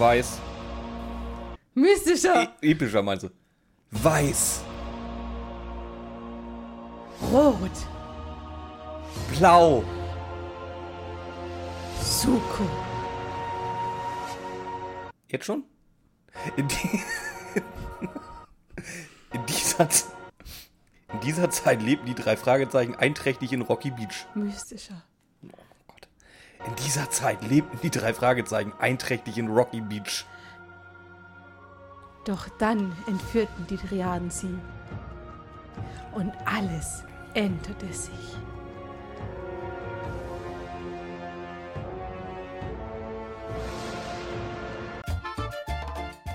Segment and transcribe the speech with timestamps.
[0.00, 0.40] Weiß.
[1.74, 2.56] Mystischer.
[2.62, 3.28] E epischer meinst du?
[3.90, 4.62] Weiß.
[7.30, 7.70] Rot.
[9.36, 9.84] Blau.
[12.00, 12.64] Suko.
[15.28, 15.64] Jetzt schon?
[16.56, 17.00] In, die
[19.34, 19.86] in, dieser,
[21.12, 24.26] in dieser Zeit lebten die drei Fragezeichen einträchtig in Rocky Beach.
[24.34, 25.02] Mystischer.
[26.66, 30.26] In dieser Zeit lebten die drei Fragezeichen einträchtig in Rocky Beach.
[32.26, 34.58] Doch dann entführten die Triaden sie.
[36.12, 38.36] Und alles änderte sich.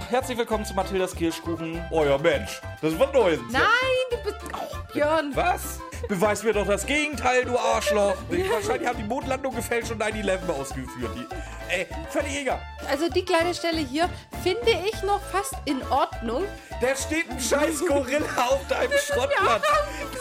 [0.10, 1.82] Herzlich willkommen zu Mathildas Kirschkuchen.
[1.92, 2.62] Euer Mensch.
[2.82, 3.38] Das wird neu.
[3.52, 3.64] Nein,
[4.10, 4.38] du bist.
[4.54, 5.36] Oh, Björn.
[5.36, 5.80] Was?
[6.08, 8.16] Beweis mir doch das Gegenteil, du Arschloch.
[8.30, 11.12] Wahrscheinlich haben die Mondlandung gefälscht und 9-11 ausgeführt.
[11.16, 12.62] Die, ey, völlig egal.
[12.90, 14.10] Also die kleine Stelle hier
[14.44, 16.44] finde ich noch fast in Ordnung.
[16.82, 19.64] Da steht ein scheiß Gorilla auf deinem Schrottplatz.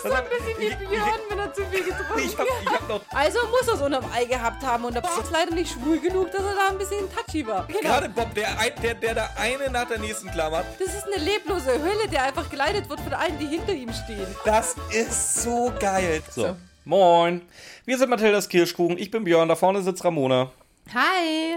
[0.05, 2.71] Das ist so ein bisschen wie Björn, wenn er zu viel getrunken Ich hab, ich
[2.71, 5.55] hab noch Also muss er es unterm Ei gehabt haben und der Bob ist leider
[5.55, 7.67] nicht schwul genug, dass er da ein bisschen touchy war.
[7.67, 7.81] Genau.
[7.81, 8.49] gerade Bob, der,
[8.83, 10.67] der, der da eine nach der nächsten klammert.
[10.79, 14.27] Das ist eine leblose Hölle, der einfach geleitet wird von allen, die hinter ihm stehen.
[14.45, 16.23] Das ist so geil.
[16.31, 16.57] So.
[16.85, 17.43] Moin.
[17.87, 18.99] Wir sind Mathildas Kirschkuchen.
[18.99, 19.49] Ich bin Björn.
[19.49, 20.51] Da vorne sitzt Ramona.
[20.93, 21.57] Hi.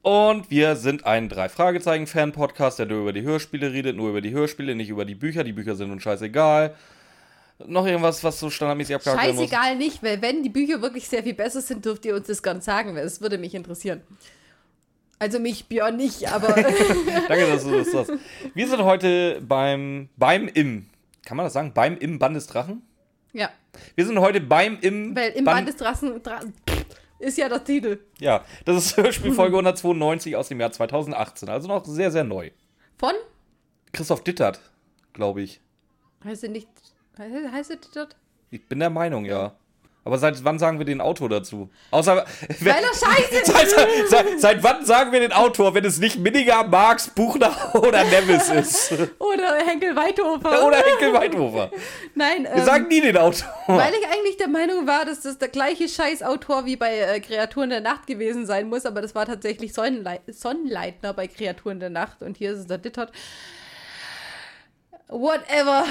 [0.00, 4.74] Und wir sind ein Drei-Fragezeichen-Fan-Podcast, der nur über die Hörspiele redet, nur über die Hörspiele,
[4.74, 5.44] nicht über die Bücher.
[5.44, 6.74] Die Bücher sind uns scheißegal.
[7.66, 9.44] Noch irgendwas, was so standardmäßig abgehakt werden muss?
[9.44, 12.42] Scheißegal nicht, weil wenn die Bücher wirklich sehr viel besser sind, dürft ihr uns das
[12.42, 14.02] nicht sagen, weil es würde mich interessieren.
[15.20, 16.48] Also mich, Björn, nicht, aber
[17.28, 18.12] Danke, dass du das sagst.
[18.54, 20.86] Wir sind heute beim, beim im,
[21.24, 21.72] kann man das sagen?
[21.72, 22.82] Beim im Band des Drachen?
[23.32, 23.50] ja,
[23.94, 26.40] Wir sind heute beim im weil im Band des Drachen Dra
[27.20, 28.00] ist ja der Titel.
[28.18, 31.48] Ja, das ist Hörspielfolge 192 aus dem Jahr 2018.
[31.48, 32.50] Also noch sehr, sehr neu.
[32.98, 33.14] Von?
[33.92, 34.60] Christoph Dittert,
[35.12, 35.60] glaube ich.
[36.24, 36.68] Heißt er nicht.
[37.18, 38.16] Heißt er dort?
[38.50, 39.54] Ich bin der Meinung, ja.
[40.06, 41.70] Aber seit wann sagen wir den Autor dazu?
[41.90, 42.14] Außer.
[42.60, 43.46] Weil er scheiße ist.
[43.46, 43.70] Seit,
[44.10, 48.50] seit, seit wann sagen wir den Autor, wenn es nicht Minninger, Marx, Buchner oder Nevis
[48.50, 48.92] ist?
[49.18, 50.66] Oder Henkel Weidhofer.
[50.66, 51.70] Oder Henkel Weidhofer.
[52.14, 53.48] Nein, Wir ähm, sagen nie den Autor.
[53.66, 57.70] weil ich eigentlich der Meinung war, dass das der gleiche Scheißautor wie bei äh, Kreaturen
[57.70, 62.22] der Nacht gewesen sein muss, aber das war tatsächlich Sonnenlei Sonnenleitner bei Kreaturen der Nacht
[62.22, 63.10] und hier ist es der Dittert.
[65.08, 65.84] Whatever.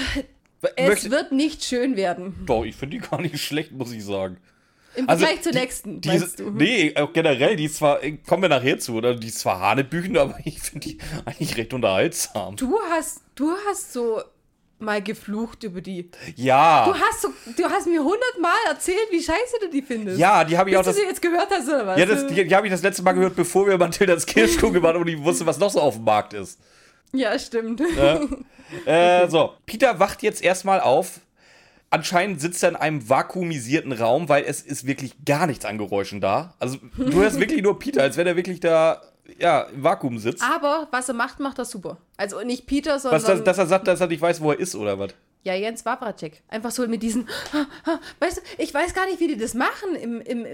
[0.76, 2.36] Es Möchte- wird nicht schön werden.
[2.46, 4.38] Doch, ich finde die gar nicht schlecht, muss ich sagen.
[4.96, 6.50] Im Also, Vergleich zur die- nächsten, Diese, meinst du?
[6.52, 9.16] nee, auch generell, die ist zwar, äh, kommen wir nachher zu, oder?
[9.16, 12.56] Die ist zwar Hanebüchen, aber ich finde die eigentlich recht unterhaltsam.
[12.56, 14.22] Du hast, du hast so
[14.80, 16.10] mal geflucht über die.
[16.36, 16.86] Ja.
[16.86, 20.20] Du hast so, du hast mir hundertmal erzählt, wie scheiße du die findest.
[20.20, 20.98] Ja, die habe ich Bis auch du das.
[20.98, 21.98] sie jetzt gehört hast, oder was?
[22.00, 24.98] Ja, das, die, die habe ich das letzte Mal gehört, bevor wir Mathildas Kirschkuchen waren
[24.98, 26.60] und ich wusste, was noch so auf dem Markt ist.
[27.16, 27.82] Ja stimmt.
[28.86, 31.20] Äh, so, Peter wacht jetzt erstmal auf.
[31.90, 36.22] Anscheinend sitzt er in einem vakuumisierten Raum, weil es ist wirklich gar nichts an Geräuschen
[36.22, 36.56] da.
[36.58, 39.02] Also, du hörst wirklich nur Peter, als wenn er wirklich da,
[39.38, 40.44] ja, im Vakuum sitzt.
[40.44, 41.98] Aber was er macht, macht er super.
[42.18, 43.22] Also nicht Peter, sondern.
[43.22, 45.14] Was, dass, dass er sagt, dass er nicht weiß, wo er ist, oder was?
[45.44, 46.42] ja, Jens Wawracek.
[46.48, 47.28] Einfach so mit diesen.
[48.20, 49.96] Weißt du, ich weiß gar nicht, wie die das machen.
[49.96, 50.46] Im, im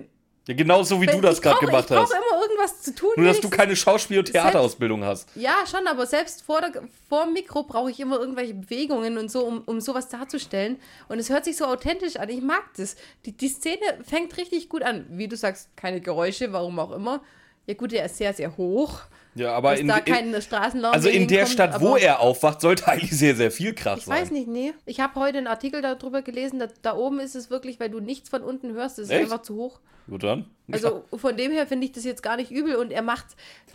[0.50, 2.10] Ja, genauso wie du das ich gerade gemacht Ich hast.
[2.10, 3.12] brauche immer irgendwas zu tun.
[3.18, 5.30] Nur, dass du keine Schauspiel- und Theaterausbildung hast.
[5.36, 6.72] Ja, schon, aber selbst vor, der,
[7.08, 10.80] vor dem Mikro brauche ich immer irgendwelche Bewegungen und so, um, um sowas darzustellen.
[11.08, 12.30] Und es hört sich so authentisch an.
[12.30, 12.96] Ich mag das.
[13.28, 15.06] Die, die Szene fängt richtig gut an.
[15.12, 17.22] Wie du sagst, keine Geräusche, warum auch immer.
[17.68, 19.02] Ja, gut, der ist sehr, sehr hoch.
[19.36, 22.60] Ja, aber in, da in, kein Straßenlärm also in der hinkommt, Stadt, wo er aufwacht,
[22.62, 24.20] sollte eigentlich sehr, sehr viel Krach Ich sein.
[24.20, 24.74] weiß nicht, nee.
[24.88, 28.00] Ich habe heute einen Artikel darüber gelesen, da, da oben ist es wirklich, weil du
[28.00, 29.22] nichts von unten hörst, das ist Echt?
[29.26, 29.80] einfach zu hoch.
[30.10, 30.46] Gut dann.
[30.72, 33.26] Also von dem her finde ich das jetzt gar nicht übel und er macht.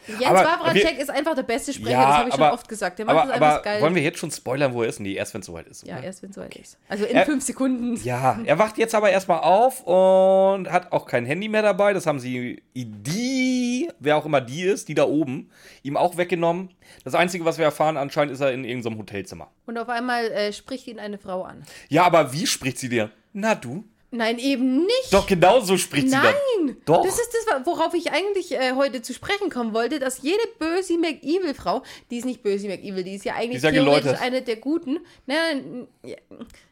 [0.07, 2.55] Jens Aber Wawracek wir- ist einfach der beste Sprecher, Ja, das habe ich aber- schon
[2.55, 2.99] oft gesagt.
[2.99, 3.83] Der macht Aber, das einfach aber geil.
[3.83, 5.01] wollen wir jetzt schon spoilern, wo er ist?
[5.01, 5.87] Nee, erst wenn es soweit ist.
[5.87, 6.05] ja, oder?
[6.05, 6.79] erst wenn es soweit ist.
[6.89, 7.97] Also in Er- fünf Sekunden.
[8.05, 11.95] Ja, er wacht jetzt aber erstmal auf und hat auch kein Handy mehr dabei.
[11.95, 15.51] Das haben sie, die, wer auch immer die ist, die da oben,
[15.83, 16.71] ihm auch weggenommen.
[17.05, 19.51] Das Einzige, was wir erfahren, anscheinend ist er in irgendeinem Hotelzimmer.
[19.67, 21.65] Und auf einmal äh, spricht ihn eine Frau an.
[21.89, 23.11] Ja, aber wie spricht sie dir?
[23.33, 23.85] Na du?
[24.17, 25.13] Nein, eben nicht.
[25.13, 26.23] Doch, genau so spricht sie dann.
[26.23, 27.03] Nein, Doch.
[27.03, 30.97] das ist das, worauf ich eigentlich äh, heute zu sprechen kommen wollte, dass jede böse
[30.99, 34.57] McEvil-Frau, die ist nicht böse McEvil, die ist ja eigentlich ist ja theoretisch eine der
[34.57, 35.01] Guten.
[35.27, 35.89] Nein,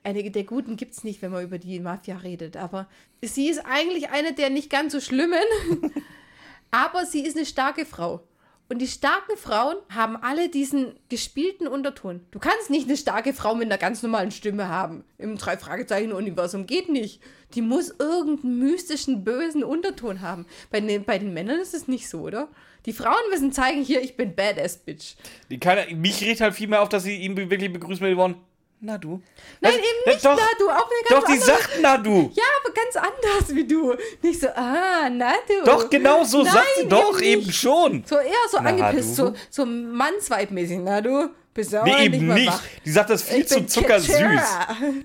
[0.05, 2.89] eine der Guten gibt es nicht, wenn man über die Mafia redet, aber
[3.21, 5.43] sie ist eigentlich eine der nicht ganz so schlimmen,
[6.71, 8.23] aber sie ist eine starke Frau.
[8.69, 12.25] Und die starken Frauen haben alle diesen gespielten Unterton.
[12.31, 15.05] Du kannst nicht eine starke Frau mit einer ganz normalen Stimme haben.
[15.19, 17.21] Im Drei-Fragezeichen-Universum geht nicht.
[17.55, 20.47] Die muss irgendeinen mystischen, bösen Unterton haben.
[20.71, 22.49] Bei den, bei den Männern ist es nicht so, oder?
[22.87, 25.17] Die Frauen müssen zeigen, hier, ich bin Badass Bitch.
[25.51, 28.19] Die keine, mich regt halt viel mehr auf, dass sie ihn wirklich begrüßen mit den
[28.19, 28.37] Worten,
[28.83, 29.23] na du.
[29.61, 31.97] Nein, Das- eben nicht, doch, na du, auch eine ganz Doch, die andere- sagt na
[31.97, 32.31] du.
[32.35, 33.95] Ja, aber ganz anders wie du.
[34.23, 35.65] Nicht so, ah, na du.
[35.65, 37.61] Doch, genau so Nein, sagt sie doch eben eben nicht.
[37.61, 38.05] schon.
[38.07, 39.27] So eher so Na, angepisst, du.
[39.27, 40.79] so, so mannsweibmäßig.
[40.83, 42.49] Na du, bist ja auch Nee, nicht eben nicht.
[42.49, 42.63] wach.
[42.85, 44.17] Die sagt das viel Ich zu zuckersüß.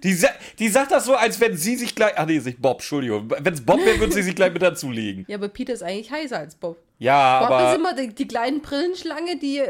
[0.03, 2.13] Die, sa die sagt das so, als wenn sie sich gleich.
[2.15, 3.29] Ach nee, ist nicht Bob, Entschuldigung.
[3.29, 5.25] Wenn es Bob wäre, würde sie sich gleich mit dazulegen.
[5.27, 6.77] Ja, aber Peter ist eigentlich heißer als Bob.
[6.99, 9.61] Ja, Bob ist aber immer die, die kleine Brillenschlange, die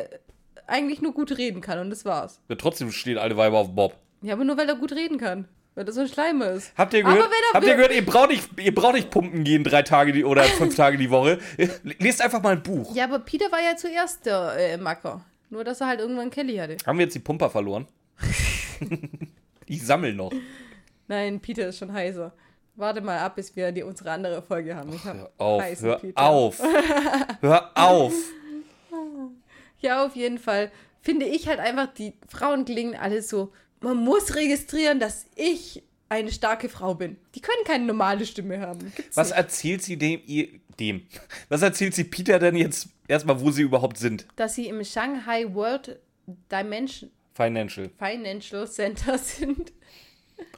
[0.68, 2.42] eigentlich nur gut reden kann und das war's.
[2.50, 3.96] ja, trotzdem stehen alle Weiber auf Bob.
[4.22, 5.48] Ja, aber nur weil er gut reden kann.
[5.76, 6.74] Weil er so ein Schleimer ist.
[6.76, 7.30] Habt ihr gehört?
[7.54, 10.42] Habt ihr gehört, ihr braucht nicht, ihr braucht nicht pumpen gehen drei Tage die, oder
[10.44, 11.38] fünf Tage die Woche.
[12.00, 12.96] Lest einfach mal ein Buch.
[12.96, 15.24] Ja, aber Peter war ja zuerst der äh, Macker.
[15.52, 16.78] Nur, dass er halt irgendwann Kelly hatte.
[16.84, 17.88] Haben wir jetzt die Pumper verloren?
[19.68, 20.32] ich sammel noch.
[21.08, 22.34] Nein, Peter ist schon heißer.
[22.76, 24.92] Warte mal ab, bis wir die, unsere andere Folge haben.
[24.94, 26.62] Ich hab Hör auf, hör auf.
[27.42, 28.14] Hör auf.
[29.80, 30.72] Ja, auf jeden Fall.
[31.02, 33.52] Finde ich halt einfach, die Frauen klingen alle so.
[33.82, 37.18] Man muss registrieren, dass ich eine starke Frau bin.
[37.36, 38.92] Die können keine normale Stimme haben.
[38.96, 39.38] Gibt's Was nicht.
[39.38, 40.22] erzählt sie dem,
[40.80, 41.06] dem?
[41.50, 44.26] Was erzählt sie Peter denn jetzt erstmal, wo sie überhaupt sind?
[44.36, 46.00] Dass sie im Shanghai World
[46.52, 47.90] Dimension Financial.
[48.00, 49.72] Financial Center sind.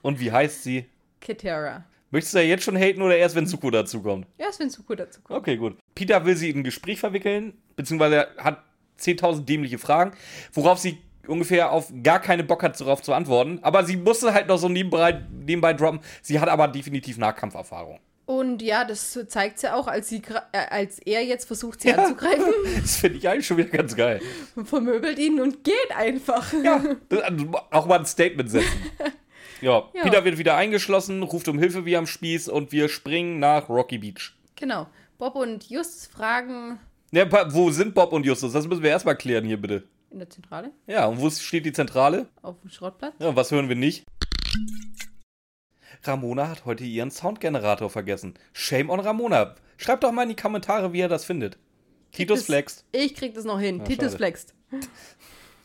[0.01, 0.85] Und wie heißt sie?
[1.19, 1.83] Kitera.
[2.11, 4.25] Möchtest du ja jetzt schon haten oder erst, wenn Suko dazukommt?
[4.37, 5.39] Erst wenn Suko dazu kommt.
[5.39, 5.77] Okay, gut.
[5.93, 8.63] Peter will sie in ein Gespräch verwickeln, beziehungsweise hat
[8.99, 10.11] 10.000 dämliche Fragen,
[10.53, 10.97] worauf sie
[11.27, 13.59] ungefähr auf gar keine Bock hat, darauf zu antworten.
[13.61, 15.99] Aber sie musste halt noch so nebenbei, nebenbei droppen.
[16.21, 17.99] Sie hat aber definitiv Nahkampferfahrung.
[18.25, 21.95] Und ja, das zeigt sie auch, als, sie, äh, als er jetzt versucht, sie Ja.
[21.97, 22.45] anzugreifen.
[22.81, 24.21] Das finde ich eigentlich schon wieder ganz geil.
[24.65, 26.51] vermöbelt ihn und geht einfach.
[26.63, 26.79] Ja,
[27.09, 28.67] das, also auch mal ein Statement setzen.
[29.61, 30.03] Ja, Ja.
[30.03, 33.97] Peter wird wieder eingeschlossen, ruft um Hilfe wie am Spieß und wir springen nach Rocky
[33.97, 34.33] Beach.
[34.55, 34.87] Genau.
[35.17, 36.79] Bob und Justus fragen
[37.11, 38.53] Ja, wo sind Bob und Justus?
[38.53, 39.83] Das müssen wir erstmal klären hier bitte.
[40.11, 42.27] in der Zentrale Ja, und wo steht die Zentrale?
[42.41, 43.13] auf dem Schrottplatz.
[43.19, 44.05] Ja, was hören wir nicht?
[46.03, 48.35] Ramona hat heute ihren Soundgenerator vergessen.
[48.53, 49.55] Shame on Ramona.
[49.77, 51.57] Schreibt doch mal in die Kommentare, wie ihr das findet.
[52.11, 52.85] Titus Das- flext.
[52.91, 53.79] Ich krieg das noch hin.
[53.79, 54.17] Ja, Titus schade.
[54.17, 54.53] flext.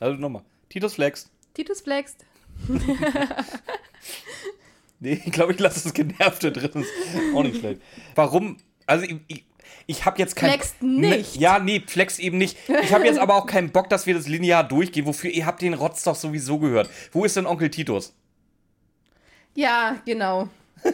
[0.00, 0.42] Also nochmal.
[0.68, 1.30] Titus flext.
[1.54, 2.24] Titus flext.
[5.00, 6.82] Nee, ich glaube, ich lasse das Genervte drin.
[6.82, 7.80] Ist auch nicht schlecht.
[8.14, 8.56] Warum?
[8.86, 9.44] Also, ich, ich,
[9.86, 10.50] ich habe jetzt kein.
[10.50, 11.36] Flext nicht.
[11.36, 12.56] Ne, ja, nee, flex eben nicht.
[12.82, 15.06] Ich habe jetzt aber auch keinen Bock, dass wir das linear durchgehen.
[15.06, 15.30] Wofür?
[15.30, 16.90] Ihr habt den Rotz doch sowieso gehört.
[17.12, 18.14] Wo ist denn Onkel Titus?
[19.54, 20.48] Ja, genau.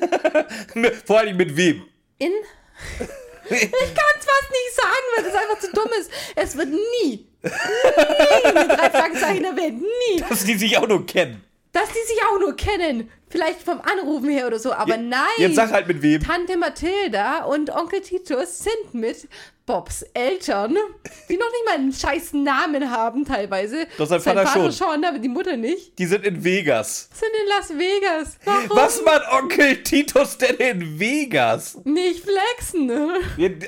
[1.07, 1.83] Vor allem mit wem?
[2.19, 2.33] In.
[3.53, 6.11] Ich kann es fast nicht sagen, weil das einfach zu dumm ist.
[6.37, 9.83] Es wird nie, nie mit drei Fragezeichen erwähnt.
[9.83, 10.21] Nie.
[10.21, 11.43] Dass die sich auch nur kennen.
[11.73, 13.11] Dass die sich auch nur kennen.
[13.31, 15.21] Vielleicht vom Anrufen her oder so, aber nein.
[15.39, 16.21] Jetzt sag halt mit wem.
[16.23, 19.29] Tante Mathilda und Onkel Titus sind mit
[19.67, 20.77] Bobs Eltern,
[21.29, 23.87] die noch nicht mal einen scheiß Namen haben teilweise.
[23.99, 24.73] Doch sein Vater schon.
[24.73, 25.97] schon, aber die Mutter nicht.
[25.97, 27.09] Die sind in Vegas.
[27.13, 28.37] Sind in Las Vegas.
[28.45, 31.79] Warum Was macht Onkel Titus denn in Vegas?
[31.85, 32.87] nicht flexen?
[32.87, 33.15] ne?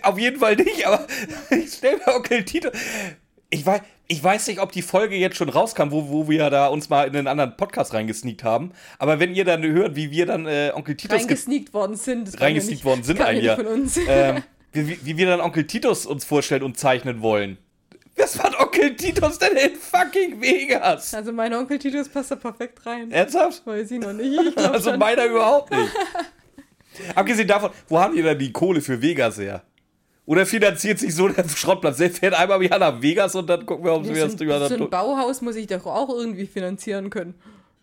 [0.03, 1.06] Auf jeden Fall nicht, aber
[1.50, 2.73] ich stell mir Onkel Titus.
[3.50, 3.82] Ich weiß,
[4.12, 7.09] ich weiß nicht, ob die Folge jetzt schon rauskam, wo, wo wir da uns mal
[7.09, 8.73] in einen anderen Podcast reingesneakt haben.
[8.99, 12.38] Aber wenn ihr dann hört, wie wir dann äh, Onkel Titus ge- Reingesneakt worden sind.
[12.41, 13.59] Reingesneakt worden sind, ein ja Jahr,
[14.09, 14.43] ähm,
[14.73, 17.56] wie, wie- wir dann Onkel Titus uns vorstellen und zeichnen wollen.
[18.17, 21.14] Was macht Onkel Titus denn in fucking Vegas?
[21.14, 23.11] Also mein Onkel Titus passt da perfekt rein.
[23.11, 23.66] Ernsthaft?
[23.66, 24.38] Weiß ich noch nicht.
[24.38, 25.88] Ich Also meiner überhaupt nicht.
[27.14, 29.62] Abgesehen davon, wo haben die denn die Kohle für Vegas her?
[30.25, 31.97] Oder finanziert sich so der Schrottplatz?
[31.97, 34.69] Der fährt einmal im Jahr nach Vegas und dann gucken wir, ob wir das drüber
[34.69, 37.35] so ein Bauhaus muss ich doch auch irgendwie finanzieren können.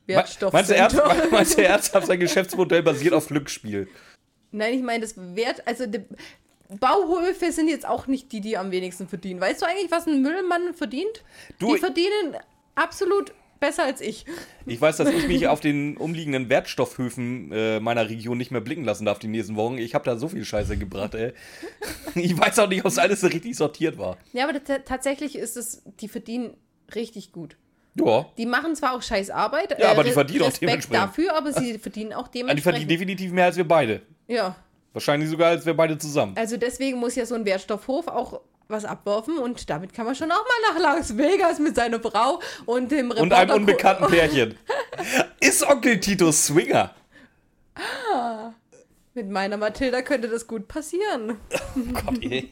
[0.08, 0.50] Meinst du,
[1.32, 3.88] meinst du ernsthaft, sein Geschäftsmodell basiert auf Glücksspiel?
[4.52, 6.00] Nein, ich meine, das Wert, also die
[6.80, 9.42] Bauhöfe sind jetzt auch nicht die, die am wenigsten verdienen.
[9.42, 11.24] Weißt du eigentlich, was ein Müllmann verdient?
[11.60, 12.38] Du- die verdienen
[12.76, 14.26] absolut besser als ich.
[14.66, 18.84] Ich weiß, dass ich mich auf den umliegenden Wertstoffhöfen äh, meiner Region nicht mehr blicken
[18.86, 19.78] lassen darf die nächsten Wochen.
[19.78, 21.34] Ich habe da so viel Scheiße gebracht, ey.
[22.16, 24.18] Ich weiß auch nicht, ob es alles so richtig sortiert war.
[24.34, 26.56] Ja, aber tatsächlich ist es, die verdienen
[26.96, 27.58] richtig gut.
[27.96, 31.04] Ja, Die machen zwar auch scheiß Arbeit, Ja, aber die Re- verdienen auch Respekt dementsprechend.
[31.08, 32.64] dafür, aber sie verdienen auch die dementsprechend.
[32.64, 34.02] verdienen definitiv mehr als wir beide.
[34.28, 34.56] ja,
[34.94, 36.34] Wahrscheinlich sogar als wir beide zusammen.
[36.36, 40.32] also deswegen muss ja so ein Wertstoffhof auch was abwerfen und damit kann man schon
[40.32, 44.58] auch mal nach Las Vegas mit seiner Frau und dem Reporter Und einem unbekannten Pärchen.
[45.40, 46.94] Ist Onkel Titus Swinger?
[49.16, 51.38] Mit meiner Mathilda könnte das gut passieren.
[51.94, 52.52] Gott, ey.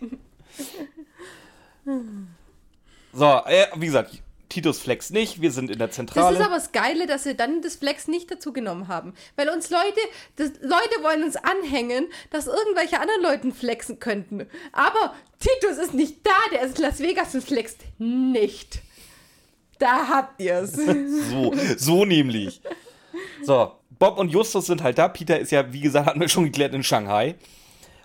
[3.13, 6.37] So, äh, wie gesagt, Titus Flex nicht, wir sind in der Das Zentrale.
[6.37, 9.13] ist aber das Geile, dass sie dann das Flex nicht dazu genommen haben.
[9.35, 9.99] Weil uns Leute,
[10.37, 14.47] das, Leute wollen uns anhängen, dass irgendwelche anderen Leuten flexen könnten.
[14.71, 18.81] Aber Titus ist nicht da, der ist in Las Vegas und flext nicht.
[19.79, 20.73] Da habt ihr es.
[21.29, 22.61] So, so nämlich.
[23.43, 25.07] So, Bob und Justus sind halt da.
[25.07, 27.35] Peter ist ja, wie gesagt, hatten wir schon geklärt, in Shanghai.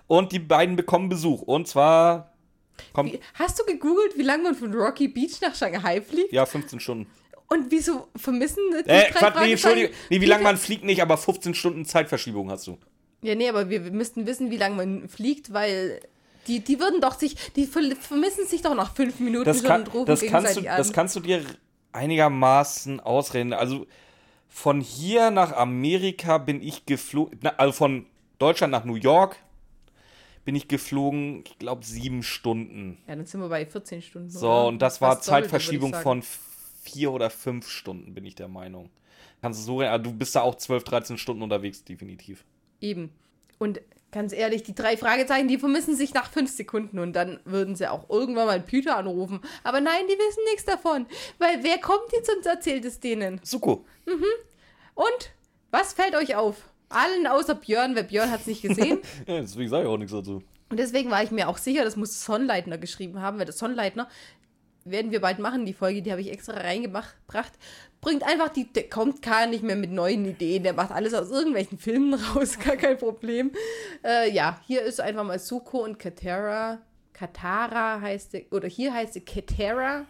[0.07, 1.41] Und die beiden bekommen Besuch.
[1.41, 2.32] Und zwar
[2.93, 6.31] kommt, Hast du gegoogelt, wie lange man von Rocky Beach nach Shanghai fliegt?
[6.33, 7.07] ja, 15 Stunden.
[7.49, 9.91] Und wieso vermissen die Äh, Quatsch, nee, Entschuldigung.
[10.09, 12.77] Nee, wie lange man fliegt nicht, aber 15 Stunden Zeitverschiebung hast du.
[13.21, 16.01] Ja, nee, aber wir, wir müssten wissen, wie lange man fliegt, weil
[16.47, 19.67] die, die würden doch sich, die ver vermissen sich doch nach fünf Minuten Das, schon
[19.67, 20.77] kann, und rufen das, kannst du, an.
[20.77, 21.41] das kannst du dir
[21.91, 23.53] einigermaßen ausreden.
[23.53, 23.85] Also
[24.49, 28.05] von hier nach Amerika bin ich geflogen, also von
[28.39, 29.37] Deutschland nach New York
[30.45, 32.97] bin ich geflogen, ich glaube, sieben Stunden.
[33.07, 34.29] ja, dann sind wir bei 14 Stunden.
[34.29, 34.65] So, oder?
[34.67, 36.23] und das war Zeitverschiebung ich von
[36.81, 38.89] vier oder fünf Stunden, bin ich der Meinung.
[39.41, 42.45] Kannst du so, also du bist da auch 12, 13 Stunden unterwegs, definitiv.
[42.81, 43.11] Eben.
[43.59, 43.81] Und
[44.11, 47.89] ganz ehrlich, die drei Fragezeichen, die vermissen sich nach fünf Sekunden und dann würden sie
[47.89, 49.41] auch irgendwann mal Peter anrufen.
[49.63, 51.05] Aber nein, die wissen nichts davon.
[51.39, 53.41] Weil wer kommt jetzt und erzählt es denen?
[53.43, 53.85] Suko.
[54.95, 55.31] Und
[55.71, 56.69] was fällt euch auf?
[56.93, 58.99] Allen außer Björn, weil Björn hat es nicht gesehen.
[59.27, 60.41] Ja, deswegen sage ich auch nichts dazu.
[60.69, 64.07] Und deswegen war ich mir auch sicher, das muss Sonnleitner geschrieben haben, weil das Sonnleitner
[64.85, 67.53] werden wir bald machen, die Folge, die habe ich extra reingebracht,
[68.01, 71.31] bringt einfach die, der kommt gar nicht mehr mit neuen Ideen, der macht alles aus
[71.31, 73.51] irgendwelchen Filmen raus, gar kein Problem.
[74.03, 76.79] Äh, ja, hier ist einfach mal Suko und Katara,
[77.13, 80.05] Katara heißt sie, oder hier heißt sie Katara,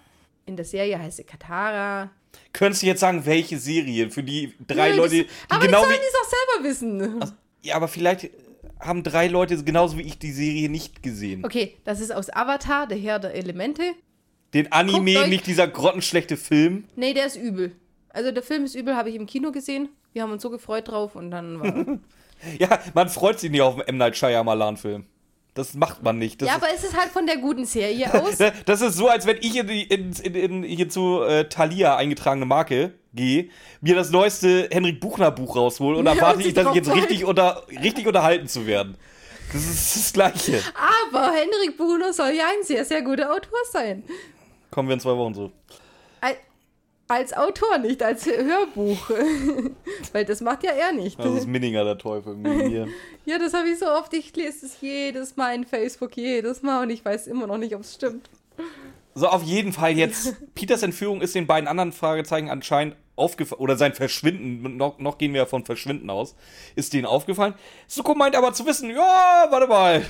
[0.46, 2.10] in der Serie heißt sie Katara.
[2.54, 5.90] Könntest du jetzt sagen, welche Serie für die drei Nö, Leute, die aber genau die
[5.90, 7.36] sollen es auch selber wissen.
[7.62, 8.30] Ja, aber vielleicht
[8.80, 11.46] haben drei Leute genauso wie ich die Serie nicht gesehen.
[11.46, 13.84] Okay, das ist aus Avatar, der Herr der Elemente.
[14.54, 16.86] Den Anime, nicht dieser grottenschlechte Film.
[16.96, 17.76] Nee, der ist übel.
[18.10, 19.90] Also der Film ist übel, habe ich im Kino gesehen.
[20.12, 22.00] Wir haben uns so gefreut drauf und dann war.
[22.60, 23.98] Ja, man freut sich nicht auf einen M.
[23.98, 25.06] Night Shyamalan-Film.
[25.56, 26.42] Das macht man nicht.
[26.42, 28.38] Das ja, aber es ist halt von der guten Serie aus.
[28.66, 32.46] Das ist so, als wenn ich in, die- in, in, hier zu äh, Thalia eingetragene
[32.48, 36.68] Marke gehe, mir das neueste Henrik Buchner Buch raushole und Ja, erwarte und ich, dass
[36.70, 38.98] ich jetzt richtig, unter, richtig unterhalten zu werden.
[39.52, 40.60] Das ist das Gleiche.
[41.06, 44.04] aber Henrik Bruno soll ja ein sehr, sehr guter Autor sein.
[44.72, 45.52] Kommen wir in zwei Wochen so.
[47.14, 49.10] Al- Als Autor, nicht als Hörbuch.
[50.12, 51.18] Weil das macht ja er nicht.
[51.20, 52.36] Das ist Minninger der Teufel.
[53.26, 54.14] Ja, das habe ich so oft.
[54.14, 57.74] Ich lese es jedes Mal in Facebook, jedes Mal und ich weiß immer noch nicht,
[57.74, 58.30] ob es stimmt.
[59.16, 60.36] So, auf jeden Fall jetzt.
[60.56, 65.34] Peters Entführung ist den beiden anderen Fragezeichen anscheinend aufgefallen, oder sein Verschwinden, noch, noch gehen
[65.34, 66.36] wir ja von Verschwinden aus,
[66.76, 67.54] ist denen aufgefallen.
[67.88, 70.02] Suko meint aber zu wissen, ja, warte mal,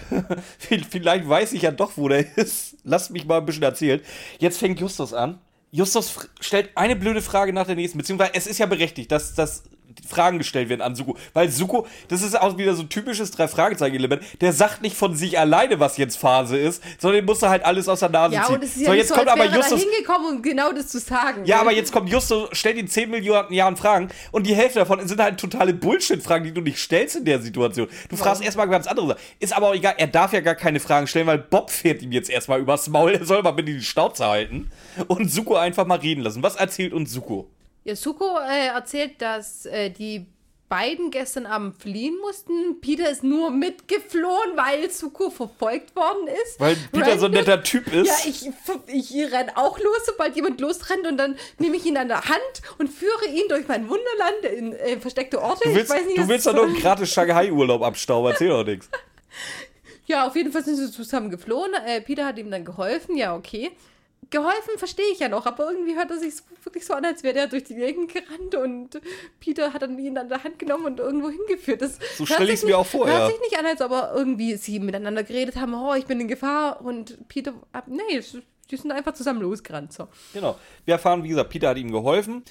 [0.90, 2.78] vielleicht weiß ich ja doch, wo der ist.
[2.84, 4.02] Lasst mich mal ein bisschen erzählen.
[4.40, 5.40] Jetzt fängt Justus an.
[5.74, 9.64] Justus stellt eine blöde Frage nach der nächsten, beziehungsweise es ist ja berechtigt, dass, dass
[10.08, 11.18] Fragen gestellt werden an Suko.
[11.34, 15.38] Weil Suko, das ist auch wieder so ein typisches Drei-Fragezeichen-Element, der sagt nicht von sich
[15.40, 18.46] alleine, was jetzt Phase ist, sondern den muss er halt alles aus der Nase Ja,
[18.46, 18.56] ziehen.
[18.56, 19.82] und es ist ja so, jetzt so, kommt aber er Justus.
[19.82, 21.46] hingekommen, um genau das zu sagen.
[21.46, 25.06] Ja, aber jetzt kommt Justus, stellt ihn 10 Millionen Jahren Fragen und die Hälfte davon
[25.08, 27.88] sind halt totale Bullshit-Fragen, die du nicht stellst in der Situation.
[28.10, 29.20] Du fragst erstmal ganz andere Sachen.
[29.40, 32.12] Ist aber auch egal, er darf ja gar keine Fragen stellen, weil Bob fährt ihm
[32.12, 34.70] jetzt erstmal übers Maul, er soll mal bitte die Schnauze halten
[35.08, 36.44] und Suko einfach mal reden lassen.
[36.44, 37.48] Was erzählt uns Suko?
[37.84, 40.26] Ja, Suko äh, erzählt, dass äh, die
[40.70, 42.82] beiden gestern Abend fliehen mussten.
[42.82, 46.60] Peter ist nur mitgeflohen, weil Suko verfolgt worden ist.
[46.60, 48.08] Weil Peter so ein netter Typ ist.
[48.08, 48.50] Ja, ich,
[48.88, 52.62] ich renne auch los, sobald jemand losrennt und dann nehme ich ihn an der Hand
[52.80, 55.62] und führe ihn durch mein Wunderland in äh, versteckte Orte.
[55.66, 58.66] du willst, ich weiß nicht, du willst doch nur einen gratis Shanghai-Urlaub abstauben, erzähl doch
[58.66, 58.90] nichts.
[60.06, 61.72] Ja, auf jeden Fall sind sie zusammen geflohen.
[61.88, 63.72] Äh, Peter hat ihm dann geholfen, ja, okay.
[64.34, 67.34] Geholfen verstehe ich ja noch, aber irgendwie hört er sich wirklich so an, als wäre
[67.36, 69.00] der durch die Gegend gerannt und
[69.40, 71.82] Peter hat dann ihn an der Hand genommen und irgendwo hingeführt.
[71.84, 73.28] Das So hört stell sich ich's mir auch vor, Hört ja.
[73.28, 76.28] sich nicht an, als ob er irgendwie sie miteinander geredet haben, oh, ich bin in
[76.28, 78.38] Gefahr und Peter, ab, nee, es-
[78.72, 79.94] die sind einfach zusammen losgerannt.
[79.94, 80.08] So.
[80.34, 80.58] Genau.
[80.86, 82.44] Wir erfahren, wie gesagt, Peter hat ihm geholfen.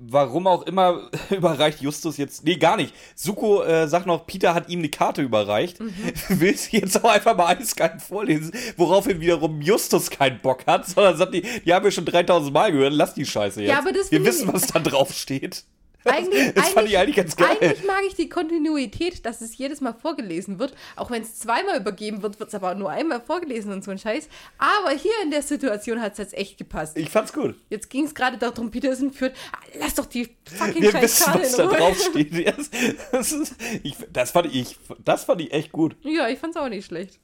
[0.00, 2.44] Warum auch immer überreicht Justus jetzt.
[2.44, 2.94] Nee, gar nicht.
[3.14, 5.80] Suko äh, sagt noch, Peter hat ihm eine Karte überreicht.
[5.80, 5.92] Mhm.
[6.40, 11.16] Will sie jetzt auch einfach mal eiskalt vorlesen, woraufhin wiederum Justus keinen Bock hat, sondern
[11.16, 13.70] sagt, die, die haben wir schon 3000 Mal gehört, lass die Scheiße jetzt.
[13.70, 15.64] Ja, aber das wir wissen, was da drauf steht.
[16.04, 17.48] Eigentlich, Das fand ich eigentlich ganz geil.
[17.60, 20.74] Eigentlich mag ich die Kontinuität, dass es jedes Mal vorgelesen wird.
[20.96, 23.98] Auch wenn es zweimal übergeben wird, wird es aber nur einmal vorgelesen und so ein
[23.98, 24.28] Scheiß.
[24.58, 26.96] Aber hier in der Situation hat es jetzt echt gepasst.
[26.96, 27.56] Ich fand's gut.
[27.68, 29.34] Jetzt ging es gerade darum, Peter ist entführt.
[29.52, 31.76] Ah, Lass doch die fucking Wir scheiß wissen, was da Ruhe.
[31.76, 32.48] drauf steht.
[32.58, 32.70] Das,
[33.12, 35.96] das, ist, ich, das, fand ich, das fand ich echt gut.
[36.02, 37.18] Ja, ich fand's auch nicht schlecht.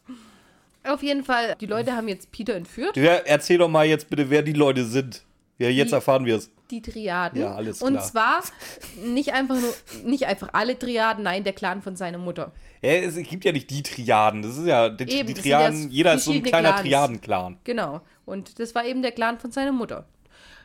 [0.82, 2.96] Auf jeden Fall, die Leute haben jetzt Peter entführt.
[2.96, 5.22] Ja, erzähl doch mal jetzt bitte, wer die Leute sind.
[5.58, 6.50] Ja, jetzt Die- erfahren wir es.
[6.70, 7.40] Die Triaden.
[7.40, 8.04] Ja, alles Und klar.
[8.04, 8.42] zwar
[9.04, 12.52] nicht einfach nur, nicht einfach alle Triaden, nein, der Clan von seiner Mutter.
[12.80, 14.42] Ja, es gibt ja nicht die Triaden.
[14.42, 16.76] Das ist ja, die, Eben, die sind ja Triaden, jeder ist so ein kleiner.
[16.76, 17.58] Triadenclan.
[17.64, 18.00] Genau.
[18.24, 20.06] Und das war eben der Clan von seiner Mutter.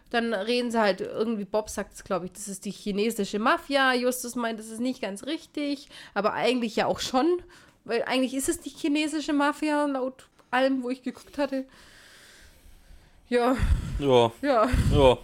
[0.09, 3.93] Dann reden sie halt, irgendwie Bob sagt es, glaube ich, das ist die chinesische Mafia.
[3.93, 7.41] Justus meint, das ist nicht ganz richtig, aber eigentlich ja auch schon,
[7.83, 11.65] weil eigentlich ist es die chinesische Mafia, laut allem, wo ich geguckt hatte.
[13.27, 13.55] Ja,
[13.99, 14.67] Ja, ja.
[14.91, 15.17] ja.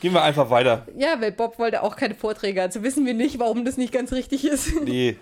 [0.00, 0.86] Gehen wir einfach weiter.
[0.96, 4.12] Ja, weil Bob wollte auch keine Vorträge, also wissen wir nicht, warum das nicht ganz
[4.12, 4.80] richtig ist.
[4.82, 5.16] Nee.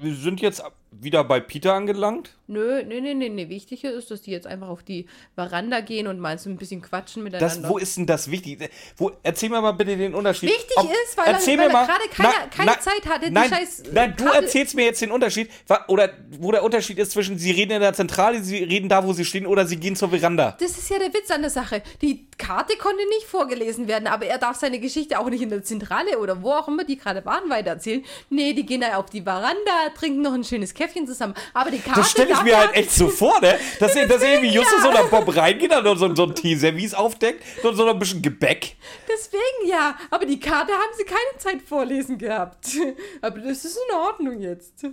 [0.00, 0.62] Wir sind jetzt
[1.00, 2.30] wieder bei Peter angelangt.
[2.46, 3.48] Nö, nee, nee, nee, nee.
[3.48, 6.82] Wichtig ist, dass die jetzt einfach auf die Veranda gehen und mal so ein bisschen
[6.82, 7.62] quatschen miteinander.
[7.62, 8.68] Das, wo ist denn das wichtig?
[8.98, 10.50] Wo, erzähl mir mal bitte den Unterschied.
[10.50, 13.48] Wichtig ist, weil er- weil er gerade keine- Na- keine na- Zeit hatte, die nein,
[13.48, 15.50] scheiß Nein, du Kabel- erzählst mir jetzt den Unterschied.
[15.88, 19.14] Oder wo der Unterschied ist zwischen, sie reden in der Zentrale, sie reden da, wo
[19.14, 20.56] sie stehen, oder sie gehen zur Veranda.
[20.60, 21.82] Das ist ja der Witz an der Sache.
[22.02, 25.62] Die Karte konnte nicht vorgelesen werden, aber er darf seine Geschichte auch nicht in der
[25.64, 28.04] Zentrale oder wo auch immer die gerade waren weitererzählen.
[28.28, 31.34] Nee, die gehen da auf die Veranda, trinken noch ein schönes Käffchen zusammen.
[31.54, 33.58] Aber die Karte Das stelle ich mir ja- halt echt so vor, ne?
[33.80, 37.72] Dass, er- dass irgendwie Justus oder Bob reingeht, noch so, so ein Teeservice aufdeckt, so,
[37.72, 38.76] so ein bisschen Gebäck.
[39.08, 42.68] Deswegen ja, aber die Karte haben sie keine Zeit vorlesen gehabt.
[43.22, 44.84] Aber das ist in Ordnung jetzt.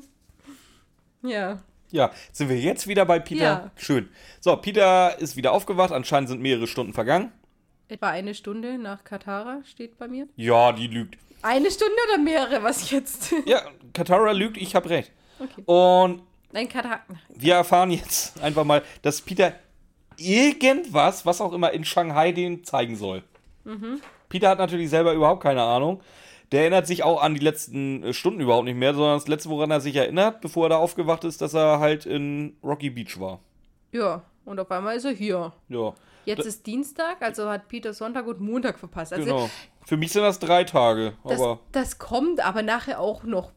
[1.22, 1.60] Ja.
[1.92, 3.42] Ja, sind wir jetzt wieder bei Peter?
[3.44, 3.72] Ja.
[3.76, 4.10] Schön.
[4.40, 5.92] So, Peter ist wieder aufgewacht.
[5.92, 7.32] Anscheinend sind mehrere Stunden vergangen.
[7.88, 10.28] Etwa eine Stunde nach Katara steht bei mir.
[10.36, 11.18] Ja, die lügt.
[11.42, 13.34] Eine Stunde oder mehrere, was jetzt?
[13.46, 15.12] Ja, Katara lügt, ich habe recht.
[15.40, 15.64] Okay.
[15.66, 16.68] Und Nein,
[17.30, 19.54] wir erfahren jetzt einfach mal, dass Peter
[20.18, 23.24] irgendwas, was auch immer in Shanghai den zeigen soll.
[24.30, 26.02] Peter hat natürlich selber überhaupt keine Ahnung.
[26.52, 29.50] Der erinnert sich auch an die letzten äh, Stunden überhaupt nicht mehr, sondern das letzte,
[29.50, 33.20] woran er sich erinnert, bevor er da aufgewacht ist, dass er halt in Rocky Beach
[33.20, 33.40] war.
[33.92, 35.54] Ja, und auf einmal ist er hier.
[35.68, 35.94] Ja,
[36.26, 39.14] Jetzt ist Dienstag, also hat Peter Sonntag und Montag verpasst.
[39.14, 39.50] Also genau.
[39.86, 41.42] Für mich sind das drei Tage, das,
[41.72, 43.52] das kommt aber nachher auch noch,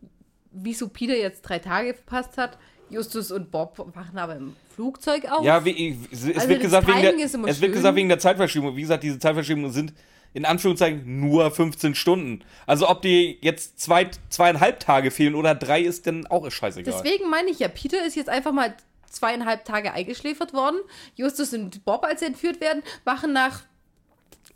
[0.52, 2.58] wieso Peter jetzt drei Tage verpasst hat.
[2.90, 5.44] Justus und Bob wachen aber im Flugzeug auf.
[5.44, 7.72] Ja, wie, es Also wird gesagt wegen der, es wird schön.
[7.72, 8.76] gesagt wegen der Zeitverschiebung.
[8.76, 9.94] Wie gesagt, diese Zeitverschiebungen sind
[10.34, 12.44] in Anführungszeichen nur 15 Stunden.
[12.66, 16.92] Also ob dir jetzt zwei, zweieinhalb Tage fehlen oder drei ist dann auch scheißegal.
[16.92, 18.74] Deswegen meine ich ja, Peter ist jetzt einfach mal
[19.10, 20.78] zweieinhalb Tage eingeschläfert worden.
[21.16, 23.62] Justus und Bob, als sie entführt werden, wachen nach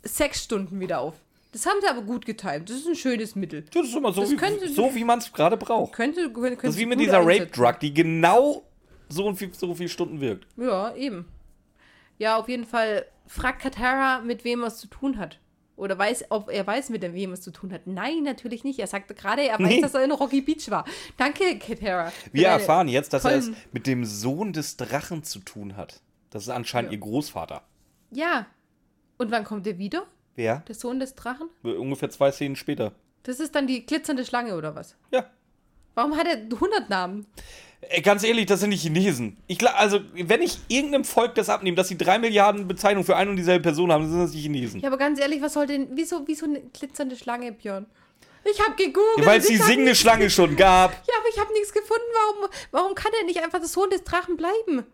[0.03, 1.15] sechs Stunden wieder auf.
[1.57, 2.69] Das haben sie aber gut getimt.
[2.69, 3.63] Das ist ein schönes Mittel.
[3.73, 5.93] das ist immer so, das wie, könnte- so wie man es gerade braucht.
[5.93, 8.63] Könnte, könnte Das ist wie mit dieser Rape-Drug, die genau
[9.09, 10.45] so und viel, so viele Stunden wirkt.
[10.55, 11.25] Ja, eben.
[12.19, 15.39] Ja, auf jeden Fall fragt Katara, mit wem er es zu tun hat.
[15.77, 17.87] Oder weiß, ob er weiß, mit wem er es zu tun hat.
[17.87, 18.77] Nein, natürlich nicht.
[18.79, 19.81] Er sagte gerade, er weiß, Nee.
[19.81, 20.85] dass er in Rocky Beach war.
[21.17, 22.11] Danke, Katara.
[22.31, 26.01] Wir erfahren jetzt, dass er es mit dem Sohn des Drachen zu tun hat.
[26.29, 26.97] Das ist anscheinend Ja.
[26.97, 27.63] ihr Großvater.
[28.11, 28.45] Ja.
[29.17, 30.05] Und wann kommt er wieder?
[30.37, 30.63] Wer?
[30.67, 31.49] Der Sohn des Drachen?
[31.63, 32.93] Ungefähr zwei Szenen später.
[33.23, 34.95] Das ist dann die glitzernde Schlange oder was?
[35.11, 35.25] Ja.
[35.95, 37.25] Warum hat er 100 Namen?
[37.81, 39.37] Ey, Ganz ehrlich, das sind die Chinesen.
[39.47, 43.31] Ich also, wenn ich irgendeinem Volk das abnehme, dass sie drei Milliarden Bezeichnungen für eine
[43.31, 44.79] und dieselbe Person haben, dann sind das die Chinesen.
[44.79, 45.87] Ja, aber ganz ehrlich, was soll denn.
[45.93, 47.87] Wieso, wieso eine glitzernde Schlange, Björn?
[48.45, 49.17] Ich habe gegoogelt.
[49.17, 50.91] Ja, Weil es die singende Schlange schon gab.
[50.91, 52.05] Ja, aber ich habe nichts gefunden.
[52.13, 54.85] Warum, warum kann er nicht einfach der Sohn des Drachen bleiben?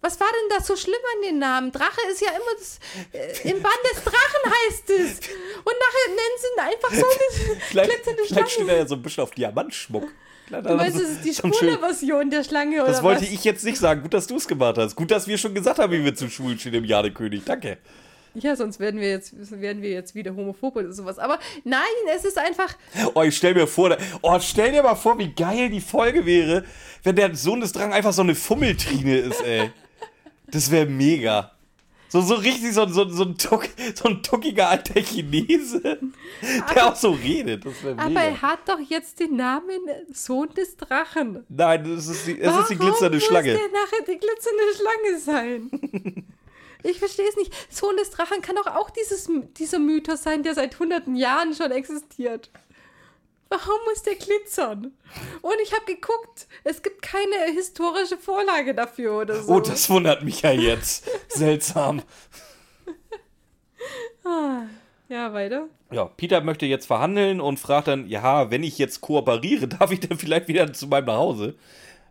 [0.00, 1.72] Was war denn da so schlimm an den Namen?
[1.72, 2.78] Drache ist ja immer das.
[3.12, 5.18] Äh, Im Band des Drachen heißt es.
[5.58, 7.06] Und nachher nennen sie ihn einfach so
[7.54, 10.08] eine Vielleicht, glitzernde vielleicht steht er ja so ein bisschen auf Diamantschmuck.
[10.48, 13.30] Du meinst, es ist die schwule Version der Schlange oder Das wollte was?
[13.30, 14.02] ich jetzt nicht sagen.
[14.02, 14.94] Gut, dass du es gemacht hast.
[14.94, 17.42] Gut, dass wir schon gesagt haben, wie wir zu schwulen stehen im Jahr der König.
[17.44, 17.78] Danke.
[18.34, 21.18] Ja, sonst werden wir jetzt, werden wir jetzt wieder homophob oder sowas.
[21.18, 21.80] Aber nein,
[22.14, 22.76] es ist einfach.
[23.14, 26.64] Oh, ich stell mir vor, oh, stell dir mal vor, wie geil die Folge wäre,
[27.02, 29.72] wenn der Sohn des Drang einfach so eine Fummeltrine ist, ey.
[30.48, 31.52] Das wäre mega.
[32.08, 35.98] So, so richtig so, so, so, ein Tuck, so ein tuckiger alter Chinese,
[36.74, 37.66] der auch so redet.
[37.66, 39.80] Das wäre Aber er hat doch jetzt den Namen
[40.12, 41.44] Sohn des Drachen.
[41.48, 43.52] Nein, das ist die, es ist die glitzernde Schlange.
[43.52, 46.26] Muss der nachher die glitzernde Schlange sein?
[46.84, 47.52] ich verstehe es nicht.
[47.70, 49.28] Sohn des Drachen kann doch auch dieses,
[49.58, 52.50] dieser Mythos sein, der seit hunderten Jahren schon existiert.
[53.48, 54.92] Warum muss der glitzern?
[55.40, 59.54] Und ich habe geguckt, es gibt keine historische Vorlage dafür oder so.
[59.54, 61.08] Oh, das wundert mich ja jetzt.
[61.28, 62.02] Seltsam.
[65.08, 65.68] ja, weiter.
[65.92, 70.00] Ja, Peter möchte jetzt verhandeln und fragt dann, ja, wenn ich jetzt kooperiere, darf ich
[70.00, 71.54] dann vielleicht wieder zu meinem Nachhause?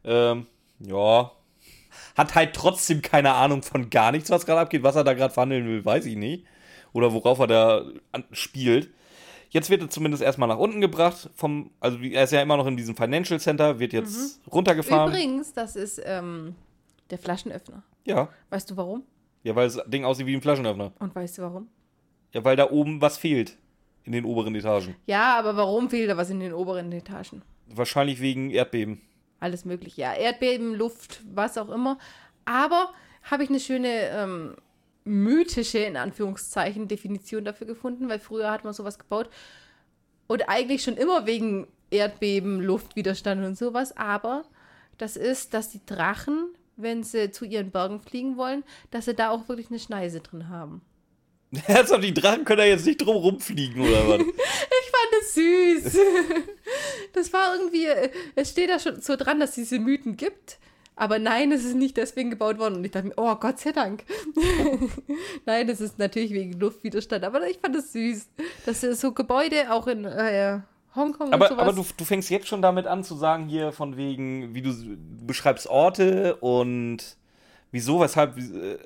[0.06, 0.46] Ähm,
[0.80, 1.32] ja.
[2.16, 4.84] Hat halt trotzdem keine Ahnung von gar nichts, was gerade abgeht.
[4.84, 6.46] Was er da gerade verhandeln will, weiß ich nicht.
[6.94, 7.86] Oder worauf er da
[8.32, 8.90] spielt.
[9.50, 11.30] Jetzt wird er zumindest erstmal nach unten gebracht.
[11.36, 15.12] Vom, also er ist ja immer noch in diesem Financial Center, wird jetzt runtergefahren.
[15.12, 16.56] Übrigens, das ist ähm,
[17.10, 17.84] Der Flaschenöffner.
[18.06, 18.30] Ja.
[18.50, 19.04] Weißt du warum?
[19.44, 20.92] Ja, weil das Ding aussieht wie ein Flaschenöffner.
[21.00, 21.68] Und weißt du warum?
[22.34, 23.58] Ja, weil da oben was fehlt.
[24.04, 24.96] In den oberen Etagen.
[25.08, 27.42] Ja, aber warum fehlt da was in den oberen Etagen?
[27.68, 29.02] Wahrscheinlich wegen Erdbeben.
[29.40, 29.98] Alles möglich.
[29.98, 31.98] Ja, Erdbeben, Luft, was auch immer.
[32.46, 32.90] Aber
[33.24, 34.56] habe ich eine schöne ähm,
[35.06, 39.30] mythische, in Anführungszeichen, Definition dafür gefunden, weil früher hat man sowas gebaut.
[40.28, 43.96] Und eigentlich schon immer wegen Erdbeben, Luftwiderstand und sowas.
[43.96, 44.44] Aber
[44.98, 49.30] das ist, dass die Drachen, wenn sie zu ihren Bergen fliegen wollen, dass sie da
[49.30, 50.82] auch wirklich eine Schneise drin haben.
[51.68, 54.20] Also die Drachen können da jetzt nicht drum rumfliegen, oder was?
[54.26, 55.98] Ich fand es süß.
[57.14, 57.88] Das war irgendwie,
[58.36, 60.58] es steht da schon so dran, dass es diese Mythen gibt.
[60.96, 62.76] Aber nein, es ist nicht deswegen gebaut worden.
[62.76, 64.04] Und ich dachte mir, oh Gott sei Dank.
[65.46, 67.24] nein, es ist natürlich wegen Luftwiderstand.
[67.26, 68.30] Aber ich fand es süß,
[68.66, 70.60] dass so Gebäude auch in äh,
[70.96, 71.68] Hongkong aber und sowas.
[71.68, 74.72] aber du, du fängst jetzt schon damit an zu sagen, hier von wegen, wie du,
[74.72, 77.18] du beschreibst Orte und
[77.72, 78.38] wieso, weshalb.
[78.38, 78.78] Äh,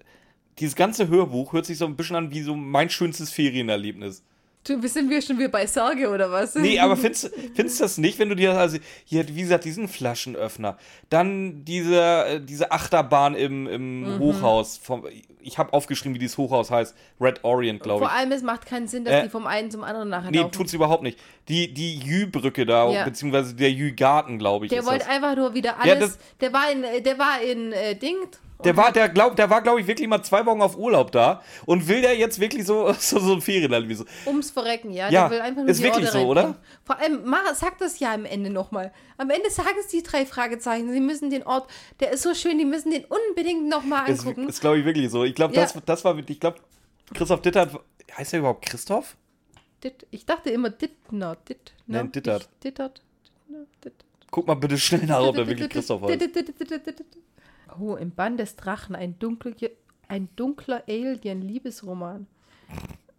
[0.57, 4.23] dieses ganze Hörbuch hört sich so ein bisschen an wie so mein schönstes Ferienerlebnis.
[4.69, 6.55] Du, sind wir schon wieder bei Sorge oder was?
[6.55, 10.77] Nee, aber findest, du das nicht, wenn du dir, also hier, wie gesagt, diesen Flaschenöffner,
[11.09, 14.19] dann diese, äh, diese Achterbahn im, im Mhm.
[14.19, 15.05] Hochhaus, vom,
[15.41, 18.09] ich habe aufgeschrieben, wie dieses Hochhaus heißt, Red Orient, glaube ich.
[18.09, 20.39] Vor allem, es macht keinen Sinn, dass Äh, die vom einen zum anderen nachher Nee,
[20.39, 20.51] laufen.
[20.51, 21.17] tut's überhaupt nicht.
[21.47, 23.03] Die, die Jü-Brücke da, Ja.
[23.05, 25.07] beziehungsweise der Jü-Garten, glaube ich, Der wollte das.
[25.09, 25.99] einfach nur wieder Ja, alles.
[25.99, 28.15] das- der war in, äh, der war in äh, Ding.
[28.65, 31.41] Der war, der glaub, der war, glaube ich, wirklich mal zwei Wochen auf Urlaub da
[31.65, 34.03] und will der jetzt wirklich so, so, so ein Ferienerlebnis.
[34.25, 35.09] Ums Verrecken, ja.
[35.09, 36.55] Ja, der will einfach nur ist die wirklich Orte so, oder?
[36.83, 38.91] Vor allem, Mara sagt das ja am Ende nochmal.
[39.17, 40.91] Am Ende sagen es die drei Fragezeichen.
[40.91, 41.69] Sie müssen den Ort,
[42.01, 44.49] der ist so schön, die müssen den unbedingt nochmal angucken.
[44.49, 45.23] ist glaube ich, wirklich so.
[45.23, 45.61] Ich glaube, Ja.
[45.61, 46.59] das, das war, ich glaube,
[47.13, 47.79] Christoph Dittert,
[48.17, 49.15] heißt er überhaupt Christoph?
[49.83, 51.37] Dit, ich dachte immer Dittner.
[51.47, 51.99] Dit, ne?
[51.99, 52.49] Nein, Dittert.
[52.61, 52.91] Dittner,
[53.83, 54.05] Dittert.
[54.31, 56.21] Guck mal bitte schnell nach, ob der wirklich Christoph heißt.
[57.79, 59.55] Oh, im Bann des Drachen, ein, dunkel,
[60.07, 62.27] ein dunkler Alien-Liebesroman.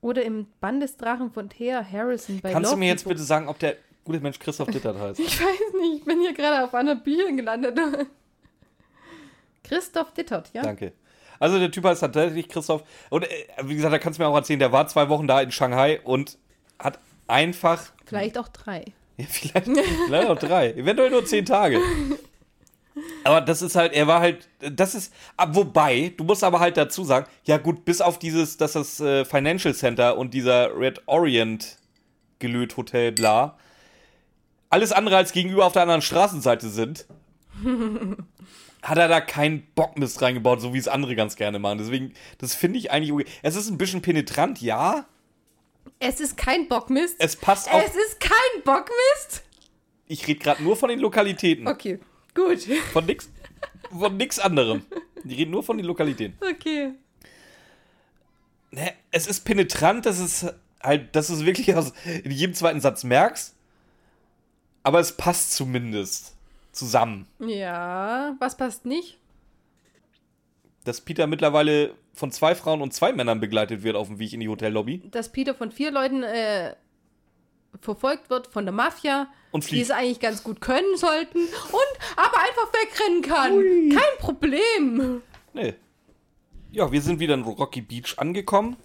[0.01, 3.49] Oder im Bann des Drachen von Thea Harrison bei Kannst du mir jetzt bitte sagen,
[3.49, 5.21] ob der gute Mensch Christoph Dittert heißt?
[5.21, 7.79] Ich weiß nicht, ich bin hier gerade auf anderen Büchern gelandet.
[9.65, 10.63] Christoph Dittert, ja?
[10.63, 10.93] Danke.
[11.39, 12.83] Also der Typ heißt tatsächlich Christoph.
[13.09, 15.41] Und äh, wie gesagt, da kannst du mir auch erzählen, der war zwei Wochen da
[15.41, 16.39] in Shanghai und
[16.79, 18.85] hat einfach, Vielleicht auch drei.
[19.17, 19.67] ja, vielleicht,
[20.07, 21.81] vielleicht auch drei, eventuell nur zehn Tage.
[23.25, 26.77] Aber das ist halt, er war halt, das ist, ah, wobei, du musst aber halt
[26.77, 31.03] dazu sagen, ja gut, bis auf dieses, dass das äh, Financial Center und dieser Red
[31.07, 31.79] Orient
[32.39, 33.59] gelöt Hotel, bla,
[34.71, 37.07] alles andere als gegenüber auf der anderen Straßenseite sind,
[38.83, 41.79] hat er da keinen Bockmist reingebaut, so wie es andere ganz gerne machen.
[41.79, 43.27] Deswegen, das finde ich eigentlich okay.
[43.43, 45.07] Es ist ein bisschen penetrant, ja.
[45.99, 47.17] Es ist kein Bockmist.
[47.19, 47.83] Es passt auch.
[47.83, 49.43] Es ist kein Bockmist?
[50.07, 51.69] Ich rede gerade nur von den Lokalitäten.
[51.69, 52.01] Okay,
[52.35, 52.63] gut.
[52.93, 53.31] Von nix,
[53.91, 54.83] von nix anderem.
[55.25, 56.37] Ich rede nur von den Lokalitäten.
[56.41, 56.93] Okay.
[58.71, 61.93] Ne, es ist penetrant, das ist halt, dass du es wirklich aus,
[62.25, 63.55] in jedem zweiten Satz merkst.
[64.83, 66.35] Aber es passt zumindest
[66.73, 67.27] zusammen.
[67.39, 69.19] Ja, was passt nicht?
[70.85, 74.41] Dass Peter mittlerweile von zwei Frauen und zwei Männern begleitet wird auf dem Weg in
[74.41, 75.03] die Hotellobby.
[75.11, 76.75] Dass Peter von vier Leuten äh,
[77.81, 82.39] verfolgt wird von der Mafia, Und die es eigentlich ganz gut können sollten und aber
[82.39, 83.99] einfach wegrennen kann.
[83.99, 85.23] Kein Problem.
[85.53, 85.75] Nee.
[86.73, 88.77] Ja, wir sind wieder in Rocky Beach angekommen.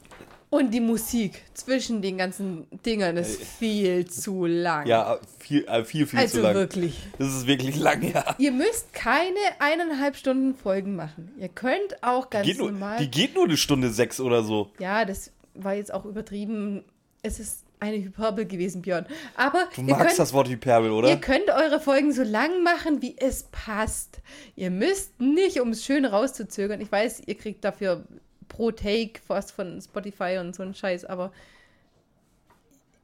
[0.50, 4.88] Und die Musik zwischen den ganzen Dingern ist viel zu lang.
[4.88, 6.54] Ja, viel, äh, viel, viel also zu lang.
[6.56, 6.98] wirklich.
[7.18, 8.36] Das ist wirklich lang, ja.
[8.38, 11.34] Ihr müsst keine eineinhalb Stunden Folgen machen.
[11.40, 13.00] Ihr könnt auch ganz Geht nur, normal.
[13.00, 14.72] die geht nur eine Stunde sechs oder so.
[14.80, 16.86] ja, das war jetzt auch übertrieben.
[17.22, 19.06] Es ist eine Hyperbel gewesen, Björn.
[19.36, 21.10] Aber Du ihr magst könnt, das Wort Hyperbel, oder?
[21.10, 24.20] ihr könnt eure Folgen so lang machen, wie es passt.
[24.56, 26.80] Ihr müsst nicht, um es schön rauszuzögern.
[26.82, 28.04] Ich weiß, ihr kriegt dafür
[28.48, 31.32] pro Take was von Spotify und so einen Scheiß, aber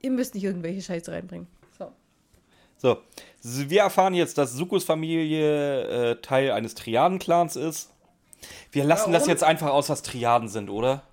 [0.01, 1.47] ihr müsst nicht irgendwelche Scheiße reinbringen.
[1.77, 1.91] So.
[2.77, 2.97] So,
[3.41, 7.89] wir erfahren jetzt, dass Sukos Familie äh, Teil eines Triaden-Clans ist.
[8.71, 9.29] Wir lassen das Warum?
[9.31, 11.03] jetzt einfach aus, was Triaden sind, oder?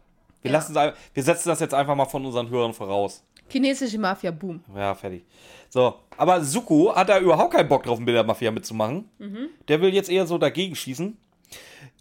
[0.40, 0.58] Wir, Ja.
[0.58, 3.22] lassen, wir setzen das jetzt einfach mal von unseren Hörern voraus.
[3.50, 4.62] Chinesische Mafia, boom.
[4.76, 5.24] Ja, fertig.
[5.70, 9.08] So, aber Suko hat da überhaupt keinen Bock drauf, mit der Mafia mitzumachen.
[9.18, 9.48] Mhm.
[9.68, 11.16] Der will jetzt eher so dagegen schießen.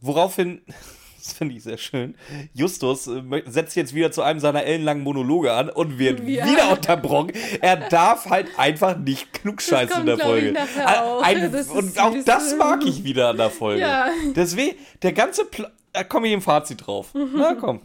[0.02, 0.62] Woraufhin,
[1.18, 2.16] das finde ich sehr schön,
[2.54, 6.46] Justus äh, setzt jetzt wieder zu einem seiner ellenlangen Monologe an und wird Ja.
[6.46, 7.32] wieder unterbrochen.
[7.62, 10.54] Er darf halt einfach nicht klugscheißen in der Folge.
[10.86, 11.22] auch.
[11.24, 12.26] Ein, und auch süß.
[12.26, 13.82] das mag ich wieder an der Folge.
[13.82, 14.08] Ja.
[14.36, 17.12] Deswegen, der ganze Pl da komme ich im Fazit drauf.
[17.16, 17.32] Mhm.
[17.38, 17.82] Na komm.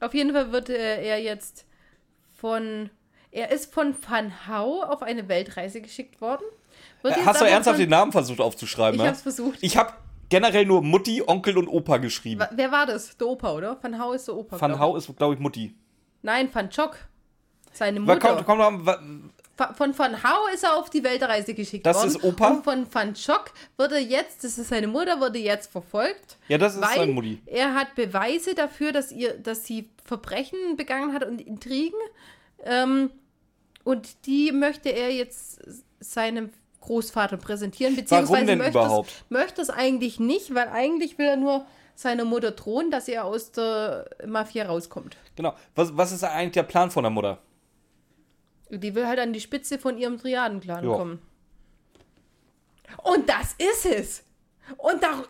[0.00, 1.66] Auf jeden Fall wird äh, er jetzt
[2.44, 2.90] von.
[3.30, 6.42] Er ist von Van Hau auf eine Weltreise geschickt worden.
[7.02, 9.00] Wird Hast du ernsthaft den Namen versucht aufzuschreiben?
[9.00, 9.10] Ich ja?
[9.10, 9.58] hab's versucht.
[9.62, 9.92] Ich habe
[10.28, 12.40] generell nur Mutti, Onkel und Opa geschrieben.
[12.42, 13.16] Wa- Wer war das?
[13.16, 13.78] Der Opa, oder?
[13.82, 14.60] Van Hau ist der Opa.
[14.60, 15.74] Van Hau ist, glaube ich, Mutti.
[16.22, 16.96] Nein, Van Chok.
[17.72, 18.18] Seine Mutter.
[18.44, 19.30] Komm, komm, komm,
[19.76, 22.08] Von Van Hau ist er auf die Weltreise geschickt Das worden.
[22.08, 22.48] ist Opa?
[22.48, 26.38] Und von Van Chok wurde jetzt, das ist seine Mutter, wurde jetzt verfolgt.
[26.48, 27.40] Ja, das ist weil seine Mutti.
[27.46, 31.98] er hat Beweise dafür, dass, ihr, dass sie Verbrechen begangen hat und Intrigen.
[32.64, 33.10] Ähm,
[33.84, 35.60] und die möchte er jetzt
[36.00, 39.08] seinem Großvater präsentieren, beziehungsweise denn möchte, überhaupt?
[39.08, 41.64] Es, möchte es eigentlich nicht, weil eigentlich will er nur
[41.94, 45.16] seiner Mutter drohen, dass er aus der Mafia rauskommt.
[45.36, 45.54] Genau.
[45.76, 47.38] Was, was ist eigentlich der Plan von der Mutter?
[48.70, 51.22] Die will halt an die Spitze von ihrem Triadenclan kommen.
[53.02, 54.24] Und das ist es.
[54.76, 55.24] Und da.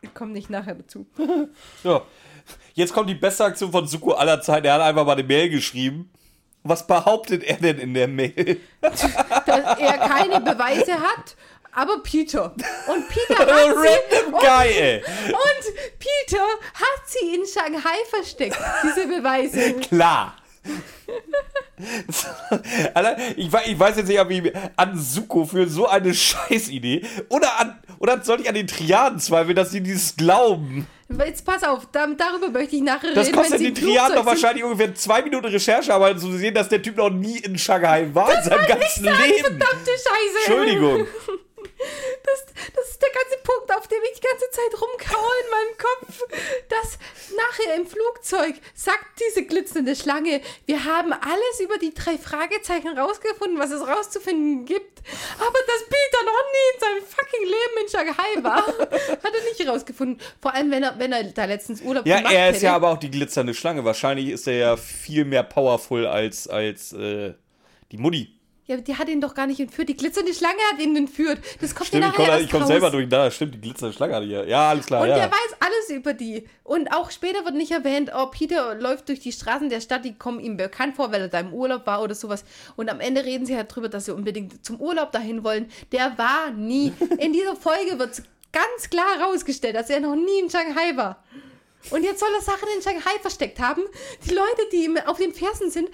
[0.00, 1.06] Ich komme nicht nachher dazu.
[1.84, 2.02] Ja.
[2.74, 4.66] Jetzt kommt die beste Aktion von Suko aller Zeiten.
[4.66, 6.10] Er hat einfach mal eine Mail geschrieben.
[6.64, 8.60] Was behauptet er denn in der Mail?
[8.80, 9.02] Dass
[9.78, 11.36] er keine Beweise hat,
[11.72, 12.54] aber Peter.
[12.86, 14.30] Und Peter hat sie.
[14.30, 15.02] Guy, ey.
[15.26, 16.42] Und Peter
[16.74, 19.74] hat sie in Shanghai versteckt, diese Beweise.
[19.80, 20.36] Klar.
[22.94, 27.58] Alter, ich, ich weiß jetzt nicht, ob ich an Suko für so eine Scheißidee oder
[27.58, 30.86] an oder soll ich an den Triaden zweifeln, dass sie dieses glauben?
[31.26, 33.36] Jetzt pass auf, da, darüber möchte ich nachher Das reden.
[33.36, 36.68] kostet wenn sie den Triaden doch wahrscheinlich ungefähr zwei Minuten Recherchearbeit, um zu sehen, dass
[36.68, 39.40] der Typ noch nie in Shanghai war in seinem ganzen Leben.
[39.40, 40.38] Verdammte Scheiße.
[40.46, 41.06] Entschuldigung.
[42.24, 42.44] Das,
[42.76, 46.22] das ist der ganze Punkt, auf dem ich die ganze Zeit rumkaue in meinem Kopf.
[46.68, 46.96] Dass
[47.36, 53.58] nachher im Flugzeug sagt diese glitzernde Schlange, wir haben alles über die drei Fragezeichen rausgefunden,
[53.58, 55.00] was es rauszufinden gibt.
[55.38, 58.66] Aber dass Peter noch nie in seinem fucking Leben in Shanghai war,
[59.22, 60.20] hat er nicht rausgefunden.
[60.40, 62.66] Vor allem, wenn er, wenn er da letztens Urlaub Ja, gemacht er ist hätte.
[62.66, 63.84] ja aber auch die glitzernde Schlange.
[63.84, 67.34] Wahrscheinlich ist er ja viel mehr powerful als, als äh,
[67.90, 68.38] die Mutti.
[68.66, 69.88] Ja, die hat ihn doch gar nicht entführt.
[69.88, 71.40] Die glitzernde Schlange hat ihn entführt.
[71.60, 72.68] Das kommt Stimmt, ja ich nachher komme komm raus.
[72.68, 73.08] selber durch.
[73.08, 74.44] Da stimmt, die glitzernde Schlange hatte ich ja.
[74.44, 75.16] Ja, alles klar, Und ja.
[75.16, 76.46] der weiß alles über die.
[76.62, 80.14] Und auch später wird nicht erwähnt, oh, Peter läuft durch die Straßen der Stadt, die
[80.14, 82.44] kommen ihm bekannt vor, weil er da im Urlaub war oder sowas.
[82.76, 85.68] Und am Ende reden sie halt drüber, dass sie unbedingt zum Urlaub dahin wollen.
[85.90, 86.92] Der war nie.
[87.18, 88.22] In dieser Folge wird
[88.52, 91.22] ganz klar rausgestellt, dass er noch nie in Shanghai war.
[91.90, 93.82] Und jetzt soll er Sachen in Shanghai versteckt haben.
[94.24, 95.88] Die Leute, die ihm auf den Fersen sind,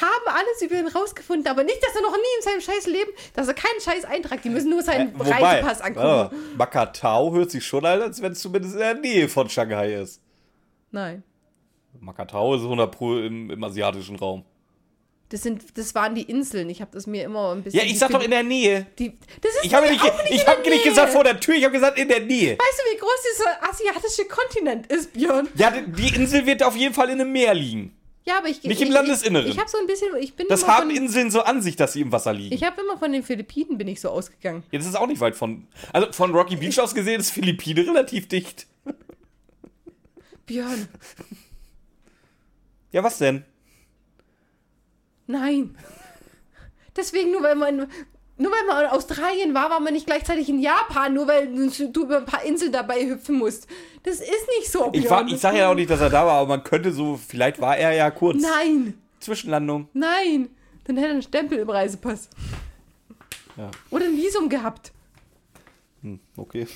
[0.00, 3.10] haben alles über ihn rausgefunden, aber nicht, dass er noch nie in seinem scheiß Leben,
[3.34, 6.06] dass er keinen scheiß Eintrag, die müssen nur seinen Äh, Reisepass angucken.
[6.06, 9.94] mal, Makatao hört sich schon an, als wenn es zumindest in der Nähe von Shanghai
[9.94, 10.20] ist.
[10.90, 11.22] Nein.
[12.00, 14.44] Makatao ist 100 Pro im, im asiatischen Raum.
[15.30, 16.68] Das, sind, das waren die Inseln.
[16.70, 17.80] Ich habe das mir immer ein bisschen.
[17.80, 18.86] Ja, ich sag doch in der Nähe.
[18.98, 21.64] Die, das ist Ich habe nicht, nicht ich hab nicht gesagt vor der Tür, ich
[21.64, 22.52] habe gesagt in der Nähe.
[22.58, 25.48] Weißt du, wie groß dieser asiatische Kontinent ist, Björn?
[25.56, 27.96] Ja, die- Insel wird auf jeden Fall in einem Meer liegen.
[28.26, 29.46] Ja, aber ich Nicht ich, im Landesinneren.
[29.46, 30.08] Ich, ich habe so ein bisschen.
[30.18, 32.54] Ich bin Das haben von, Inseln so an sich, dass sie im Wasser liegen.
[32.54, 34.62] Ich habe immer von den Philippinen bin ich so ausgegangen.
[34.70, 35.66] Ja, das ist auch nicht weit von.
[35.92, 38.66] Also von Rocky Beach aus gesehen ist Philippine relativ dicht.
[40.46, 40.88] Björn,
[42.92, 43.44] Ja, was denn?
[45.26, 45.76] Nein.
[46.96, 47.88] Deswegen, nur weil man.
[48.36, 52.02] Nur weil man in Australien war, war man nicht gleichzeitig in Japan, nur weil du
[52.02, 53.68] über ein paar Inseln dabei hüpfen musst.
[54.02, 54.90] Das ist nicht so.
[54.92, 57.16] Ich, war, ich sage ja auch nicht, dass er da war, aber man könnte so,
[57.16, 58.42] vielleicht war er ja kurz.
[58.42, 59.88] Nein, Zwischenlandung.
[59.92, 60.50] nein.
[60.84, 62.28] Dann hätte er einen Stempel im Reisepass.
[63.56, 63.70] Ja.
[63.90, 64.92] Oder ein Visum gehabt.
[66.02, 66.66] Hm, okay.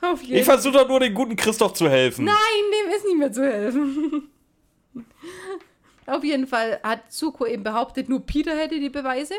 [0.00, 2.24] Auf jeden Ich versuche doch nur den guten Christoph zu helfen.
[2.24, 4.28] Nein, dem ist nicht mehr zu helfen.
[6.06, 9.34] Auf jeden Fall hat Suko eben behauptet, nur Peter hätte die Beweise.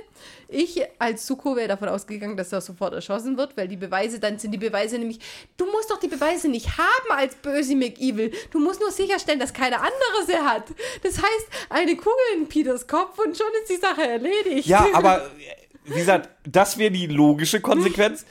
[0.47, 4.39] Ich als Suko wäre davon ausgegangen, dass er sofort erschossen wird, weil die Beweise, dann
[4.39, 5.19] sind die Beweise nämlich,
[5.57, 8.31] du musst doch die Beweise nicht haben als böse McEvil.
[8.51, 10.63] Du musst nur sicherstellen, dass keiner andere sie hat.
[11.03, 14.67] Das heißt, eine Kugel in Peters Kopf und schon ist die Sache erledigt.
[14.67, 15.29] Ja, aber
[15.83, 18.25] wie gesagt, das wäre die logische Konsequenz.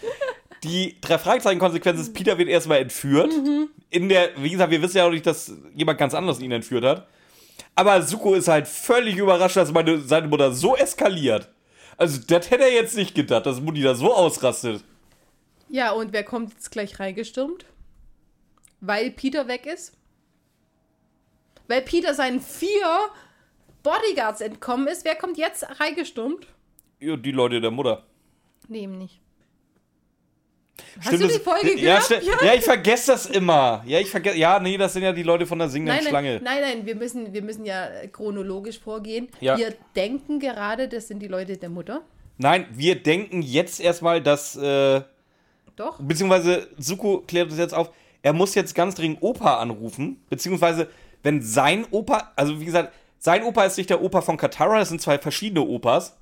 [0.65, 3.33] Die drei Fragezeichen-Konsequenz ist, Peter wird erstmal entführt.
[3.91, 6.85] In der, wie gesagt, wir wissen ja auch nicht, dass jemand ganz anderes ihn entführt
[6.85, 7.09] hat.
[7.75, 11.49] Aber Suko ist halt völlig überrascht, dass meine, seine Mutter so eskaliert.
[11.97, 14.85] Also, das hätte er jetzt nicht gedacht, dass Mutti da so ausrastet.
[15.69, 17.65] Ja, und wer kommt jetzt gleich reingestürmt?
[18.81, 19.97] Weil Peter weg ist?
[21.69, 23.09] Weil Peter seinen vier
[23.83, 26.47] Bodyguards entkommen ist, wer kommt jetzt reingestürmt?
[27.01, 28.05] Ja, die Leute der Mutter.
[28.69, 29.22] Nee, eben nicht.
[30.99, 32.03] Hast Stimmt du das- die Folge ja, gehört?
[32.25, 33.83] sti- ja, ich vergesse das immer.
[33.87, 34.37] Ja, ich vergesse.
[34.39, 36.41] Ja, nee, das sind ja die Leute von der singenden Nein, Schlange.
[36.43, 39.29] nein, nein, nein, wir müssen, wir müssen ja chronologisch vorgehen.
[39.41, 39.57] Ja.
[39.59, 42.03] Wir denken gerade, das sind die Leute der Mutter.
[42.39, 44.57] Nein, wir denken jetzt erstmal, dass.
[44.57, 45.03] Äh,
[45.77, 45.99] Doch.
[46.01, 47.91] beziehungsweise Suko klärt das jetzt auf.
[48.23, 50.23] Er muss jetzt ganz dringend Opa anrufen.
[50.31, 50.89] Beziehungsweise,
[51.23, 52.33] wenn sein Opa.
[52.37, 55.63] Also, wie gesagt, sein Opa ist nicht der Opa von Katara, das sind zwei verschiedene
[55.63, 56.17] Opas.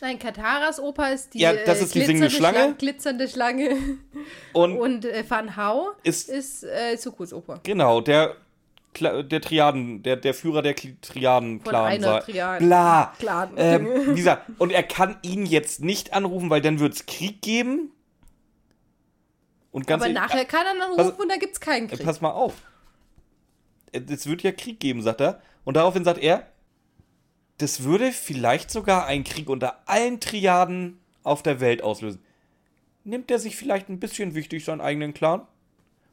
[0.00, 2.74] Nein, Kataras Opa ist die, Ja, das äh, ist die singende glitzernde Schlange.
[2.76, 3.76] glitzernde Schlange.
[4.52, 7.60] Und, Und äh, Van Hau Ist- ist, äh, Sukus Opa.
[7.62, 8.34] genau, der,
[8.98, 12.00] der Triaden, der, der Führer der Triaden-Clan.
[12.02, 13.12] Triaden- Bla.
[13.18, 13.50] Clan.
[13.56, 17.92] Ähm, gesagt, und er kann ihn jetzt nicht anrufen, weil dann wird es Krieg geben.
[19.70, 21.96] Und ganz Aber ehrlich- nachher kann er dann pass- und da gibt es keinen Äh,
[21.96, 22.04] Krieg.
[22.06, 22.54] Pass mal auf.
[23.92, 25.40] Äh, Es wird ja Krieg geben, sagt er.
[25.64, 26.46] Und daraufhin sagt er,
[27.62, 32.22] das würde vielleicht sogar einen Krieg unter allen Triaden auf der Welt auslösen.
[33.04, 35.42] Nimmt er sich vielleicht ein bisschen wichtig, seinen eigenen Clan?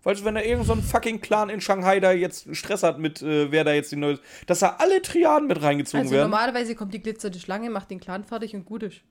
[0.03, 3.21] Weißt du, wenn er irgend so fucking Clan in Shanghai da jetzt Stress hat mit,
[3.21, 4.19] äh, wer da jetzt die neue.
[4.45, 6.29] Dass da alle Triaden mit reingezogen Also werden.
[6.29, 9.01] normalerweise kommt die glitzernde Schlange, macht den Clan fertig und gut ist.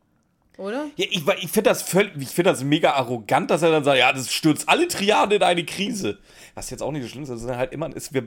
[0.57, 0.87] Oder?
[0.97, 3.99] Ja, ich, ich finde das völlig, ich finde das mega arrogant, dass er dann sagt,
[3.99, 6.19] ja, das stürzt alle Triaden in eine Krise.
[6.55, 8.25] Was jetzt auch nicht so schlimm ist, ist halt immer, es, wir,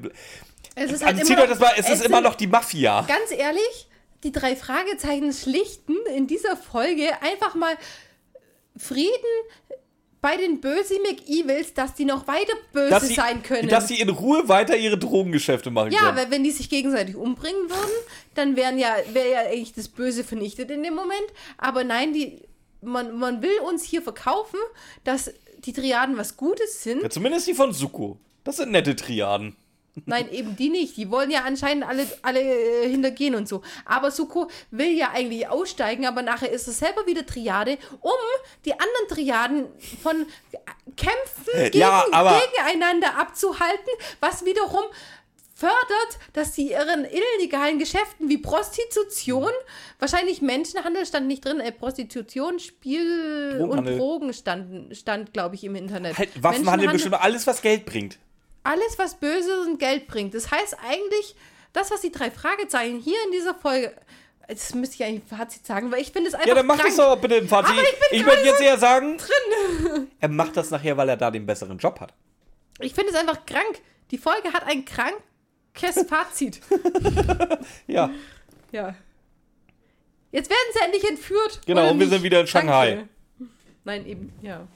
[0.76, 3.02] Es ist also zieht euch das mal, es, ist sind- immer noch die Mafia.
[3.08, 3.89] Ganz ehrlich,
[4.24, 7.76] die drei Fragezeichen schlichten in dieser Folge einfach mal
[8.76, 9.30] Frieden
[10.22, 13.70] bei den böse McEvils, dass die noch weiter böse dass sein können.
[13.70, 16.18] dass sie in Ruhe weiter ihre Drogengeschäfte machen ja, können.
[16.18, 18.06] weil wenn die sich gegenseitig umbringen würden,
[18.36, 21.26] dann wären ja, wäre ja eigentlich das Böse vernichtet in dem Moment.
[21.58, 22.42] Aber nein, die,
[22.82, 24.60] man, man will uns hier verkaufen,
[25.06, 27.02] dass die Triaden was Gutes sind.
[27.02, 28.20] Ja, zumindest die von Suko.
[28.44, 29.56] Das sind nette Triaden.
[30.06, 30.98] Nein, eben die nicht.
[30.98, 33.62] Die wollen ja anscheinend alle, alle äh, hintergehen und so.
[33.86, 38.12] Aber Suko will ja eigentlich aussteigen, aber nachher ist es selber wieder Triade, um
[38.66, 39.66] die anderen Triaden
[40.02, 40.26] von
[40.96, 44.84] Kämpfen Äh, gegen, ja, gegeneinander abzuhalten, was wiederum
[45.60, 49.52] fördert, dass sie ihren illegalen Geschäften wie Prostitution,
[50.00, 55.76] wahrscheinlich Menschenhandel stand nicht drin, äh, Prostitution, Spiel und Drogen stand, stand glaube ich, im
[55.76, 56.18] Internet.
[56.18, 58.18] Halt, Waffenhandel bestimmt alles, was Geld bringt.
[58.64, 60.34] Alles, was böse und Geld bringt.
[60.34, 61.36] Das heißt eigentlich,
[61.74, 63.94] das, was die drei Fragezeichen hier in dieser Folge.
[64.48, 66.48] Das müsste ich eigentlich im Fazit sagen, weil ich finde es einfach.
[66.48, 66.88] Ja, dann mach krank.
[66.88, 67.72] das doch bitte im Fazit.
[67.72, 69.18] Aber ich bin Ich gerade würde jetzt eher sagen,
[70.20, 72.14] er macht das nachher, weil er da den besseren Job hat.
[72.80, 73.80] Ich finde es einfach krank.
[74.10, 76.62] Die Folge hat ein krankes Fazit.
[77.88, 78.10] Ja,
[78.72, 78.96] ja.
[80.32, 81.62] Jetzt werden sie endlich entführt.
[81.66, 82.10] Genau, und wir nicht?
[82.10, 82.96] sind wieder in Shanghai.
[82.96, 83.10] Danke.
[83.84, 84.68] Nein, eben, ja.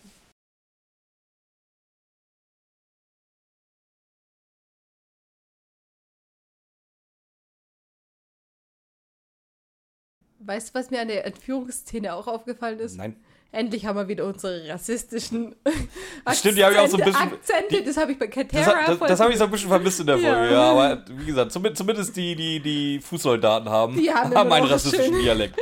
[10.46, 12.98] Weißt du, was mir an der Entführungsszene auch aufgefallen ist?
[12.98, 13.16] nein.
[13.56, 15.54] Endlich haben wir wieder unsere rassistischen
[16.34, 18.86] Stimmt, die habe ich auch so ein bisschen- Akzente, das habe ich bei Das, Katera
[18.88, 20.34] das, voll- das habe ich so ein bisschen vermisst in der Ja.
[20.34, 20.62] Folge, ja.
[20.72, 25.22] Aber wie gesagt, zumindest, die, die, die Fußsoldaten haben, Die haben haben einen rassistischen schön.
[25.24, 25.56] Dialekt.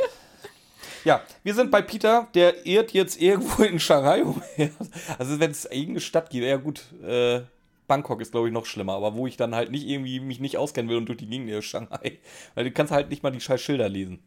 [1.04, 4.72] Ja, wir sind bei Peter, der irrt jetzt irgendwo in Shanghai umher.
[5.18, 7.42] Also wenn es irgendeine Stadt geht, ja gut, äh,
[7.88, 10.56] Bangkok ist glaube ich noch schlimmer, aber wo ich dann halt nicht irgendwie mich nicht
[10.58, 12.20] auskennen will und durch die Gegend ist Shanghai.
[12.56, 14.20] Weil du kannst halt nicht mal die scheiß Schilder lesen.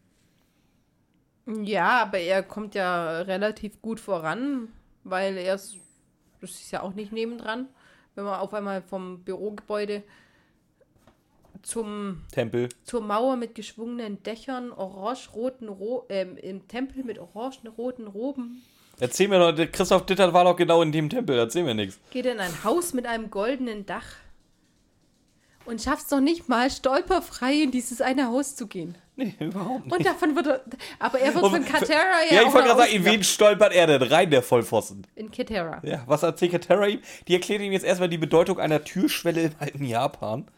[1.46, 4.68] Ja, aber er kommt ja relativ gut voran,
[5.02, 5.76] weil er ist,
[6.40, 7.68] das ist ja auch nicht nebendran,
[8.14, 10.02] wenn man auf einmal vom Bürogebäude
[11.62, 12.68] zum, Tempel.
[12.84, 18.62] zur Mauer mit geschwungenen Dächern, orange-roten, Ro ähm, im Tempel mit orange-roten Roben,
[19.00, 21.98] Erzähl mir doch, der Christoph Dittert war doch genau in dem Tempel, erzähl mir nichts.
[22.10, 24.06] geht in ein Haus mit einem goldenen Dach
[25.66, 28.96] und schafft es noch nicht mal, stolperfrei in dieses eine Haus zu gehen.
[29.16, 29.96] Nee, überhaupt nicht.
[29.96, 30.60] Und davon wird er,
[30.98, 33.72] aber er wird Und- von Katera Ja, ja, ich wollte gerade sagen, in wen stolpert
[33.72, 35.06] er denn rein, der Vollpfosten?
[35.14, 35.80] In Katera.
[35.84, 37.00] Ja, was erzählt Katara ihm?
[37.28, 40.48] Die erklärt ihm jetzt erstmal die Bedeutung einer Türschwelle im alten Japan.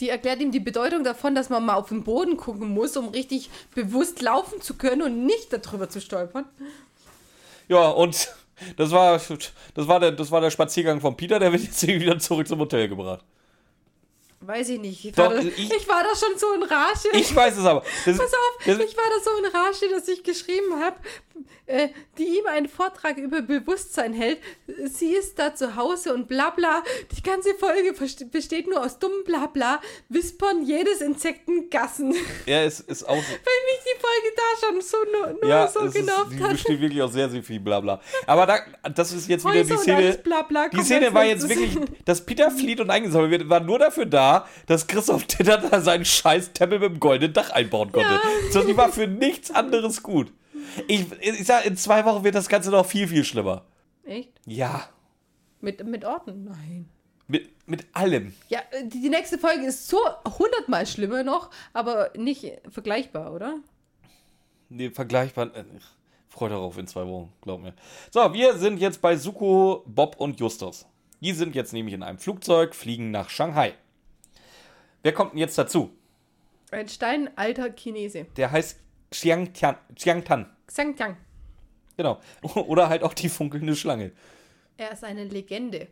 [0.00, 3.08] Die erklärt ihm die Bedeutung davon, dass man mal auf den Boden gucken muss, um
[3.08, 6.44] richtig bewusst laufen zu können und nicht darüber zu stolpern.
[7.68, 8.28] Ja, und
[8.76, 9.20] das war,
[9.74, 12.60] das war, der, das war der Spaziergang von Peter, der wird jetzt wieder zurück zum
[12.60, 13.24] Hotel gebracht.
[14.40, 15.04] Weiß ich nicht.
[15.04, 17.08] Ich, Doch, war, da, ich- ich, war da schon so in Rage.
[17.12, 17.82] Ich weiß es aber.
[18.04, 20.96] Das, Pass auf, das, ich war da so in Rage, dass ich geschrieben habe,
[21.66, 24.38] äh, die ihm einen Vortrag über Bewusstsein hält.
[24.84, 26.82] Sie ist da zu Hause und bla bla.
[27.16, 27.92] Die ganze Folge
[28.30, 32.12] besteht nur aus dummem Blabla, Wispern jedes Insektengassen.
[32.12, 33.16] Weil ja, es ist auch.
[33.16, 36.52] mich die Folge da schon so nur, nur Ja, so genervt hat.
[36.52, 38.00] besteht wirklich aus sehr, sehr viel Blabla.
[38.26, 38.58] Aber da,
[38.94, 39.96] das ist jetzt wieder Häuser die Szene.
[39.96, 43.78] alles Blabla Die Szene war jetzt wirklich, dass Peter flieht und eingesammelt wird, war nur
[43.78, 44.25] dafür da,
[44.66, 48.18] dass Christoph Titter da seinen scheiß Tempel mit dem goldenen Dach einbauen konnte.
[48.50, 50.32] So, die war für nichts anderes gut.
[50.88, 53.64] Ich, ich sag, in zwei Wochen wird das Ganze noch viel, viel schlimmer.
[54.04, 54.30] Echt?
[54.46, 54.88] Ja,
[55.60, 56.44] Mit, mit Orten?
[56.44, 56.88] Nein.
[57.28, 58.34] mit, mit allem.
[58.48, 59.98] Ja, äh, die, die nächste Folge ist so
[60.38, 63.56] hundertmal schlimmer noch, aber nicht vergleichbar, oder?
[64.68, 65.46] Nee, vergleichbar.
[65.56, 65.64] Äh,
[66.28, 67.74] freut darauf in zwei Wochen, glaub mir.
[68.10, 70.86] So, wir sind jetzt bei Suko, Bob und Justus.
[71.20, 73.74] Die sind jetzt nämlich in einem Flugzeug, fliegen nach Shanghai.
[75.02, 75.90] Wer kommt denn jetzt dazu?
[76.70, 78.26] Ein steinalter Chinese.
[78.36, 78.80] Der heißt
[79.10, 80.50] Xiang Tian, Xiang Tan.
[80.66, 81.16] Xang Tang.
[81.96, 82.20] Genau.
[82.54, 84.12] Oder halt auch die funkelnde Schlange.
[84.76, 85.88] Er ist eine Legende.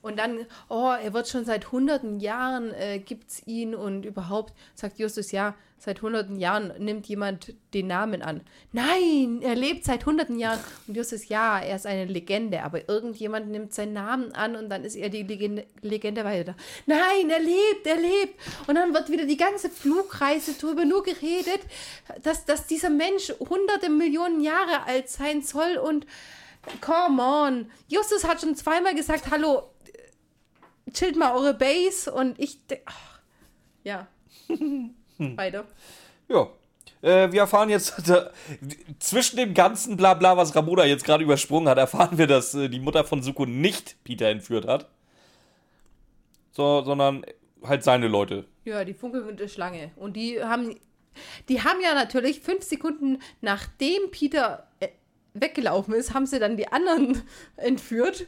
[0.00, 4.98] Und dann, oh, er wird schon seit hunderten Jahren, äh, gibt's ihn und überhaupt, sagt
[4.98, 8.40] Justus, ja, seit hunderten Jahren nimmt jemand den Namen an.
[8.72, 10.58] Nein, er lebt seit hunderten Jahren.
[10.86, 14.84] Und Justus, ja, er ist eine Legende, aber irgendjemand nimmt seinen Namen an und dann
[14.84, 16.54] ist er die Legende, Legende weiter.
[16.86, 18.34] Nein, er lebt, er lebt.
[18.66, 21.60] Und dann wird wieder die ganze Flugreise drüber nur geredet,
[22.22, 26.06] dass, dass dieser Mensch hunderte Millionen Jahre alt sein soll und
[26.80, 27.70] Come on.
[27.88, 29.70] Justus hat schon zweimal gesagt, hallo,
[30.92, 32.58] chillt mal eure Base und ich.
[32.84, 33.20] Ach,
[33.84, 34.06] ja.
[35.18, 35.64] Weiter.
[36.28, 36.48] Ja.
[37.00, 38.30] Äh, wir erfahren jetzt, da,
[38.98, 42.80] zwischen dem ganzen Blabla, was Ramona jetzt gerade übersprungen hat, erfahren wir, dass äh, die
[42.80, 44.88] Mutter von Suko nicht Peter entführt hat.
[46.52, 47.24] So, sondern
[47.62, 48.44] halt seine Leute.
[48.64, 49.90] Ja, die funkelnde Schlange.
[49.96, 50.76] Und die haben.
[51.48, 54.88] Die haben ja natürlich fünf Sekunden nachdem Peter äh,
[55.34, 57.22] weggelaufen ist, haben sie dann die anderen
[57.56, 58.26] entführt.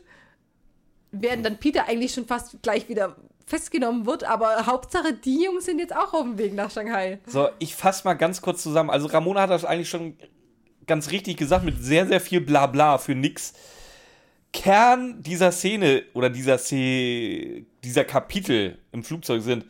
[1.13, 3.17] Während dann Peter eigentlich schon fast gleich wieder
[3.51, 7.19] festgenommen wird, aber Hauptsache, die Jungs sind jetzt auch auf dem Weg nach Shanghai.
[7.27, 8.91] So, ich fasse mal ganz kurz zusammen.
[8.91, 10.17] Also Ramona hat das eigentlich schon
[10.87, 13.53] ganz richtig gesagt, mit sehr, sehr viel Blabla für nix.
[14.53, 19.67] Kern dieser Szene oder dieser, Szene, dieser Kapitel im Flugzeug sind,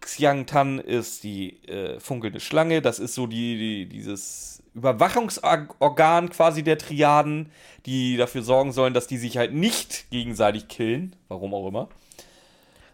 [0.00, 6.62] Xiang Tan ist die äh, funkelnde Schlange, das ist so die, die dieses Überwachungsorgan quasi
[6.62, 7.50] der Triaden,
[7.84, 11.16] die dafür sorgen sollen, dass die sich halt nicht gegenseitig killen.
[11.28, 11.88] Warum auch immer.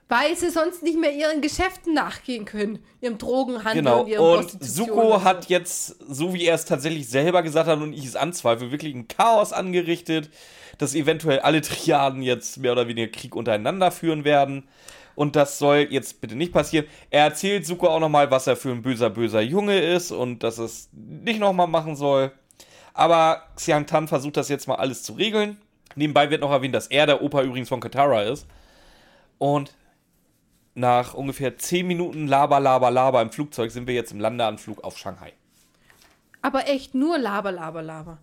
[0.09, 2.79] Weil sie sonst nicht mehr ihren Geschäften nachgehen können.
[3.01, 4.01] Ihrem Drogenhandel genau.
[4.03, 7.93] und ihrem Und Suko hat jetzt, so wie er es tatsächlich selber gesagt hat und
[7.93, 10.31] ich es anzweifle, wirklich ein Chaos angerichtet,
[10.79, 14.69] dass eventuell alle Triaden jetzt mehr oder weniger Krieg untereinander führen werden
[15.17, 16.87] und das soll jetzt bitte nicht passieren.
[17.11, 20.59] Er erzählt Suko auch nochmal, was er für ein böser, böser Junge ist und dass
[20.59, 22.31] es nicht nochmal machen soll.
[22.93, 25.57] Aber Xiang Tan versucht das jetzt mal alles zu regeln.
[25.97, 28.47] Nebenbei wird noch erwähnt, dass er der Opa übrigens von Katara ist.
[29.39, 29.75] Und
[30.77, 34.99] nach ungefähr 10 Minuten Laber, Laber, Laber im Flugzeug sind wir jetzt im Landeanflug auf
[34.99, 35.33] Shanghai.
[36.43, 38.19] Aber echt nur Laber, Laber, Laber.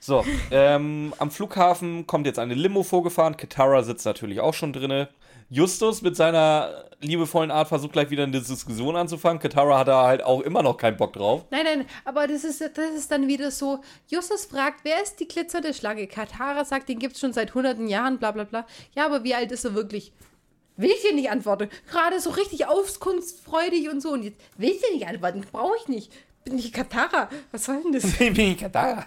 [0.00, 3.36] So, ähm, am Flughafen kommt jetzt eine Limo vorgefahren.
[3.36, 5.08] Katara sitzt natürlich auch schon drinne.
[5.50, 9.38] Justus mit seiner liebevollen Art versucht gleich wieder eine Diskussion anzufangen.
[9.38, 11.44] Katara hat da halt auch immer noch keinen Bock drauf.
[11.50, 13.80] Nein, nein, aber das ist, das ist dann wieder so.
[14.08, 16.06] Justus fragt, wer ist die glitzernde Schlange?
[16.06, 18.66] Katara sagt, den gibt es schon seit hunderten Jahren, bla bla bla.
[18.94, 20.12] Ja, aber wie alt ist er wirklich?
[20.76, 21.68] Will ich dir nicht antworten.
[21.90, 24.10] Gerade so richtig auskunftsfreudig und so.
[24.10, 25.44] Und jetzt will ich dir nicht antworten.
[25.50, 26.12] Brauche ich nicht.
[26.44, 27.28] Bin ich Katara?
[27.50, 28.10] Was soll denn das?
[28.18, 29.06] Bin ich Katara?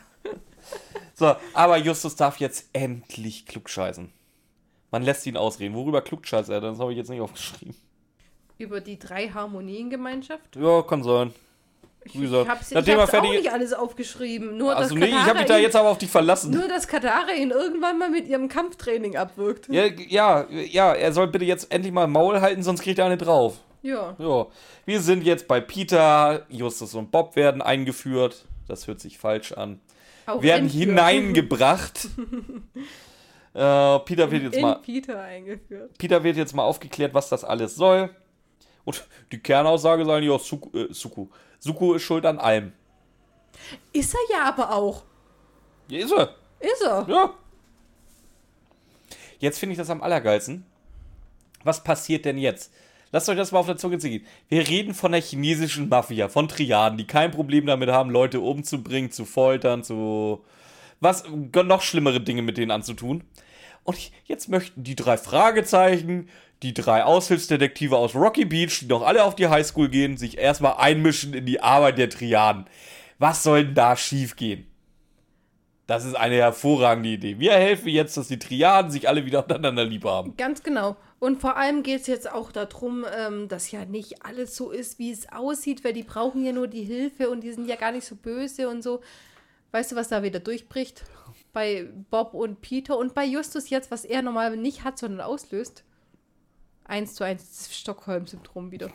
[1.15, 4.11] so, aber Justus darf jetzt endlich klugscheißen.
[4.91, 5.75] Man lässt ihn ausreden.
[5.75, 6.61] Worüber klugscheißt er?
[6.61, 7.75] Das habe ich jetzt nicht aufgeschrieben.
[8.57, 10.55] Über die drei Harmoniengemeinschaft?
[10.55, 11.33] Ja, kann sein.
[12.05, 12.13] Ich
[12.47, 14.57] hab's, ich hab's auch nicht alles aufgeschrieben.
[14.57, 16.51] Nur, also nee, ich habe mich da jetzt aber auf dich verlassen.
[16.51, 19.67] Nur, dass Katara ihn irgendwann mal mit ihrem Kampftraining abwirkt.
[19.69, 23.17] Ja, ja, ja, er soll bitte jetzt endlich mal Maul halten, sonst kriegt er eine
[23.17, 23.57] drauf.
[23.81, 24.15] Ja.
[24.17, 24.47] Ja.
[24.85, 28.45] Wir sind jetzt bei Peter, Justus und Bob werden eingeführt.
[28.67, 29.79] Das hört sich falsch an.
[30.25, 30.89] Auch werden entführt.
[30.89, 32.07] hineingebracht.
[33.55, 34.75] Äh, Peter wird jetzt in mal.
[34.81, 35.97] Peter eingeführt.
[35.97, 38.09] Peter wird jetzt mal aufgeklärt, was das alles soll.
[38.83, 41.27] Und die Kernaussage sagen, ja, Suku, äh, Suku.
[41.65, 42.73] Suku ist schuld an allem.
[43.91, 45.03] Ist er ja aber auch.
[45.87, 46.35] Ja, ist er.
[46.59, 47.05] Ist er.
[47.09, 47.33] Ja.
[49.39, 50.63] Jetzt finde ich das am allergeilsten.
[51.63, 52.71] Was passiert denn jetzt?
[53.11, 54.23] Lasst euch das mal auf der Zunge ziehen.
[54.47, 59.09] Wir reden von der chinesischen Mafia, von Triaden, die kein Problem damit haben, Leute umzubringen,
[59.09, 60.45] zu foltern, zu
[60.99, 63.23] was noch schlimmere Dinge mit denen anzutun.
[63.83, 66.29] Und jetzt möchten die drei Fragezeichen,
[66.65, 70.77] die drei Aushilfsdetektive aus Rocky Beach, die noch alle auf die Highschool gehen, sich erstmal
[70.77, 72.65] einmischen in die Arbeit der Triaden.
[73.19, 74.65] Was soll denn da schiefgehen?
[75.85, 77.37] Das ist eine hervorragende Idee.
[77.37, 80.35] Wir helfen jetzt, dass die Triaden sich alle wieder untereinander lieb haben.
[80.37, 80.95] Ganz genau.
[81.19, 84.97] Und vor allem geht es jetzt auch darum, ähm, dass ja nicht alles so ist,
[84.97, 87.91] wie es aussieht, weil die brauchen ja nur die Hilfe und die sind ja gar
[87.91, 89.01] nicht so böse und so.
[89.71, 91.03] Weißt du, was da wieder durchbricht?
[91.53, 95.83] Bei Bob und Peter und bei Justus jetzt, was er normal nicht hat, sondern auslöst.
[96.85, 98.89] Eins zu eins das Stockholm-Syndrom wieder.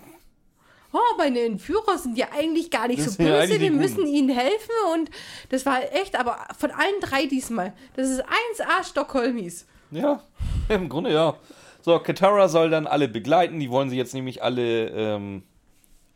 [0.93, 4.73] Oh, meine Entführer sind ja eigentlich gar nicht das so böse, wir müssen ihnen helfen
[4.95, 5.11] und
[5.49, 7.75] das war echt, aber von allen drei diesmal.
[7.95, 9.67] Das ist 1A Stockholmis.
[9.93, 10.25] Ja,
[10.69, 11.37] im Grunde ja.
[11.83, 13.59] So, Katara soll dann alle begleiten.
[13.59, 15.43] Die wollen sie jetzt nämlich alle ähm,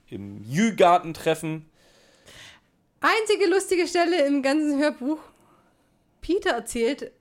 [0.08, 1.70] im Jü-Garten treffen.
[3.00, 5.18] Einzige lustige Stelle im ganzen Hörbuch.
[6.20, 7.12] Peter erzählt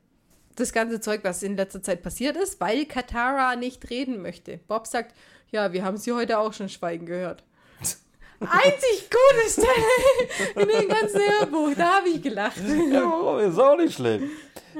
[0.56, 4.60] das ganze Zeug, was in letzter Zeit passiert ist, weil Katara nicht reden möchte.
[4.68, 5.16] Bob sagt,
[5.52, 7.44] ja, wir haben sie heute auch schon schweigen gehört.
[8.40, 11.74] einzig gute Stelle in dem ganzen Hörbuch.
[11.78, 12.58] Da habe ich gelacht.
[12.58, 13.40] Ja, warum?
[13.40, 14.26] Ist auch nicht schlecht.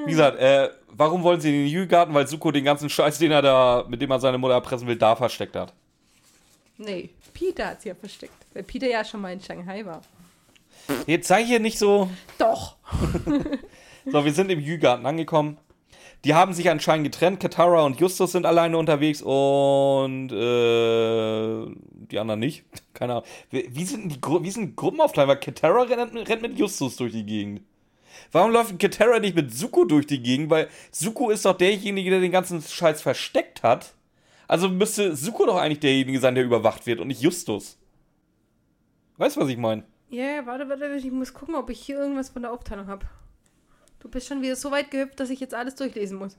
[0.04, 2.12] Wie gesagt, äh, warum wollen sie in den Jügarten?
[2.14, 4.96] Weil Suko den ganzen Scheiß, den er da, mit dem er seine Mutter erpressen will,
[4.96, 5.72] da versteckt hat.
[6.76, 8.34] Nee, Peter hat sie ja versteckt.
[8.52, 10.02] Weil Peter ja schon mal in Shanghai war.
[11.06, 12.10] Jetzt sei hier nicht so.
[12.38, 12.76] Doch.
[14.06, 15.56] So, wir sind im Jügarten angekommen.
[16.24, 17.40] Die haben sich anscheinend getrennt.
[17.40, 21.66] Katara und Justus sind alleine unterwegs und äh,
[22.10, 22.64] die anderen nicht.
[22.94, 23.24] Keine Ahnung.
[23.50, 25.28] Wie, sind die Gru wie sind Gruppenaufteilung?
[25.28, 27.60] Weil Katara rennt, rennt mit Justus durch die Gegend.
[28.32, 30.50] Warum läuft Katara nicht mit Suko durch die Gegend?
[30.50, 33.94] Weil Suko ist doch derjenige, der den ganzen Scheiß versteckt hat.
[34.48, 37.78] Also müsste Suko doch eigentlich derjenige sein, der überwacht wird und nicht Justus.
[39.16, 39.84] Weißt du, was ich meine?
[40.08, 43.06] Ja, ja, warte, warte, ich muss gucken, ob ich hier irgendwas von der Aufteilung habe.
[44.04, 46.36] Du bist schon wieder so weit gehüpft, dass ich jetzt alles durchlesen muss.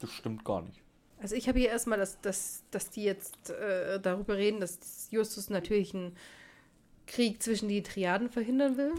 [0.00, 0.82] Das stimmt gar nicht.
[1.18, 5.48] Also ich habe hier erstmal, dass, dass, dass die jetzt äh, darüber reden, dass Justus
[5.48, 6.14] natürlich einen
[7.06, 8.92] Krieg zwischen die Triaden verhindern will.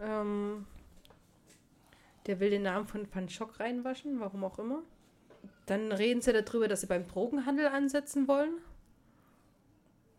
[0.00, 0.64] Ähm,
[2.26, 4.84] der will den Namen von Panchok reinwaschen, warum auch immer.
[5.66, 8.58] Dann reden sie darüber, dass sie beim Drogenhandel ansetzen wollen.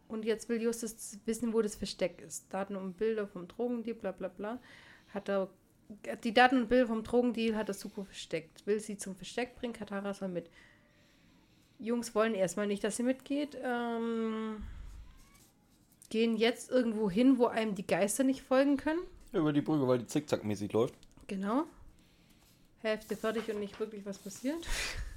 [0.09, 2.53] Und jetzt will Justus wissen, wo das Versteck ist.
[2.53, 4.59] Daten und Bilder vom Drogendeal, bla bla bla.
[5.13, 5.49] Hat er
[6.23, 8.65] die Daten und Bilder vom Drogendeal hat er Suko versteckt.
[8.65, 10.49] Will sie zum Versteck bringen, Katara soll mit.
[11.79, 13.57] Jungs wollen erstmal nicht, dass sie mitgeht.
[13.63, 14.63] Ähm,
[16.09, 19.01] gehen jetzt irgendwo hin, wo einem die Geister nicht folgen können.
[19.33, 20.95] Über die Brücke, weil die zickzackmäßig läuft.
[21.27, 21.65] Genau.
[22.79, 24.67] Hälfte fertig und nicht wirklich was passiert.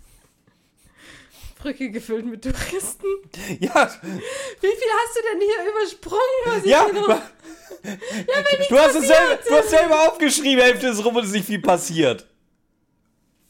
[1.57, 3.07] Brücke gefüllt mit Touristen.
[3.61, 3.91] Ja,
[4.61, 6.21] Wie viel hast du denn hier übersprungen?
[6.47, 6.85] Was ich ja.
[6.85, 7.07] hier noch-
[8.69, 11.47] du, hast es selber, du hast selber aufgeschrieben, Hälfte ist rum und es ist nicht
[11.47, 12.27] viel passiert.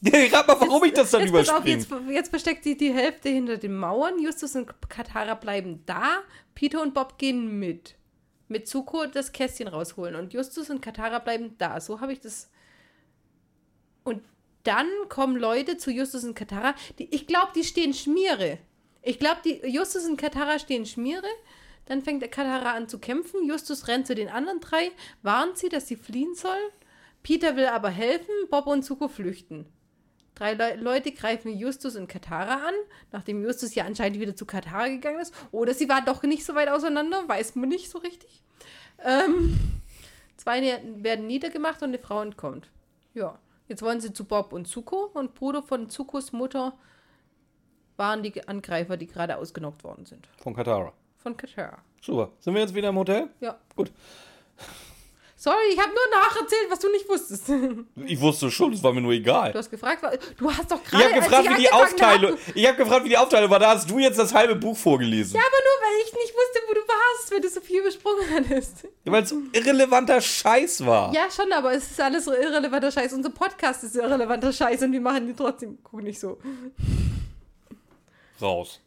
[0.03, 1.79] Ja, rat mal, warum ich das dann jetzt, überspringe.
[1.79, 4.19] jetzt, jetzt versteckt sich die Hälfte hinter den Mauern.
[4.21, 6.23] Justus und Katara bleiben da.
[6.55, 7.97] Peter und Bob gehen mit.
[8.49, 10.15] Mit Zuko das Kästchen rausholen.
[10.15, 11.81] Und Justus und Katara bleiben da.
[11.81, 12.51] So habe ich das.
[14.05, 14.23] Und
[14.67, 16.75] dann kommen Leute zu Justus und Katara.
[16.99, 18.59] Die, ich glaube, die stehen Schmiere.
[19.03, 21.29] Ich glaube, die Justus und Katara stehen Schmiere.
[21.87, 23.47] Dann fängt Katara an zu kämpfen.
[23.47, 24.91] Justus rennt zu den anderen drei,
[25.23, 26.71] warnt sie, dass sie fliehen sollen.
[27.23, 28.35] Peter will aber helfen.
[28.51, 29.67] Bob und Zuko flüchten.
[30.35, 32.75] Drei Le Leute greifen Justus und Katara an,
[33.11, 35.35] nachdem Justus ja anscheinend wieder zu Katara gegangen ist.
[35.51, 38.43] Oder sie war doch nicht so weit auseinander, weiß man nicht so richtig.
[39.03, 39.59] Ähm,
[40.37, 40.61] zwei
[40.97, 42.69] werden niedergemacht und eine Frau entkommt.
[43.14, 43.39] Ja,
[43.69, 46.75] jetzt wollen sie zu Bob und Zuko und Bruder von Zukos Mutter
[47.97, 50.29] waren die Angreifer, die gerade ausgenockt worden sind.
[50.39, 50.93] Von Katara.
[51.17, 51.79] Von Katara.
[52.01, 52.31] Super.
[52.41, 53.31] Sind wir jetzt wieder im Hotel?
[53.41, 53.59] Ja.
[53.75, 53.91] Gut.
[55.39, 57.49] Sorry, ich habe nur nacherzählt, was du nicht wusstest.
[57.51, 59.53] Du Ich wusste schon, es war mir nur egal.
[59.55, 60.03] hast gefragt,
[60.39, 61.05] du hast doch Ich gerade.
[61.05, 62.30] habe als gefragt, ich wie die Aufteilung.
[62.32, 63.59] habe- Ich habe gefragt, wie die Aufteilung war.
[63.59, 65.34] Da hast du jetzt das halbe Buch vorgelesen.
[65.37, 68.24] Ja, aber nur, weil ich nicht wusste, wo du warst, wenn du so viel übersprungen
[68.34, 68.89] hattest.
[69.05, 71.12] Weil es so irrelevanter Scheiß war.
[71.12, 73.12] Ja, schon, aber es ist alles so irrelevanter Scheiß.
[73.12, 75.76] Unser Podcast ist irrelevanter Scheiß und wir machen den trotzdem.
[75.82, 76.39] Guck nicht so.
[78.41, 78.80] Raus.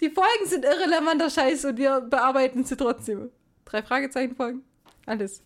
[0.00, 3.30] Die Folgen sind irrelevanter Scheiß und wir bearbeiten sie trotzdem.
[3.64, 4.62] Drei Fragezeichen Folgen.
[5.06, 5.42] Alles.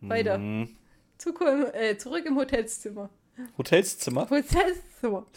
[0.00, 0.38] Weiter.
[0.38, 0.68] Mhm.
[1.24, 3.10] Im, äh, zurück im Hotelzimmer.
[3.56, 4.28] Hotelszimmer?
[4.30, 5.26] Hotelzimmer.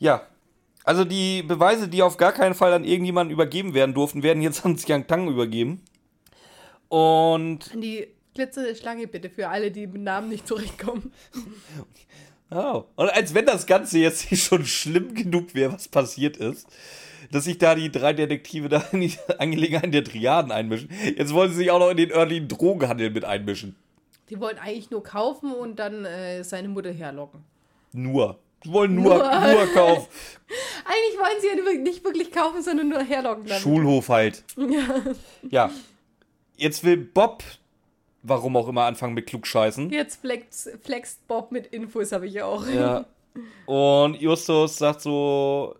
[0.00, 0.22] Ja.
[0.84, 4.64] Also die Beweise, die auf gar keinen Fall an irgendjemanden übergeben werden durften, werden jetzt
[4.64, 5.82] an Xiang Tang übergeben.
[6.88, 11.12] Und An die glitzernde Schlange bitte für alle, die mit Namen nicht zurechtkommen.
[12.50, 12.84] Oh.
[12.96, 16.66] Und als wenn das Ganze jetzt schon schlimm genug wäre, was passiert ist,
[17.30, 20.90] dass sich da die drei Detektive da in die Angelegenheiten der Triaden einmischen.
[21.16, 23.76] Jetzt wollen sie sich auch noch in den örtlichen Drogenhandel mit einmischen.
[24.30, 27.44] Die wollten eigentlich nur kaufen und dann äh, seine Mutter herlocken.
[27.92, 28.38] Nur.
[28.64, 29.66] Sie wollen nur, nur, Nur.
[29.72, 30.08] kaufen.
[30.84, 33.46] Eigentlich wollen sie ja nicht wirklich kaufen, sondern nur herlocken.
[33.46, 33.62] damit.
[33.62, 34.42] Schulhof halt.
[34.56, 35.02] Ja.
[35.50, 35.70] Ja.
[36.56, 37.44] Jetzt will Bob,
[38.22, 39.90] warum auch immer, anfangen mit Klugscheißen.
[39.90, 42.66] Jetzt flext, flext Bob mit Infos, habe ich auch.
[42.66, 43.06] Ja.
[43.66, 45.76] Und Justus sagt so,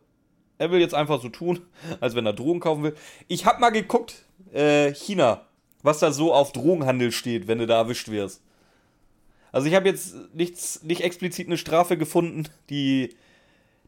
[0.58, 1.60] er will jetzt einfach so tun,
[2.00, 2.94] als wenn er Drogen kaufen will.
[3.28, 5.42] Ich hab mal geguckt, äh, China,
[5.82, 8.42] was da so auf Drogenhandel steht, wenn du da erwischt wirst.
[9.52, 13.14] Also ich habe jetzt nichts, nicht explizit eine Strafe gefunden, die,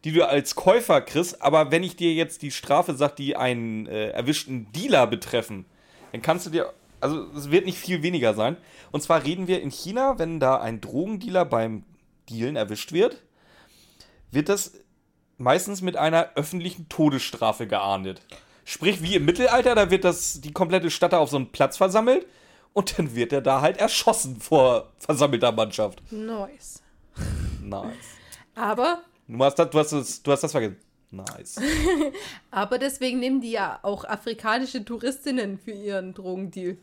[0.04, 3.86] die du als Käufer kriegst, aber wenn ich dir jetzt die Strafe sag, die einen
[3.86, 5.66] äh, erwischten Dealer betreffen,
[6.12, 8.56] dann kannst du dir, also es wird nicht viel weniger sein.
[8.90, 11.84] Und zwar reden wir in China, wenn da ein Drogendealer beim
[12.30, 13.22] Dealen erwischt wird,
[14.30, 14.72] wird das
[15.40, 18.20] meistens mit einer öffentlichen Todesstrafe geahndet.
[18.64, 21.76] Sprich, wie im Mittelalter, da wird das, die komplette Stadt da auf so einen Platz
[21.76, 22.26] versammelt
[22.72, 26.02] und dann wird er da halt erschossen vor versammelter Mannschaft.
[26.12, 26.82] Nice.
[27.62, 27.94] Nice.
[28.54, 30.76] Aber Du hast das, du hast das, du hast das vergessen.
[31.12, 31.56] Nice.
[32.50, 36.76] Aber deswegen nehmen die ja auch afrikanische Touristinnen für ihren Drogendeal.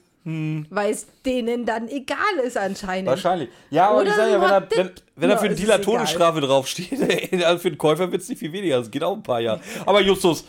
[0.69, 3.07] Weil es denen dann egal ist anscheinend.
[3.07, 3.49] Wahrscheinlich.
[3.69, 5.85] Ja, aber Oder ich sage ja, wenn, da, wenn, wenn da für den Dealer es.
[5.85, 6.91] Todesstrafe draufsteht,
[7.45, 8.77] also für den Käufer wird es nicht viel weniger.
[8.77, 9.61] Das geht auch ein paar Jahre.
[9.85, 10.43] Aber Justus,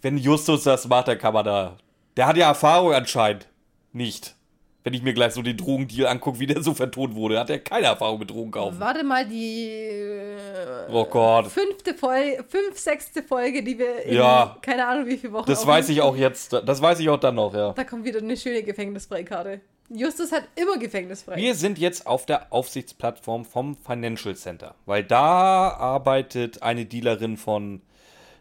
[0.00, 1.76] wenn Justus das macht, dann kann man da.
[2.16, 3.46] Der hat ja Erfahrung anscheinend.
[3.92, 4.34] Nicht.
[4.84, 7.60] Wenn ich mir gleich so den Drogendeal angucke, wie der so vertont wurde, hat er
[7.60, 8.80] keine Erfahrung mit Drogen kaufen.
[8.80, 11.46] Warte mal, die äh, Oh Gott.
[11.46, 14.56] fünfte Folge, fünf, sechste Folge, die wir in Ja.
[14.60, 16.52] keine Ahnung wie viele Wochen Das weiß ich auch jetzt.
[16.52, 17.72] Das weiß ich auch dann noch, ja.
[17.72, 19.60] Da kommt wieder eine schöne Gefängnisfreikarte.
[19.88, 21.36] Justus hat immer gefängnisfrei.
[21.36, 27.82] Wir sind jetzt auf der Aufsichtsplattform vom Financial Center, weil da arbeitet eine Dealerin von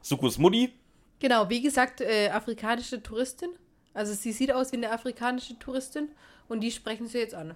[0.01, 0.71] Sukus Mutti.
[1.19, 3.49] Genau, wie gesagt, äh, afrikanische Touristin.
[3.93, 6.09] Also sie sieht aus wie eine afrikanische Touristin
[6.47, 7.55] und die sprechen sie jetzt an.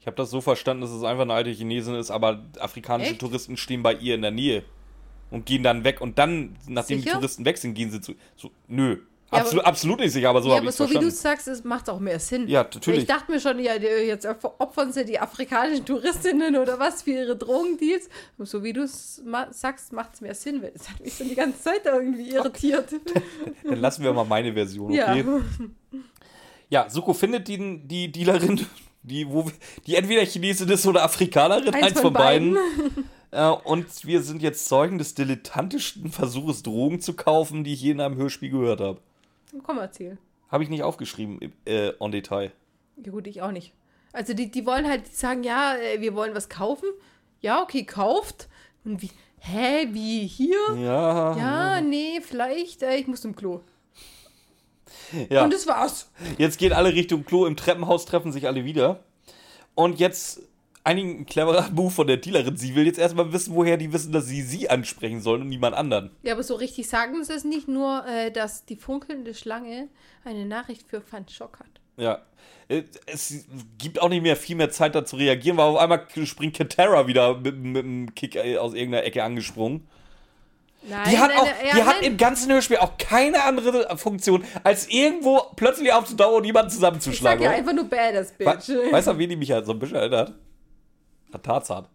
[0.00, 3.20] Ich habe das so verstanden, dass es einfach eine alte Chinesin ist, aber afrikanische Echt?
[3.20, 4.62] Touristen stehen bei ihr in der Nähe
[5.30, 7.14] und gehen dann weg und dann, nachdem die Sicher?
[7.14, 8.14] Touristen weg sind, gehen sie zu.
[8.36, 8.98] So, nö.
[9.34, 11.08] Ja, absolut, aber- absolut nicht sicher, aber so ja, habe ich es so wie verstanden.
[11.08, 12.48] du es sagst, es macht auch mehr Sinn.
[12.48, 13.00] Ja, natürlich.
[13.00, 17.36] Ich dachte mir schon, ja, jetzt opfern sie die afrikanischen Touristinnen oder was für ihre
[17.36, 18.08] Drogendeals.
[18.38, 21.14] Und so wie du es ma sagst, macht es mehr Sinn, weil es hat mich
[21.14, 22.90] schon die ganze Zeit irgendwie irritiert.
[23.64, 25.12] Dann lassen wir mal meine Version, ja.
[25.12, 25.24] okay?
[26.70, 28.66] Ja, Suko findet die, die Dealerin,
[29.02, 29.50] die, wo,
[29.86, 32.56] die entweder Chinesin ist oder Afrikanerin, eins, von, beiden.
[33.34, 37.90] Äh, und wir sind jetzt Zeugen des dilettantischsten Versuches, Drogen zu kaufen, die ich je
[37.90, 39.00] in einem Hörspiel gehört habe.
[39.62, 40.18] Komm, erzähl.
[40.48, 42.52] Habe ich nicht aufgeschrieben, äh, on Detail.
[43.04, 43.72] Ja gut, ich auch nicht.
[44.12, 46.88] Also die, die wollen halt die sagen, ja, äh, wir wollen was kaufen.
[47.40, 48.48] Ja, okay, kauft.
[48.84, 50.76] Und wie, hä, wie hier?
[50.76, 51.36] Ja.
[51.36, 53.60] Ja, nee, vielleicht, äh, ich muss zum Klo.
[55.28, 55.44] ja.
[55.44, 56.10] Und das war's.
[56.38, 57.46] Jetzt gehen alle Richtung Klo.
[57.46, 59.02] Im Treppenhaus treffen sich alle wieder.
[59.74, 60.42] Und jetzt
[60.84, 62.56] ein cleverer Move von der Dealerin.
[62.56, 65.74] Sie will jetzt erstmal wissen, woher die wissen, dass sie sie ansprechen sollen und niemand
[65.74, 66.10] anderen.
[66.22, 69.88] Ja, aber so richtig sagen sie es nicht nur, äh, dass die funkelnde Schlange
[70.24, 71.66] eine Nachricht für Van Schock hat.
[71.96, 72.22] Ja.
[72.68, 73.32] Äh, Es
[73.78, 77.06] gibt auch nicht mehr viel mehr Zeit, da zu reagieren, weil auf einmal springt Katara
[77.06, 79.86] wieder mit, mit einem Kick äh, aus irgendeiner Ecke angesprungen.
[80.86, 82.10] Nein, Die hat nein, auch, nein, ja, die hat nein.
[82.12, 86.78] im ganzen Hörspiel auch keine andere Funktion, als irgendwo plötzlich aufzudauern und jemanden Ich sag
[86.80, 87.42] zusammenzuschlagen.
[87.42, 88.68] ja einfach nur Badass Bitch.
[88.90, 90.34] weißt du, wie die mich halt so ein bisschen erinnert?
[91.34, 91.88] An Tarzan.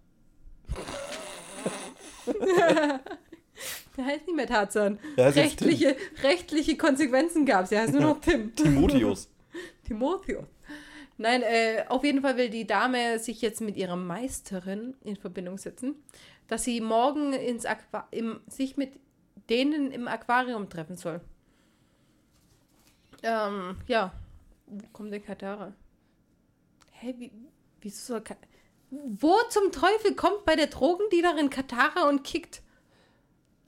[3.95, 4.99] Der heißt nicht mehr Tarzan.
[5.17, 7.69] Der rechtliche, rechtliche Konsequenzen gab es.
[7.69, 8.53] Der heißt nur noch Tim.
[8.53, 9.29] Timotheus.
[9.85, 10.45] Timotheus.
[11.17, 15.57] Nein, äh, auf jeden Fall will die Dame sich jetzt mit ihrer Meisterin in Verbindung
[15.57, 15.95] setzen,
[16.47, 18.99] dass sie morgen ins Aqua im, sich mit
[19.49, 21.21] denen im Aquarium treffen soll.
[23.23, 24.13] Ähm, ja.
[24.67, 25.73] Wo kommt denn Katara?
[26.91, 27.31] Hä, wie,
[27.81, 28.35] wieso soll Ka
[28.91, 32.61] Wo zum Teufel kommt bei der Drogendealerin Katara und kickt?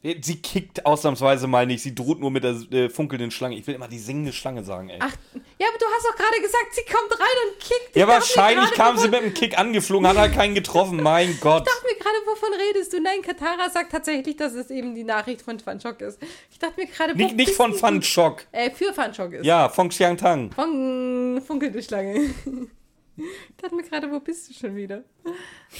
[0.04, 3.56] Sie kickt ausnahmsweise mal nicht, sie droht nur mit der äh, funkelnden Schlange.
[3.56, 4.98] Ich will immer die singende Schlange sagen, ey.
[5.00, 5.14] Ach,
[5.60, 7.96] ja, aber du hast doch gerade gesagt, sie kommt rein und kickt.
[7.96, 11.68] ja, wahrscheinlich kam sie mit einem Kick angeflogen, hat halt keinen getroffen, mein Gott.
[11.68, 13.00] Ich dachte mir gerade, wovon redest du?
[13.00, 16.20] Nein, Katara sagt tatsächlich, dass es eben die Nachricht von Fanchok ist.
[16.50, 18.02] Ich dachte mir gerade, Nicht, nicht von Fan?
[18.02, 18.48] Chok.
[18.52, 19.46] Äh, für Fanchok ist.
[19.46, 20.52] Ja, von Xiang Tang.
[20.52, 22.34] Von funkelte Schlange.
[23.18, 23.26] Ich
[23.58, 25.04] dachte mir gerade, wo bist du schon wieder?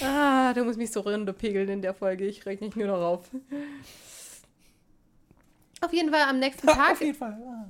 [0.00, 2.26] Ah, du musst mich so runterpegeln in der Folge.
[2.26, 3.30] Ich reg mich nur noch auf.
[5.80, 6.96] Auf jeden Fall am nächsten Tag.
[7.16, 7.68] Fall.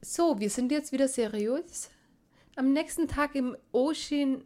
[0.00, 1.90] So, wir sind jetzt wieder seriös.
[2.56, 4.44] Am nächsten Tag im Ocean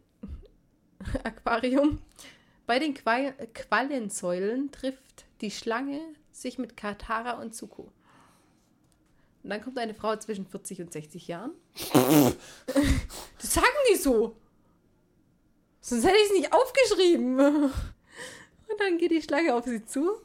[1.23, 1.99] Aquarium
[2.65, 5.99] bei den Qual Quallensäulen trifft die Schlange
[6.31, 7.91] sich mit Katara und Zuko.
[9.43, 11.51] Und dann kommt eine Frau zwischen 40 und 60 Jahren.
[11.93, 14.35] das sagen die so.
[15.81, 17.39] Sonst hätte ich es nicht aufgeschrieben.
[17.39, 20.17] Und dann geht die Schlange auf sie zu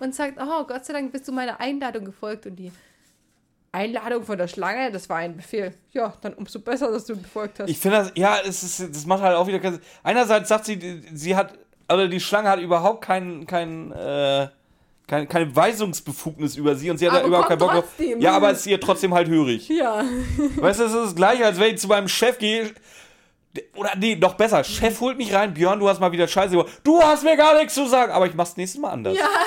[0.00, 2.46] und sagt, oh, Gott sei Dank bist du meiner Einladung gefolgt.
[2.46, 2.72] Und die
[3.72, 5.74] Einladung von der Schlange, das war ein Befehl.
[5.92, 7.68] Ja, dann umso besser, dass du befolgt hast.
[7.68, 11.36] Ich finde das, ja, es ist, das macht halt auch wieder Einerseits sagt sie, sie
[11.36, 14.48] hat, also die Schlange hat überhaupt keinen, keinen, äh,
[15.08, 17.84] keine, keine Weisungsbefugnis über sie und sie hat Aber da überhaupt keinen Bock drauf.
[18.20, 19.68] Ja, aber es ist ihr trotzdem halt hörig.
[19.68, 20.04] ja.
[20.56, 22.72] Weißt du, es ist das gleiche, als wenn ich zu meinem Chef gehe.
[23.74, 26.68] Oder nee, noch besser, Chef holt mich rein, Björn, du hast mal wieder Scheiße gemacht.
[26.84, 29.16] Du hast mir gar nichts zu sagen, aber ich mach's nächstes Mal anders.
[29.18, 29.26] Ja.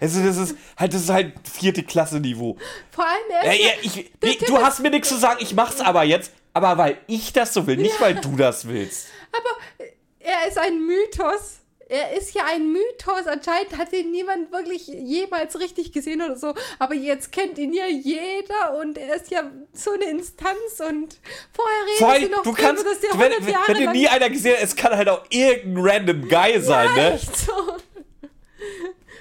[0.00, 2.56] Also das ist halt, das ist halt vierte Klasse Niveau.
[2.90, 5.16] Vor allem er Ja, ist ja, ja, ich, nee, du ist- hast mir nichts zu
[5.16, 6.32] sagen, ich mach's aber jetzt.
[6.54, 9.06] Aber weil ich das so will, nicht weil du das willst.
[9.32, 11.60] aber er ist ein Mythos.
[11.92, 13.26] Er ist ja ein Mythos.
[13.26, 16.54] Anscheinend hat ihn niemand wirklich jemals richtig gesehen oder so.
[16.78, 21.18] Aber jetzt kennt ihn ja jeder und er ist ja so eine Instanz und
[21.52, 23.90] vorher reden Vor sie noch du kannst, dass der wenn, 100 wenn, Jahre wenn dir
[23.90, 27.12] nie einer gesehen hat, es kann halt auch irgendein random Guy sein, ja, ne?
[27.12, 27.52] echt so.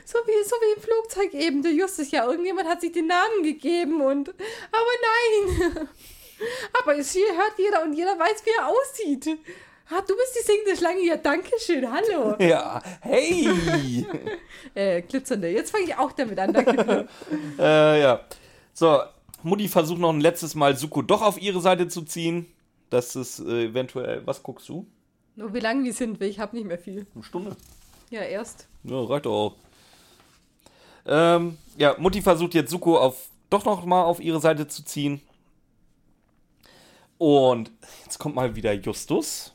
[0.05, 1.63] So wie, so wie im Flugzeug eben.
[1.63, 4.30] Der Justus, ja, irgendjemand hat sich den Namen gegeben und.
[4.30, 4.93] Aber
[5.59, 5.89] nein!
[6.82, 9.38] aber es hier hört jeder und jeder weiß, wie er aussieht.
[9.94, 11.06] Ah, du bist die singende Schlange.
[11.06, 11.86] Ja, danke schön.
[11.92, 12.36] Hallo.
[12.39, 13.50] Ja, hey!
[14.74, 15.50] Äh, glitzernde.
[15.50, 16.54] Jetzt fange ich auch damit an.
[16.54, 17.08] Danke.
[17.60, 18.22] äh, ja.
[18.74, 19.02] So,
[19.44, 22.46] Mutti versucht noch ein letztes Mal Suko doch auf ihre Seite zu ziehen.
[22.89, 24.26] Das ist äh, eventuell.
[24.26, 24.86] Was guckst du?
[25.36, 27.06] Nur wie lang wir sind, weil ich habe nicht mehr viel.
[27.14, 27.58] Eine Stunde.
[28.12, 28.68] Ja, erst.
[28.84, 29.56] Ja, reicht auch.
[31.06, 35.22] Ähm, ja, Mutti versucht jetzt Suko auf, doch noch mal auf ihre Seite zu ziehen.
[37.18, 37.72] Und
[38.04, 39.54] jetzt kommt mal wieder Justus,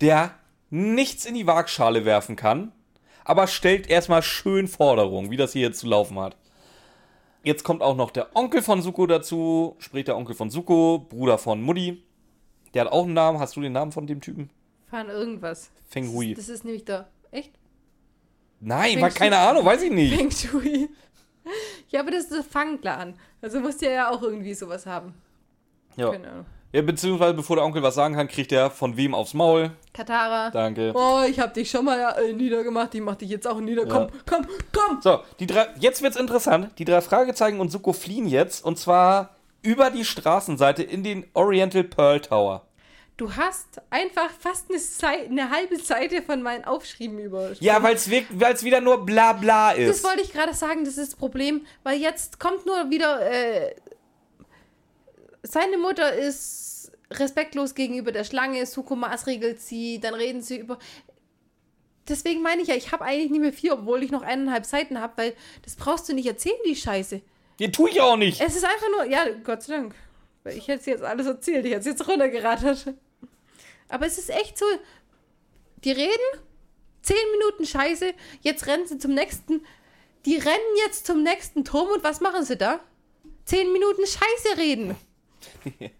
[0.00, 0.34] der
[0.70, 2.72] nichts in die Waagschale werfen kann,
[3.24, 6.36] aber stellt erstmal schön Forderungen, wie das hier jetzt zu laufen hat.
[7.42, 11.36] Jetzt kommt auch noch der Onkel von Suko dazu, sprich der Onkel von Suko, Bruder
[11.38, 12.02] von Mutti.
[12.72, 13.38] Der hat auch einen Namen.
[13.38, 14.50] Hast du den Namen von dem Typen?
[14.86, 15.70] Fahren irgendwas.
[15.86, 16.34] Feng Hui.
[16.34, 17.08] Das ist, das ist nämlich der.
[17.30, 17.52] Echt?
[18.60, 19.36] Nein, war keine.
[19.38, 20.16] Ahnung, weiß ich nicht.
[20.16, 20.88] Feng Shui.
[21.90, 23.14] Ja, aber das ist der Fangclan.
[23.42, 25.14] Also muss der ja auch irgendwie sowas haben.
[25.96, 26.10] Ja.
[26.10, 26.46] Keine Ahnung.
[26.74, 29.70] Ja, beziehungsweise bevor der Onkel was sagen kann, kriegt er von wem aufs Maul.
[29.92, 30.50] Katara.
[30.50, 30.92] Danke.
[30.94, 32.94] Oh, ich hab dich schon mal äh, niedergemacht.
[32.94, 33.86] Ich mach dich jetzt auch nieder.
[33.86, 33.88] Ja.
[33.88, 35.00] Komm, komm, komm.
[35.00, 36.70] So, die drei, jetzt wird's interessant.
[36.78, 41.84] Die drei Fragezeichen und Suko fliehen jetzt und zwar über die Straßenseite in den Oriental
[41.84, 42.66] Pearl Tower.
[43.16, 47.52] Du hast einfach fast eine, Zei- eine halbe Seite von meinen Aufschrieben über.
[47.60, 50.04] Ja, weil es wieder nur bla bla Das ist.
[50.04, 53.76] wollte ich gerade sagen, das ist das Problem, weil jetzt kommt nur wieder, äh,
[55.44, 60.78] seine Mutter ist respektlos gegenüber der Schlange, Suko maßregelt sie, dann reden sie über.
[62.08, 65.00] Deswegen meine ich ja, ich habe eigentlich nicht mehr vier, obwohl ich noch eineinhalb Seiten
[65.00, 67.20] habe, weil das brauchst du nicht erzählen, die Scheiße.
[67.60, 68.40] Den tue ich auch nicht.
[68.40, 69.94] Es ist einfach nur, ja, Gott sei Dank.
[70.46, 72.94] Ich hätte es jetzt alles erzählt, ich hätte es jetzt runtergerattert.
[73.88, 74.66] Aber es ist echt so,
[75.84, 76.40] die reden,
[77.02, 79.64] zehn Minuten Scheiße, jetzt rennen sie zum nächsten,
[80.26, 82.80] die rennen jetzt zum nächsten Turm und was machen sie da?
[83.44, 84.96] Zehn Minuten Scheiße reden.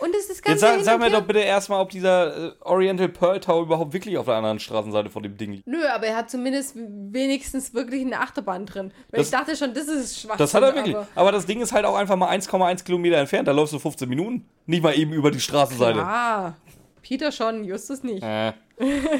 [0.00, 3.10] Und es ist Jetzt ganz sag, sag mir doch bitte erstmal, ob dieser äh, Oriental
[3.10, 5.66] Pearl Tower überhaupt wirklich auf der anderen Straßenseite von dem Ding liegt.
[5.66, 8.92] Nö, aber er hat zumindest wenigstens wirklich eine Achterbahn drin.
[9.10, 10.38] Weil Das- ich dachte schon, das ist schwach.
[10.38, 10.96] Das hat er wirklich.
[10.96, 13.46] Aber Aber das Ding ist halt auch einfach mal 1,1 Kilometer entfernt.
[13.46, 14.48] Da läufst du 15 Minuten.
[14.64, 16.00] Nicht mal eben über die Straßenseite.
[16.02, 16.54] ah,
[17.02, 18.22] Peter schon, Justus nicht.
[18.22, 18.52] Äh.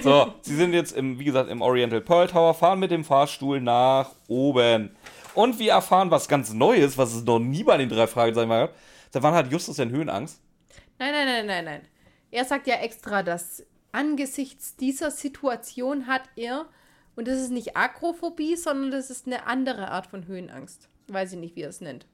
[0.02, 3.60] So, sie sind jetzt, im, wie gesagt, im Oriental Pearl Tower, fahren mit dem Fahrstuhl
[3.60, 4.96] nach oben.
[5.34, 8.70] Und wir erfahren was ganz Neues, was es noch nie bei den drei Fragezeichen gab.
[9.10, 10.40] Seit wann hat Justus denn Höhenangst?
[10.98, 11.82] Nein, nein, nein, nein, nein.
[12.30, 16.66] Er sagt ja extra, dass angesichts dieser Situation hat er,
[17.16, 20.88] und das ist nicht Agrophobie, sondern das ist eine andere Art von Höhenangst.
[21.08, 22.06] Weiß ich nicht, wie er es nennt.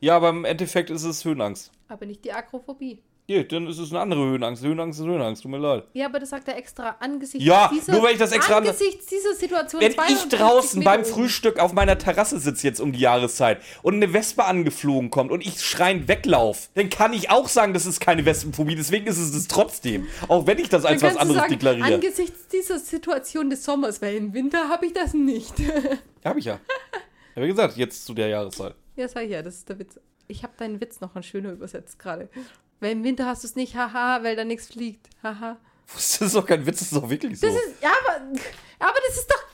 [0.00, 1.70] Ja, aber im Endeffekt ist es Höhenangst.
[1.88, 3.02] Aber nicht die Agrophobie.
[3.30, 4.64] Nee, dann ist es eine andere Höhenangst.
[4.64, 5.84] Höhenangst ist Höhenangst, tut mir leid.
[5.92, 9.06] Ja, aber das sagt er extra angesichts Ja, dieser, nur weil ich das extra- angesichts
[9.06, 9.80] dieser Situation.
[9.80, 11.04] Wenn ich 52 draußen beim.
[11.04, 15.46] Frühstück auf meiner Terrasse sitze jetzt um die Jahreszeit und eine Wespe angeflogen kommt und
[15.46, 18.74] ich schreiend weglauf, dann kann ich auch sagen, das ist keine Wespenphobie.
[18.74, 20.08] Deswegen ist es es trotzdem.
[20.26, 21.94] Auch wenn ich das als was anderes sagen, deklariere.
[21.94, 25.56] Angesichts dieser Situation des Sommers, weil im Winter habe ich das nicht.
[25.60, 25.74] Ja,
[26.30, 26.58] hab ich ja.
[27.36, 28.74] Ich gesagt, jetzt zu der Jahreszeit.
[28.96, 30.00] Ja, sag ich ja, das ist der Witz.
[30.26, 32.28] Ich habe deinen Witz noch ein schöner übersetzt gerade.
[32.80, 35.06] Weil im Winter hast du es nicht, haha, weil da nichts fliegt.
[35.22, 35.56] Haha.
[35.94, 37.46] Das ist doch kein Witz, das ist doch wirklich so.
[37.46, 38.20] Das ist, ja, aber,
[38.78, 39.44] aber das ist doch,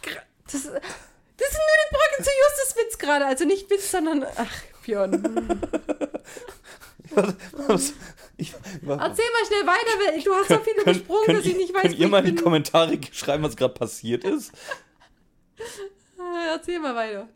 [0.45, 3.27] das, das ist nur die Brücke zu Justus Witz gerade.
[3.27, 4.53] Also nicht Witz, sondern, ach,
[4.85, 5.61] Björn.
[7.66, 7.95] Was-
[8.39, 11.57] ich, Erzähl mal schnell weiter, weil du hast so viel Könnt- übersprungen, könnt dass ich
[11.57, 12.43] nicht weiß, Könnt ihr mal in die.
[12.43, 14.53] Kommentare schreiben, was gerade passiert ist?
[16.53, 17.29] Erzähl mal weiter.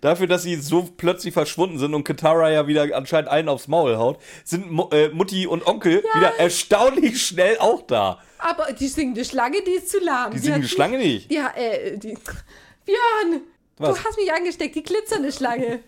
[0.00, 3.96] Dafür, dass sie so plötzlich verschwunden sind und Katara ja wieder anscheinend einen aufs Maul
[3.96, 8.20] haut, sind Mu äh, Mutti und Onkel wieder erstaunlich schnell auch da.
[8.38, 10.30] Aber die singende Schlange, die ist zu lahm.
[10.32, 11.30] Die singende hat Schlange nicht.
[11.30, 12.16] Die, ha- äh, die,
[12.84, 13.42] Björn,
[13.78, 13.96] Was?
[13.98, 15.80] du hast mich angesteckt, die glitzernde Schlange.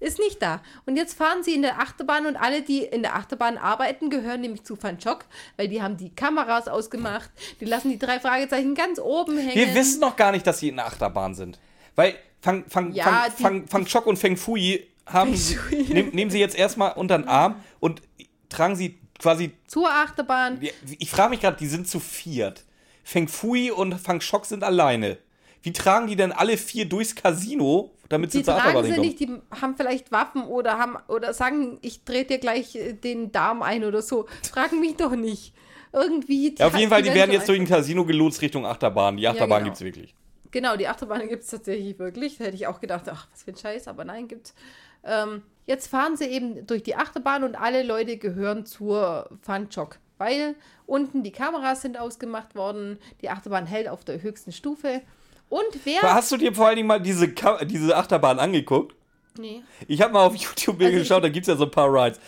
[0.00, 0.60] Ist nicht da.
[0.84, 4.40] Und jetzt fahren sie in der Achterbahn und alle, die in der Achterbahn arbeiten, gehören
[4.40, 5.26] nämlich zu Van Chock,
[5.56, 7.30] weil die haben die Kameras ausgemacht,
[7.60, 9.54] die lassen die drei Fragezeichen ganz oben hängen.
[9.54, 11.60] Wir wissen noch gar nicht, dass sie in der Achterbahn sind.
[11.94, 15.84] Weil Fang, Fang, Ja, Fang, die- Fang, Fang Chok und Feng Fui haben Shui.
[15.88, 18.02] nehm, nehmen sie jetzt erstmal unter den Arm und
[18.48, 19.52] tragen sie quasi.
[19.68, 20.60] Zur Achterbahn.
[20.98, 22.64] Ich frage mich gerade, die sind zu viert.
[23.04, 25.18] Feng Fui und Fang Chok sind alleine.
[25.62, 29.08] Wie tragen die denn alle vier durchs Casino, damit sie Die zur Achterbahn sie hinkommen?
[29.08, 33.30] nicht, die haben vielleicht Waffen oder haben oder sagen, ich drehe dir gleich äh, den
[33.30, 34.26] Darm ein oder so.
[34.52, 35.54] Fragen mich doch nicht.
[35.92, 36.54] Irgendwie.
[36.58, 39.16] Ja, auf jeden Fall, die werden jetzt durch ein Casino gelotst Richtung Achterbahn.
[39.18, 39.64] Die Achterbahn genau.
[39.66, 40.14] gibt's wirklich.
[40.52, 42.38] Genau, die Achterbahn gibt es tatsächlich wirklich.
[42.38, 44.54] Da hätte ich auch gedacht, ach, was für ein Scheiß, aber nein, gibt's.
[45.02, 50.54] Ähm, jetzt fahren sie eben durch die Achterbahn und alle Leute gehören zur Funchok, weil
[50.86, 55.02] unten die Kameras sind ausgemacht worden, die Achterbahn hält auf der höchsten Stufe
[55.48, 56.00] Und wer.
[56.02, 58.94] Hast du dir vor allen Dingen mal diese, Ka diese Achterbahn angeguckt?
[59.38, 59.62] Nee.
[59.88, 61.92] Ich habe mal auf YouTube mir Also geschaut, da gibt es ja so ein paar
[61.92, 62.20] Rides.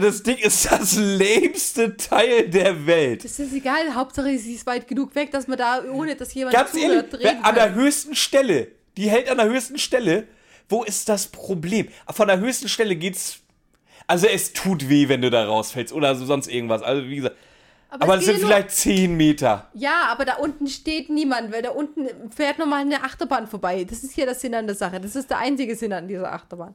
[0.00, 3.24] Das Ding ist das lämste Teil der Welt.
[3.24, 6.54] Das ist egal, Hauptsache sie ist weit genug weg, dass man da, ohne dass jemand
[6.54, 10.26] Ganz ehrlich, zuhört, reden an der höchsten Stelle, die hält an der höchsten Stelle.
[10.68, 11.88] Wo ist das Problem?
[12.10, 13.38] Von der höchsten Stelle geht's.
[14.06, 16.82] Also es tut weh, wenn du da rausfällst oder so sonst irgendwas.
[16.82, 17.36] Also wie gesagt.
[17.90, 19.66] Aber, es es geht sind nur- vielleicht 10 Meter.
[19.72, 23.84] Ja, aber da unten steht niemand, weil da unten fährt nochmal eine Achterbahn vorbei.
[23.88, 25.00] Das ist hier der Sinn an der Sache.
[25.00, 26.74] Das ist der einzige Sinn an dieser Achterbahn.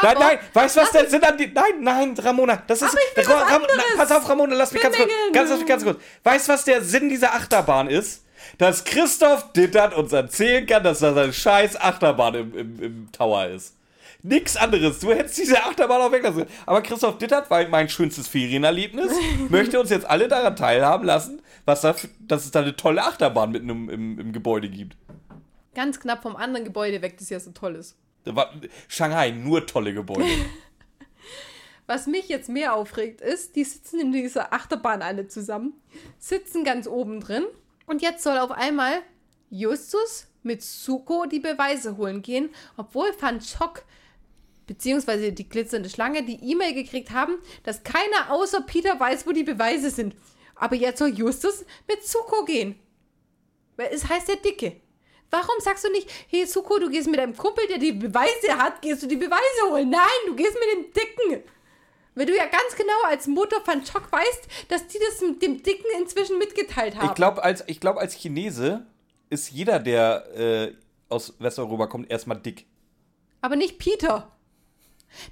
[0.00, 1.46] Aber, Nein, nein, weißt du was der Sinn an die.
[1.54, 2.90] Nein, nein, Ramona, das ist.
[2.90, 5.66] Aber ich will Ra- Ram- na, Pass auf, Ramona, lass mich ganz kurz, ganz, kurz,
[5.66, 5.98] ganz kurz.
[6.22, 8.22] Weißt du, was der Sinn dieser Achterbahn ist?
[8.58, 13.46] Dass Christoph Dittert uns erzählen kann, dass das eine scheiß Achterbahn im, im, im Tower
[13.46, 13.74] ist.
[14.24, 15.00] Nix anderes.
[15.00, 16.50] Du hättest diese Achterbahn auch weglassen können.
[16.66, 19.12] Aber Christoph Dittert, weil mein schönstes Ferienerlebnis,
[19.48, 23.50] möchte uns jetzt alle daran teilhaben lassen, was da, dass es da eine tolle Achterbahn
[23.50, 24.96] mitten im, im, im Gebäude gibt.
[25.74, 27.96] Ganz knapp vom anderen Gebäude weg, das ja so toll ist.
[28.24, 28.52] Da war-
[28.88, 30.28] Shanghai, nur tolle Gebäude.
[31.86, 35.74] Was mich jetzt mehr aufregt, ist, die sitzen in dieser Achterbahn alle zusammen,
[36.18, 37.44] sitzen ganz oben drin
[37.86, 39.00] und jetzt soll auf einmal
[39.50, 43.82] Justus mit Suko die Beweise holen gehen, obwohl Van Schock
[44.66, 49.44] beziehungsweise die glitzernde Schlange die E-Mail gekriegt haben, dass keiner außer Peter weiß, wo die
[49.44, 50.14] Beweise sind.
[50.54, 52.78] Aber jetzt soll Justus mit Suko gehen.
[53.76, 54.76] Weil es heißt der Dicke.
[55.30, 58.82] Warum sagst du nicht, hey Suko, du gehst mit deinem Kumpel, der die Beweise hat,
[58.82, 59.88] gehst du die Beweise holen?
[59.88, 61.42] Nein, du gehst mit dem Dicken.
[62.14, 65.62] Weil du ja ganz genau als Mutter von Schock weißt, dass die das mit dem
[65.62, 67.08] Dicken inzwischen mitgeteilt haben.
[67.08, 68.86] Ich glaube, als, ich glaub, als Chinese
[69.30, 70.74] ist jeder, der äh,
[71.08, 72.66] aus Westeuropa kommt, erstmal dick.
[73.40, 74.31] Aber nicht Peter.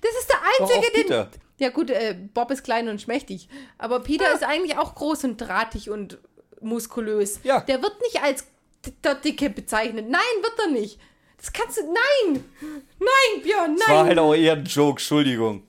[0.01, 1.25] Das ist der einzige, auch Peter.
[1.27, 1.41] den.
[1.59, 3.49] Ja, gut, äh, Bob ist klein und schmächtig.
[3.79, 6.19] Aber Peter ist eigentlich auch groß und drahtig und
[6.61, 7.41] muskulös.
[7.43, 7.61] Ja.
[7.61, 8.45] Der wird nicht als
[9.05, 10.07] der Dicke bezeichnet.
[10.09, 10.99] Nein, wird er nicht.
[11.37, 11.83] Das kannst du.
[11.83, 12.45] Nein!
[12.99, 14.07] Nein, Björn, Das war nein!
[14.09, 15.63] halt auch eher ein Joke, Entschuldigung.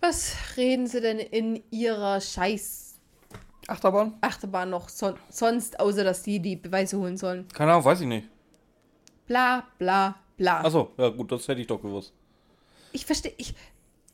[0.00, 2.96] Was reden sie denn in ihrer Scheiß
[3.66, 4.14] Achterbahn?
[4.20, 7.48] Achterbahn noch son sonst, außer dass die die Beweise holen sollen?
[7.48, 8.28] Keine Ahnung, weiß ich nicht.
[9.26, 10.60] Bla, bla, bla.
[10.60, 12.12] Achso, ja gut, das hätte ich doch gewusst.
[12.94, 13.54] Ich verstehe, ich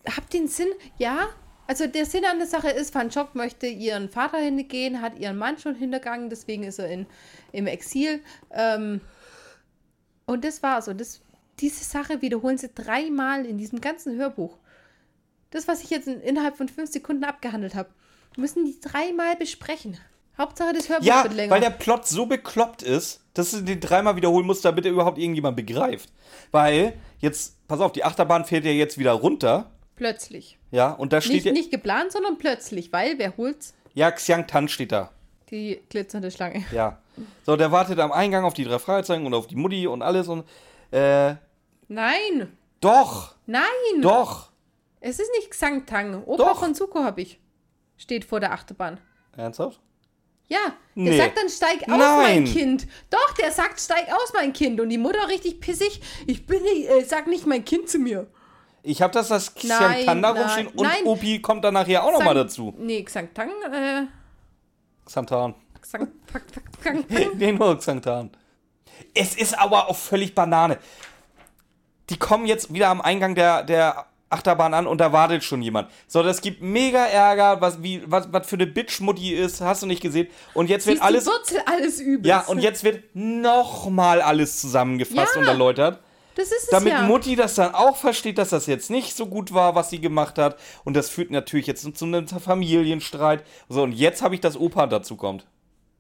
[0.09, 0.69] habe den Sinn,
[0.99, 1.29] ja.
[1.67, 5.37] Also der Sinn an der Sache ist, Van Schock möchte ihren Vater hingehen, hat ihren
[5.37, 7.07] Mann schon hintergangen, deswegen ist er in,
[7.53, 8.25] im Exil.
[8.51, 9.01] Ähm,
[10.27, 10.89] und das war's.
[10.89, 11.21] Und das,
[11.61, 14.59] diese Sache wiederholen sie dreimal in diesem ganzen Hörbuch.
[15.51, 17.91] Das, was ich jetzt in, innerhalb von fünf Sekunden abgehandelt habe,
[18.37, 19.99] müssen die dreimal besprechen.
[20.39, 21.51] Hauptsache das Hörbuch Ja, wird länger.
[21.53, 25.19] weil der Plot so bekloppt ist, dass du den dreimal wiederholen musst, damit er überhaupt
[25.19, 26.11] irgendjemand begreift.
[26.51, 29.71] Weil, jetzt, pass auf, die Achterbahn fährt ja jetzt wieder runter.
[29.97, 30.59] plötzlich.
[30.71, 31.53] Ja, und da steht Nicht, ja.
[31.53, 33.75] nicht geplant, sondern plötzlich, weil wer holt's?
[33.93, 35.11] Ja, Xiang Tan steht da.
[35.51, 36.65] Die glitzernde Schlange.
[36.73, 36.99] Ja.
[37.45, 40.29] So, der wartet am Eingang auf die drei Fragezeichen und auf die Mutti und alles
[40.29, 40.45] und.
[40.93, 41.35] Äh,
[41.89, 42.57] Nein!
[42.81, 43.35] doch!
[43.47, 43.63] Nein!
[44.01, 44.51] Doch!
[45.01, 46.23] Es ist nicht Xangtang.
[46.25, 46.61] Opa Doch.
[46.61, 47.41] von Zuko habe ich.
[47.97, 49.01] Steht vor der Achterbahn.
[49.37, 49.81] Ernsthaft?
[50.51, 50.59] Ja,
[50.97, 51.17] der Nee.
[51.17, 51.99] sagt dann, steig aus, Nein.
[51.99, 52.87] mein Kind.
[53.09, 54.81] Doch, der sagt, steig aus, mein Kind.
[54.81, 58.27] Und die Mutter richtig pissig, ich bin nicht, äh, sag nicht mein Kind zu mir.
[58.83, 61.05] Ich habe das, das Xiang Nein, Tan da nein, rumstehen und nein.
[61.05, 62.75] Opi kommt dann nachher auch nochmal dazu.
[62.79, 64.07] Nee, Xangtang, äh,
[65.07, 65.55] Xantan.
[65.81, 66.09] Xang.
[67.37, 68.31] Nee, nur Xantan.
[69.15, 70.79] Es ist aber auch völlig Banane.
[72.09, 75.91] Die kommen jetzt wieder am Eingang der, der Achterbahn an und da wartet schon jemand.
[76.07, 79.87] So, das gibt mega Ärger, was, wie, was, was für eine Bitch-Mutti ist, hast du
[79.87, 80.29] nicht gesehen.
[80.55, 81.25] Und jetzt wird alles.
[81.25, 82.29] die Wurzel alles übels.
[82.29, 85.41] Ja, und jetzt wird nochmal alles zusammengefasst Ja.
[85.41, 86.01] und erläutert.
[86.37, 87.03] Das ist es Damit ja.
[87.03, 90.39] Mutti das dann auch versteht, dass das jetzt nicht so gut war, was sie gemacht
[90.39, 90.59] hat.
[90.85, 93.45] Und das führt natürlich jetzt zu einem Familienstreit.
[93.69, 95.45] So, und jetzt habe ich, dass Opa dazu kommt.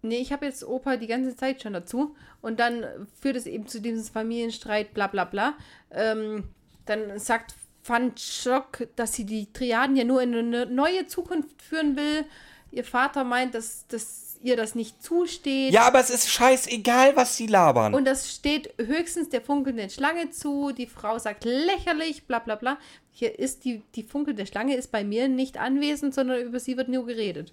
[0.02, 2.14] Nee, ich habe jetzt Opa die ganze Zeit schon dazu.
[2.40, 2.86] Und dann
[3.20, 5.54] führt es eben zu diesem Familienstreit, bla bla bla.
[5.90, 6.44] Ähm,
[6.86, 7.54] dann sagt
[7.84, 12.24] Van Schock, dass sie die Triaden ja nur in eine neue Zukunft führen will.
[12.72, 15.72] Ihr Vater meint, dass, dass ihr das nicht zusteht.
[15.72, 17.94] Ja, aber es ist scheißegal, was sie labern.
[17.94, 20.72] Und das steht höchstens der funkelnden Schlange zu.
[20.72, 22.78] Die Frau sagt lächerlich, bla bla bla.
[23.12, 26.88] Hier ist die, die funkelnde Schlange ist bei mir nicht anwesend, sondern über sie wird
[26.88, 27.52] nur geredet.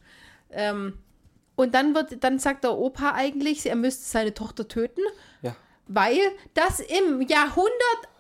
[0.52, 0.98] Ähm,
[1.56, 5.02] und dann wird, dann sagt der Opa eigentlich, er müsste seine Tochter töten,
[5.42, 5.56] ja.
[5.88, 6.20] weil
[6.54, 7.72] das im Jahrhundert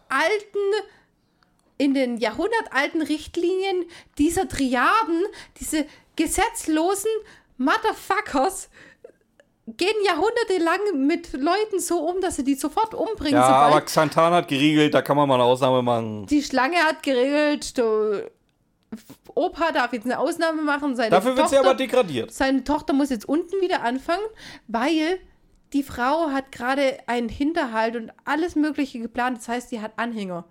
[0.10, 0.88] alten,
[1.78, 3.86] in den jahrhundertalten Richtlinien
[4.17, 5.23] dieser Triaden,
[5.59, 7.11] diese gesetzlosen
[7.57, 8.69] Motherfuckers,
[9.67, 14.47] gehen jahrhundertelang mit Leuten so um, dass sie die sofort umbringen, Ja, aber Xantan hat
[14.47, 16.25] geregelt, da kann man mal eine Ausnahme machen.
[16.28, 18.32] die Schlange hat geregelt, der
[19.36, 22.32] Opa darf jetzt eine Ausnahme machen, seine Dafür wird sie Tochter, aber degradiert.
[22.32, 24.23] seine Tochter muss jetzt unten wieder anfangen,
[24.67, 25.19] weil
[25.73, 29.39] die Frau hat gerade einen Hinterhalt und alles Mögliche geplant.
[29.39, 30.45] Das heißt, sie hat Anhänger.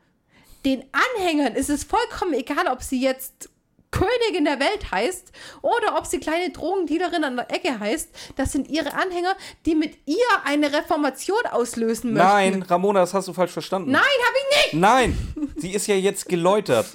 [0.67, 3.51] Den Anhängern ist es vollkommen egal, ob sie jetzt
[3.93, 5.31] Königin der Welt heißt
[5.63, 8.09] oder ob sie kleine Drogendealerin an der Ecke heißt.
[8.35, 12.29] Das sind ihre Anhänger, die mit ihr eine Reformation auslösen möchten.
[12.29, 13.93] Nein, Ramona, das hast du falsch verstanden.
[13.93, 14.81] Nein, hab ich nicht.
[14.81, 16.87] Nein, sie ist ja jetzt geläutert.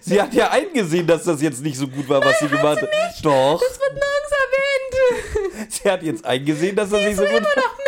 [0.00, 2.88] Sie hat ja eingesehen, dass das jetzt nicht so gut war, was sie gemacht hat.
[3.22, 3.60] Doch.
[3.60, 4.32] Das wird nirgends
[5.52, 5.72] erwähnt.
[5.72, 7.40] Sie hat jetzt eingesehen, dass das nicht so gut war.
[7.40, 7.78] noch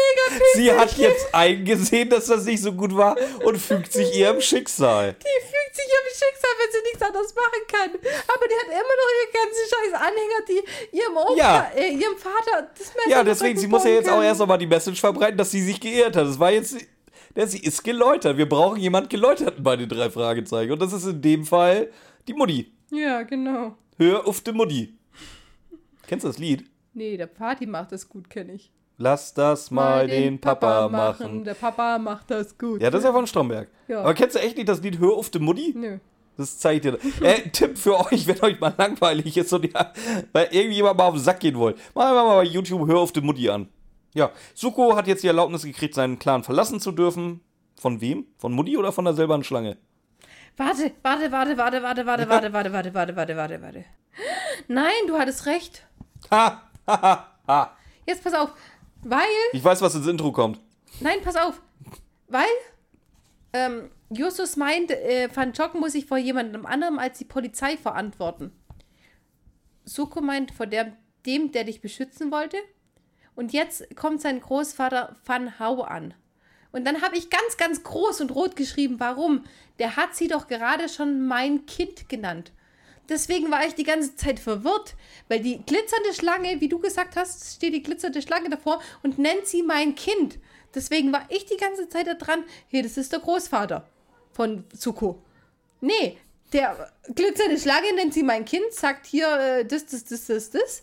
[0.55, 5.15] Sie hat jetzt eingesehen, dass das nicht so gut war und fügt sich ihrem Schicksal.
[5.15, 7.91] Die fügt sich ihrem Schicksal, wenn sie nichts anderes machen kann.
[8.29, 11.71] Aber die hat immer noch ihre ganzen scheiß Anhänger, die ihrem Opa, Ja.
[11.77, 14.59] äh, ihrem Vater das Messer Ja, deswegen, sie muss ja jetzt auch bohren erst nochmal
[14.59, 16.27] die Message verbreiten, dass sie sich geirrt hat.
[16.27, 16.77] Das war jetzt.
[17.37, 18.37] Der, sie ist geläutert.
[18.37, 20.73] Wir brauchen jemand Geläuterten bei den drei Fragezeichen.
[20.73, 21.91] Und das ist in dem Fall
[22.27, 22.73] die Mutti.
[22.89, 23.01] können.
[23.03, 23.77] Ja, genau.
[23.99, 24.95] Hör auf die Mutti.
[26.09, 26.65] Kennst du das Lied?
[26.93, 28.73] Nee, der Party macht das gut, kenne ich.
[29.03, 31.43] Lass das mal den Papa machen.
[31.43, 32.83] Der Papa macht das gut.
[32.83, 33.71] Ja, das ist ja von Stromberg.
[33.89, 34.01] Ja.
[34.01, 35.73] Aber kennst du echt nicht das Lied Hör auf die Mutti?
[35.75, 35.97] Nö.
[36.37, 36.99] Das zeigt dir.
[37.23, 39.93] Äh, Tipp für euch, wenn euch mal langweilig ist und ihr
[40.33, 41.79] weil irgendjemand mal auf den Sack gehen wollt.
[41.95, 43.71] Machen wir mal bei YouTube Hör auf die Mutti an.
[44.13, 47.41] Ja, Suko hat jetzt die Erlaubnis gekriegt, seinen Clan verlassen zu dürfen.
[47.81, 48.27] Von wem?
[48.37, 49.79] Von Mutti oder von der selben Schlange?
[50.59, 53.85] Warte, warte, warte, warte, warte, warte, warte, warte, warte, warte, warte, warte, warte.
[54.69, 55.87] Nein, du hattest recht.
[56.31, 57.77] Ha, ha, ha, ha.
[58.07, 58.51] Jetzt pass auf.
[59.03, 60.61] Weil, Ich weiß, was ins Intro kommt.
[61.01, 61.61] nein, pass auf.
[62.29, 62.47] Weil,
[63.53, 68.53] ähm, Justus meint, äh, Van Jock muss sich vor jemandem anderem als die Polizei verantworten.
[69.85, 70.97] Suko meint vor der,
[71.27, 72.57] dem, der dich beschützen wollte.
[73.35, 76.15] Und jetzt kommt sein Großvater Van Hau an.
[76.73, 79.45] Und dann habe ich ganz, ganz groß und rot geschrieben, warum?
[79.79, 82.53] Der hat sie doch gerade schon mein Kind genannt.
[83.11, 84.95] Deswegen war ich die ganze Zeit verwirrt,
[85.29, 89.47] weil die glitzernde Schlange, wie du gesagt hast, steht die glitzernde Schlange davor und nennt
[89.47, 90.39] sie mein Kind.
[90.75, 93.87] Deswegen war ich die ganze Zeit da dran, hey, das ist der Großvater
[94.33, 95.21] von Zuko.
[95.81, 96.19] Nee,
[96.53, 100.83] der glitzernde Schlange nennt sie mein Kind, sagt hier äh, das, das, das, das, das.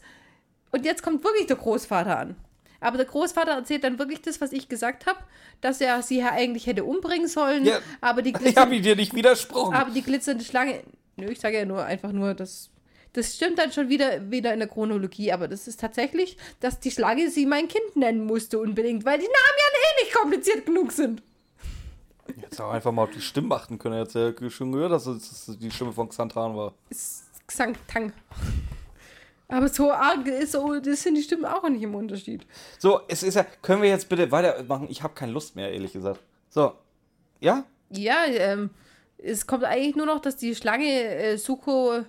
[0.71, 2.35] Und jetzt kommt wirklich der Großvater an.
[2.79, 5.19] Aber der Großvater erzählt dann wirklich das, was ich gesagt habe,
[5.61, 7.65] dass er sie ja eigentlich hätte umbringen sollen.
[7.65, 9.73] Ja, aber, die Ich habe glitzernde, dir nicht widersprochen.
[9.75, 10.83] aber die glitzernde Schlange.
[11.15, 12.69] Nö, ich sage ja nur einfach nur, dass.
[13.13, 16.91] Das stimmt dann schon wieder, wieder in der Chronologie, aber das ist tatsächlich, dass die
[16.91, 20.91] Schlange sie mein Kind nennen musste unbedingt, weil die Namen ja eh nicht kompliziert genug
[20.91, 21.23] sind.
[22.39, 23.95] Jetzt auch einfach mal auf die Stimmen achten können.
[23.95, 26.73] Er hat ja schon gehört, dass es die Stimme von Xantran war.
[26.89, 28.11] Ist Xang Tang.
[29.49, 32.45] Aber so arg ist so, das sind die Stimmen auch nicht im Unterschied.
[32.79, 33.45] So, es ist ja.
[33.61, 34.87] Können wir jetzt bitte weitermachen?
[34.89, 36.19] Ich habe keine Lust mehr, ehrlich gesagt.
[36.49, 36.73] So.
[37.39, 37.63] Ja?
[37.89, 38.71] Ja, ähm,
[39.17, 42.03] es kommt eigentlich nur noch, dass die Schlange äh, Suko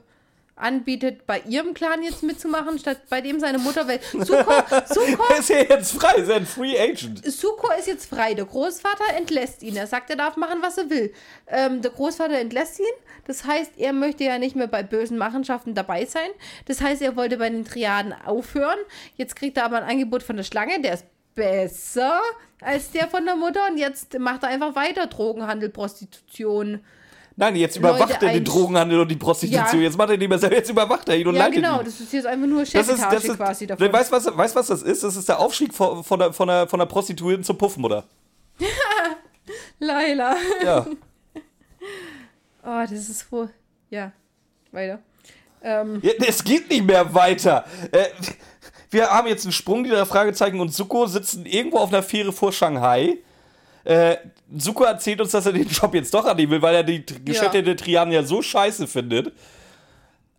[0.59, 4.53] anbietet, bei ihrem Clan jetzt mitzumachen, statt bei dem seine Mutter, weil Suko,
[4.87, 7.25] Suko, ist ja jetzt frei, ist ein Free Agent.
[7.25, 8.35] Suko ist jetzt frei.
[8.35, 9.77] Der Großvater entlässt ihn.
[9.77, 11.13] Er sagt, er darf machen, was er will.
[11.47, 12.87] Ähm, der Großvater entlässt ihn.
[13.27, 16.31] Das heißt, er möchte ja nicht mehr bei bösen Machenschaften dabei sein.
[16.67, 18.79] Das heißt, er wollte bei den Triaden aufhören.
[19.17, 21.05] Jetzt kriegt er aber ein Angebot von der Schlange, der ist
[21.35, 22.21] besser
[22.61, 23.61] als der von der Mutter.
[23.71, 26.81] Und jetzt macht er einfach weiter Drogenhandel, Prostitution.
[27.41, 29.81] Nein, jetzt überwacht Leute er den Drogenhandel und die Prostitution.
[29.81, 29.87] Ja.
[29.87, 31.79] Jetzt macht er nicht mehr selber, jetzt überwacht er ihn und Ja, leitet genau.
[31.79, 31.85] ihn.
[31.85, 33.93] Das ist jetzt einfach nur Chefetage das ist, quasi davon.
[33.93, 35.05] Weißt du, was, weißt, was das ist?
[35.05, 38.03] Das ist der Aufstieg von, von, der, von, der, von der Prostituierten zur Puffmutter.
[39.79, 40.37] Laila.
[40.65, 40.87] Ja.
[42.65, 43.49] Oh, das ist wohl.
[43.89, 44.13] Ja,
[44.73, 44.99] weiter.
[45.63, 46.13] Ähm, ja.
[46.27, 47.65] Es geht nicht mehr weiter.
[47.93, 48.09] Äh,
[48.91, 52.31] wir haben jetzt einen Sprung, die drei Fragezeichen und Suko sitzen irgendwo auf einer Fähre
[52.31, 53.17] vor Shanghai.
[53.85, 54.17] Äh,
[54.57, 57.63] Suko erzählt uns, dass er den Job jetzt doch annehmen will, weil er die Geschäfte
[57.63, 59.33] der Triaden ja so scheiße findet.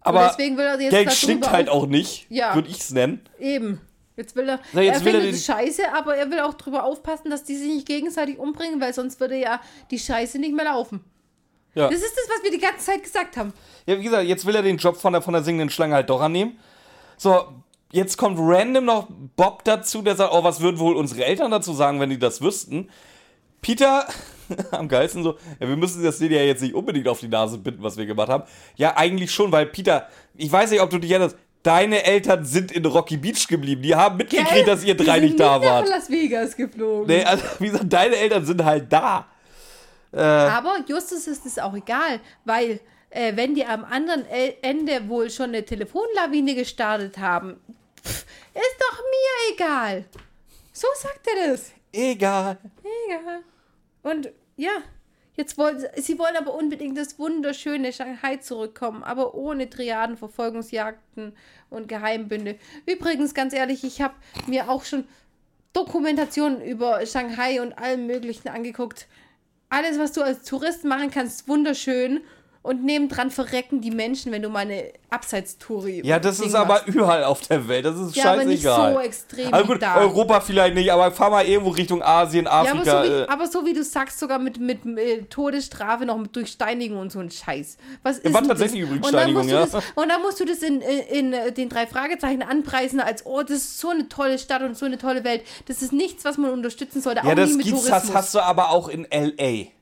[0.01, 2.55] Aber deswegen will er jetzt Geld stinkt halt auch nicht, Ja.
[2.55, 3.21] würde ich es nennen.
[3.39, 3.81] Eben.
[4.15, 4.59] Jetzt will er.
[4.73, 7.29] Na, jetzt er will er findet den- es scheiße, aber er will auch drüber aufpassen,
[7.29, 11.01] dass die sich nicht gegenseitig umbringen, weil sonst würde ja die Scheiße nicht mehr laufen.
[11.75, 11.87] Ja.
[11.89, 13.53] Das ist das, was wir die ganze Zeit gesagt haben.
[13.85, 16.09] Ja, wie gesagt, jetzt will er den Job von der, von der singenden Schlange halt
[16.09, 16.57] doch annehmen.
[17.15, 17.45] So,
[17.91, 21.73] jetzt kommt random noch Bob dazu, der sagt, oh, was würden wohl unsere Eltern dazu
[21.73, 22.89] sagen, wenn die das wüssten?
[23.61, 24.07] Peter,
[24.71, 27.57] am geilsten so, ja, wir müssen das denen ja jetzt nicht unbedingt auf die Nase
[27.57, 28.43] binden, was wir gemacht haben.
[28.75, 32.71] Ja, eigentlich schon, weil Peter, ich weiß nicht, ob du dich erinnerst, deine Eltern sind
[32.71, 33.81] in Rocky Beach geblieben.
[33.81, 34.65] Die haben mitgekriegt, Gell?
[34.65, 35.89] dass ihr Die drei sind nicht da nach wart.
[35.89, 37.07] Las Vegas geflogen.
[37.07, 39.27] Nee, also, wie gesagt, deine Eltern sind halt da.
[40.11, 42.79] Äh, Aber Justus ist es auch egal, weil
[43.09, 44.25] äh, wenn die am anderen
[44.61, 47.59] Ende wohl schon eine Telefonlawine gestartet haben,
[48.03, 50.05] pff, ist doch mir egal.
[50.71, 51.71] So sagt er das.
[51.91, 52.57] Egal.
[53.07, 53.43] Egal.
[54.03, 54.83] Und ja,
[55.39, 61.31] Jetzt wollen sie, sie wollen aber unbedingt das wunderschöne Shanghai zurückkommen, aber ohne Triaden, Verfolgungsjagden
[61.69, 62.57] und Geheimbünde.
[62.85, 64.15] Übrigens, ganz ehrlich, ich habe
[64.47, 65.07] mir auch schon
[65.71, 69.07] Dokumentationen über Shanghai und allem Möglichen angeguckt.
[69.69, 72.19] Alles, was du als Tourist machen kannst, wunderschön.
[72.69, 77.23] Und nebendran verrecken die Menschen, wenn du mal eine Abseitstour Ja, das ist aber überall
[77.23, 77.83] auf der Welt.
[77.83, 78.35] Das ist ja, scheißegal.
[78.35, 78.61] aber nicht
[78.93, 79.83] so extrem also gut.
[79.83, 83.03] Europa vielleicht nicht, aber fahr mal irgendwo Richtung Asien, Ja, aber Afrika.
[83.03, 86.35] so, wie, äh, aber so wie du sagst, sogar mit, mit, äh, Todesstrafe noch mit
[86.35, 87.77] durch Steinigung und so ein Scheiß.
[88.03, 88.89] Was ist war tatsächlich das?
[88.91, 89.81] übrigens und dann Steinigung, musst du ja.
[89.81, 93.41] Das, und dann musst du das in, in, in den drei Fragezeichen anpreisen, als, oh,
[93.41, 95.41] das ist so eine tolle Stadt und so eine tolle Welt.
[95.65, 98.13] Das ist nichts, was man unterstützen sollte, ja, auch das nie mit gibt's, Tourismus.
[98.13, 99.78] das hast du aber auch in L.A.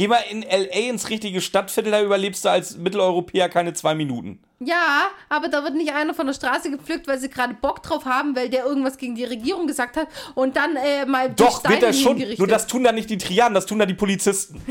[0.00, 0.88] Geh mal in L.A.
[0.88, 4.42] ins richtige Stadtviertel, da überlebst du als Mitteleuropäer keine zwei Minuten.
[4.58, 8.06] Ja, aber da wird nicht einer von der Straße gepflückt, weil sie gerade Bock drauf
[8.06, 11.82] haben, weil der irgendwas gegen die Regierung gesagt hat und dann äh, mal Doch, wird
[11.82, 12.16] er schon.
[12.38, 14.62] Nur das tun da nicht die Triaden, das tun da die Polizisten.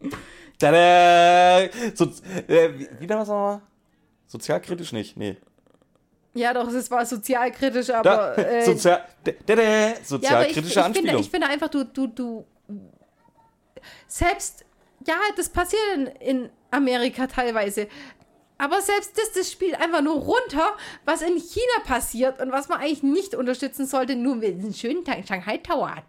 [0.60, 1.68] Tada!
[1.96, 2.12] So,
[2.46, 3.60] äh, wie, wie da was nochmal?
[4.28, 5.38] Sozialkritisch nicht, nee.
[6.34, 8.38] Ja, doch, es war sozialkritisch, Da, aber.
[8.48, 11.20] äh, Sozial, da, da, da, Ja, aber ich, ich, sozialkritische finde, Anspielung.
[11.20, 12.46] ich finde einfach, du, du, du.
[14.06, 14.64] Selbst,
[15.08, 15.82] ja, das passiert
[16.20, 17.88] in, Amerika teilweise.
[18.58, 22.78] Aber selbst das, das spielt einfach nur runter, was in China passiert und was man
[22.80, 26.04] eigentlich nicht unterstützen sollte, nur weil es einen schönen Tag Shanghai Tower hat.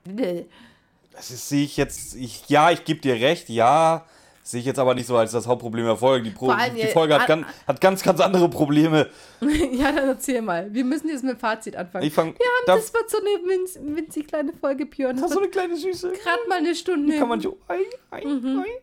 [1.14, 4.06] Das ist- sehe ich jetzt, ich, ja, ich gebe dir recht, ja,
[4.42, 6.24] sehe ich jetzt aber nicht so als das Hauptproblem der Folge.
[6.24, 9.10] Die, Pro, allem, die Folge hat, an- ganz, hat ganz, ganz andere Probleme.
[9.72, 10.74] ja, dann erzähl mal.
[10.74, 12.06] Wir müssen jetzt mit dem Fazit anfangen.
[12.06, 15.16] Ich fang, Wir haben, da, das wird so eine winz, winzig kleine Folge, Björn.
[15.18, 16.12] Das hast du wird eine kleine Süße?
[16.14, 17.16] gerade mal eine Stunde.
[17.20, 18.64] Kann man so, ei, ei, Mhm.
[18.66, 18.82] ei.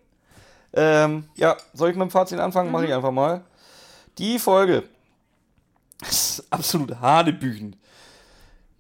[0.76, 2.70] Ähm, ja, soll ich mit dem Fazit anfangen?
[2.70, 2.96] Mache ich Mhm.
[2.96, 3.42] einfach mal.
[4.18, 4.84] Die Folge
[6.02, 7.76] ist absolut hanebüchen.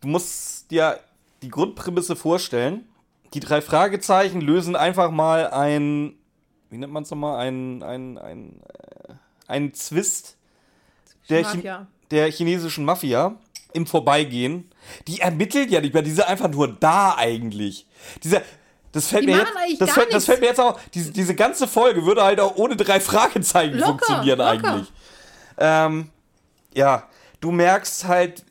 [0.00, 1.00] Du musst dir
[1.42, 2.86] die Grundprämisse vorstellen.
[3.34, 6.14] Die drei Fragezeichen lösen einfach mal ein,
[6.70, 9.14] wie nennt man es nochmal, ein, ein, ein, äh,
[9.48, 10.36] ein Zwist
[11.28, 11.86] der, Mafia.
[12.10, 13.34] der chinesischen Mafia
[13.72, 14.70] im Vorbeigehen.
[15.08, 17.86] Die ermittelt ja nicht mehr, die sind einfach nur da eigentlich.
[18.22, 18.42] Dieser,
[18.96, 21.68] das fällt Die mir jetzt, das fällt, das fällt mir jetzt auch, diese, diese ganze
[21.68, 24.50] Folge würde halt auch ohne drei Fragezeichen Locker, funktionieren locker.
[24.50, 24.92] eigentlich.
[25.58, 26.08] Ähm,
[26.74, 27.02] ja,
[27.40, 28.42] du merkst halt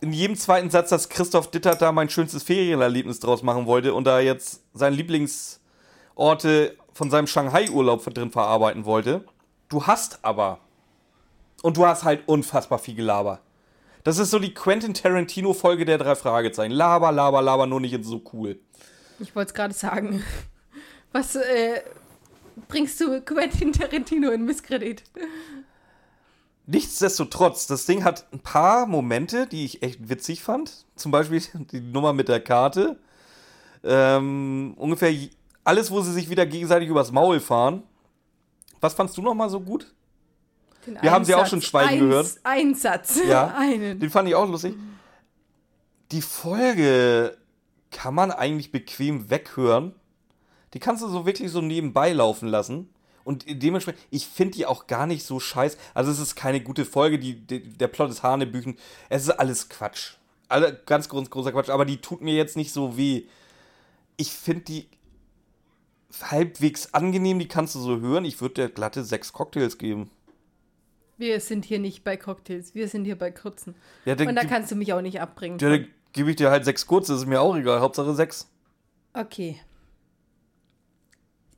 [0.00, 4.04] in jedem zweiten Satz, dass Christoph Dittert da mein schönstes Ferienerlebnis draus machen wollte und
[4.04, 9.24] da jetzt seine Lieblingsorte von seinem Shanghai-Urlaub drin verarbeiten wollte.
[9.68, 10.58] Du hast aber,
[11.62, 13.38] und du hast halt unfassbar viel Gelaber.
[14.02, 16.72] Das ist so die Quentin Tarantino-Folge der drei Fragezeichen.
[16.72, 18.58] Laber, laber, laber, nur nicht so cool.
[19.18, 20.22] Ich wollte es gerade sagen.
[21.12, 21.82] Was äh,
[22.68, 25.02] bringst du Quentin Tarantino in Misskredit?
[26.66, 30.86] Nichtsdestotrotz, das Ding hat ein paar Momente, die ich echt witzig fand.
[30.96, 31.42] Zum Beispiel
[31.72, 32.98] die Nummer mit der Karte.
[33.84, 35.12] Ähm, ungefähr
[35.64, 37.82] alles, wo sie sich wieder gegenseitig übers Maul fahren.
[38.80, 39.92] Was fandst du noch mal so gut?
[40.86, 42.40] Den Wir haben sie auch schon schweigen Eins, gehört.
[42.42, 43.20] Ein Satz.
[43.26, 43.54] Ja.
[43.58, 44.00] Einen.
[44.00, 44.74] Den fand ich auch lustig.
[46.10, 47.36] Die Folge
[47.92, 49.94] kann man eigentlich bequem weghören.
[50.74, 52.88] Die kannst du so wirklich so nebenbei laufen lassen.
[53.24, 55.76] Und dementsprechend, ich finde die auch gar nicht so scheiß.
[55.94, 58.76] Also es ist keine gute Folge, die, die, der Plot ist Hanebüchen.
[59.08, 60.14] Es ist alles Quatsch.
[60.48, 63.24] Alle, ganz groß, großer Quatsch, aber die tut mir jetzt nicht so weh.
[64.16, 64.88] Ich finde die
[66.20, 68.24] halbwegs angenehm, die kannst du so hören.
[68.24, 70.10] Ich würde der glatte sechs Cocktails geben.
[71.16, 73.76] Wir sind hier nicht bei Cocktails, wir sind hier bei kurzen.
[74.04, 75.58] Ja, Und da kannst du mich auch nicht abbringen.
[75.58, 77.80] dann gebe ich dir halt sechs kurze, ist mir auch egal.
[77.80, 78.48] Hauptsache sechs.
[79.14, 79.60] Okay.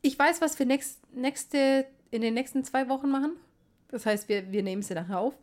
[0.02, 3.32] Ich weiß, was wir nächst, nächste, in den nächsten zwei Wochen machen.
[3.88, 5.34] Das heißt, wir, wir nehmen sie nachher auf.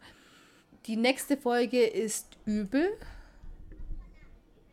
[0.86, 2.88] Die nächste Folge ist übel.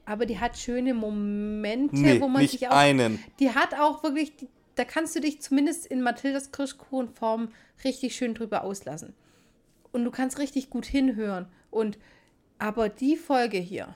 [0.05, 2.75] Aber die hat schöne Momente, Nee, wo man nicht sich auch.
[2.77, 3.23] einen.
[3.41, 7.51] Die hat auch wirklich, die, da kannst du dich zumindest in Mathildas Kirschkuchenform
[7.85, 9.15] richtig schön drüber auslassen.
[9.93, 11.47] Und du kannst richtig gut hinhören.
[11.71, 11.99] Und
[12.59, 13.95] aber die Folge hier,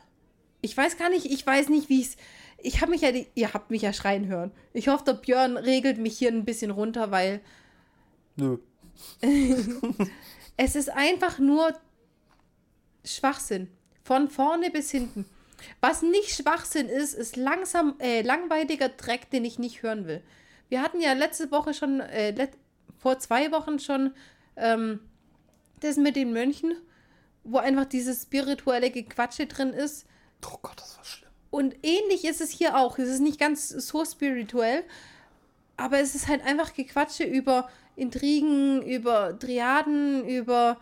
[0.62, 2.16] ich weiß gar nicht, ich weiß nicht, wie es.
[2.58, 4.52] Ich habe mich ja, ihr habt mich ja schreien hören.
[4.72, 7.40] Ich hoffe, der Björn regelt mich hier ein bisschen runter, weil
[8.36, 8.58] Nö.
[10.56, 11.74] es ist einfach nur
[13.04, 13.68] Schwachsinn.
[14.04, 15.26] Von vorne bis hinten.
[15.80, 20.22] Was nicht Schwachsinn ist, ist langsam, äh, langweiliger Dreck, den ich nicht hören will.
[20.68, 22.50] Wir hatten ja letzte Woche schon, äh, let
[22.98, 24.14] vor zwei Wochen schon
[24.56, 25.00] ähm,
[25.80, 26.74] das mit den Mönchen,
[27.44, 30.06] wo einfach dieses spirituelle Gequatsche drin ist.
[30.46, 31.30] Oh Gott, das war schlimm.
[31.50, 32.98] Und ähnlich ist es hier auch.
[32.98, 34.84] Es ist nicht ganz so spirituell,
[35.76, 40.78] aber es ist halt einfach Gequatsche über Intrigen, über Triaden, über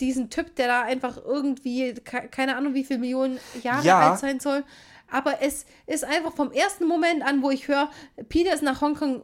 [0.00, 4.10] diesen Typ, der da einfach irgendwie, ke- keine Ahnung, wie viele Millionen Jahre Ja.
[4.10, 4.64] alt sein soll.
[5.10, 7.90] Aber es ist einfach vom ersten Moment an, wo ich höre,
[8.28, 9.22] Peter ist nach Hongkong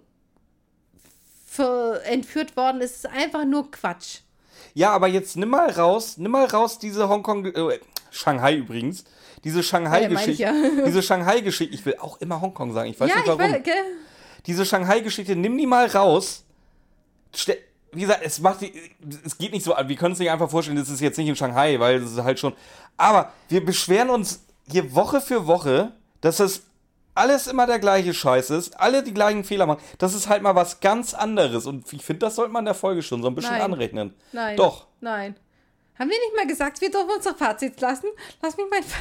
[2.04, 2.90] entführt worden ist.
[2.92, 4.20] Es ist einfach nur Quatsch.
[4.74, 7.80] Ja, aber jetzt nimm mal raus, nimm mal raus diese Hongkong, äh,
[8.10, 9.04] Shanghai übrigens,
[9.44, 10.42] diese Shanghai-Geschichte.
[10.42, 10.84] Ja, ja.
[10.86, 13.40] diese Shanghai-Geschichte, ich will auch immer Hongkong sagen, ich weiß ja, nicht warum.
[13.40, 13.74] ich weiß, gell?
[14.46, 16.44] diese Shanghai-Geschichte, nimm die mal raus.
[17.92, 18.72] Wie gesagt, es macht die,
[19.24, 21.36] es geht nicht so, wir können es nicht einfach vorstellen, das ist jetzt nicht in
[21.36, 22.54] Shanghai, weil es ist halt schon.
[22.96, 26.62] Aber wir beschweren uns hier Woche für Woche, dass es
[27.14, 29.82] alles immer der gleiche Scheiß ist, alle die gleichen Fehler machen.
[29.98, 31.66] Das ist halt mal was ganz anderes.
[31.66, 33.62] Und ich finde, das sollte man der Folge schon so ein bisschen Nein.
[33.62, 34.14] anrechnen.
[34.32, 34.56] Nein.
[34.56, 34.86] Doch.
[35.00, 35.34] Nein.
[36.00, 38.08] Haben wir nicht mal gesagt, wir dürfen unser Fazit lassen?
[38.42, 38.82] Lass mich mein.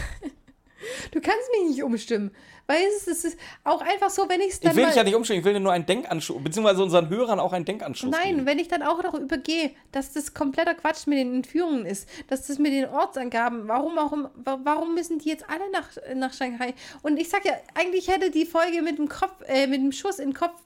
[1.11, 2.31] Du kannst mich nicht umstimmen.
[2.65, 4.71] Weil es ist, es ist auch einfach so, wenn ich es dann.
[4.71, 7.37] Ich will dich ja nicht umstellen, ich will dir nur einen Denkanstoß, beziehungsweise unseren Hörern
[7.41, 8.45] auch einen Denkanstoß Nein, geben.
[8.45, 12.47] wenn ich dann auch noch übergehe, dass das kompletter Quatsch mit den Entführungen ist, dass
[12.47, 16.31] das mit den Ortsangaben, warum auch im- wa- warum müssen die jetzt alle nach, nach
[16.33, 16.73] Shanghai?
[17.01, 20.19] Und ich sag ja, eigentlich hätte die Folge mit dem Kopf, äh, mit dem Schuss
[20.19, 20.61] in den Kopf,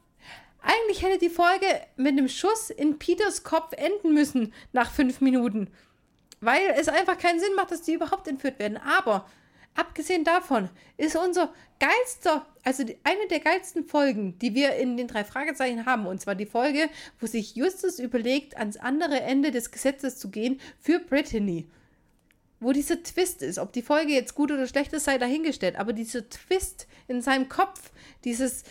[0.61, 1.65] eigentlich hätte die Folge
[1.95, 5.71] mit einem Schuss in Peters Kopf enden müssen nach fünf Minuten.
[6.43, 8.77] Weil es einfach keinen Sinn macht, dass die überhaupt entführt werden.
[8.77, 9.25] Aber
[9.75, 15.07] abgesehen davon ist unser geilster, also die, eine der geilsten Folgen, die wir in den
[15.07, 16.89] drei Fragezeichen haben, und zwar die Folge,
[17.21, 21.69] wo sich Justus überlegt, ans andere Ende des Gesetzes zu gehen für Brittany.
[22.59, 25.93] Wo dieser Twist ist, ob die Folge jetzt gut oder schlecht ist, sei dahingestellt, aber
[25.93, 27.91] dieser Twist in seinem Kopf,
[28.25, 28.63] dieses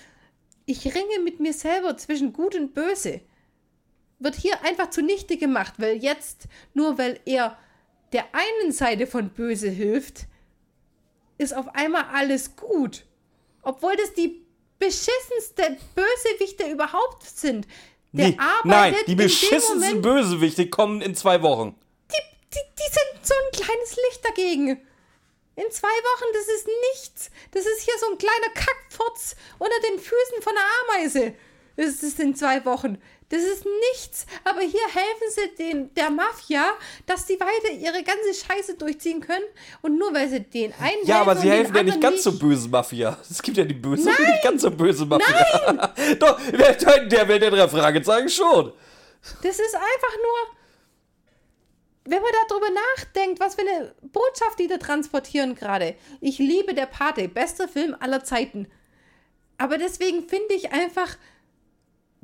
[0.66, 3.22] Ich ringe mit mir selber zwischen Gut und Böse,
[4.22, 7.58] wird hier einfach zunichte gemacht, weil jetzt, nur weil er
[8.12, 10.26] der einen Seite von Böse hilft,
[11.38, 13.04] ist auf einmal alles gut.
[13.62, 14.44] Obwohl das die
[14.78, 17.66] beschissenste Bösewichte überhaupt sind.
[18.12, 21.74] Der Nee, arbeitet nein, die beschissensten Bösewichte kommen in zwei Wochen.
[22.10, 24.68] die, die, die sind so ein kleines Licht dagegen.
[25.54, 27.30] In zwei Wochen, das ist nichts.
[27.52, 31.34] Das ist hier so ein kleiner Kackfurz unter den Füßen von einer Ameise.
[31.76, 32.98] Das ist in zwei Wochen.
[33.32, 34.26] Das ist nichts.
[34.44, 36.74] Aber hier helfen sie den, der Mafia,
[37.06, 39.46] dass sie weiter ihre ganze Scheiße durchziehen können.
[39.80, 42.38] Und nur weil sie den einen Ja, aber sie und helfen ja nicht ganz so
[42.38, 43.16] böse Mafia.
[43.30, 45.94] Es gibt ja die böse und die nicht ganz so böse Mafia.
[46.18, 48.74] Doch, der, der Welt der drei Fragezeichen schon.
[49.42, 50.56] Das ist einfach nur,
[52.04, 55.94] wenn man darüber nachdenkt, was für eine Botschaft die da transportieren gerade.
[56.20, 58.66] Ich liebe der Pate, bester Film aller Zeiten.
[59.56, 61.16] Aber deswegen finde ich einfach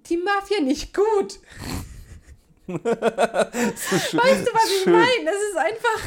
[0.09, 1.41] die Mafia nicht gut.
[2.69, 4.93] Weißt du, was ich Schön.
[4.93, 5.25] meine?
[5.25, 6.03] Das ist einfach.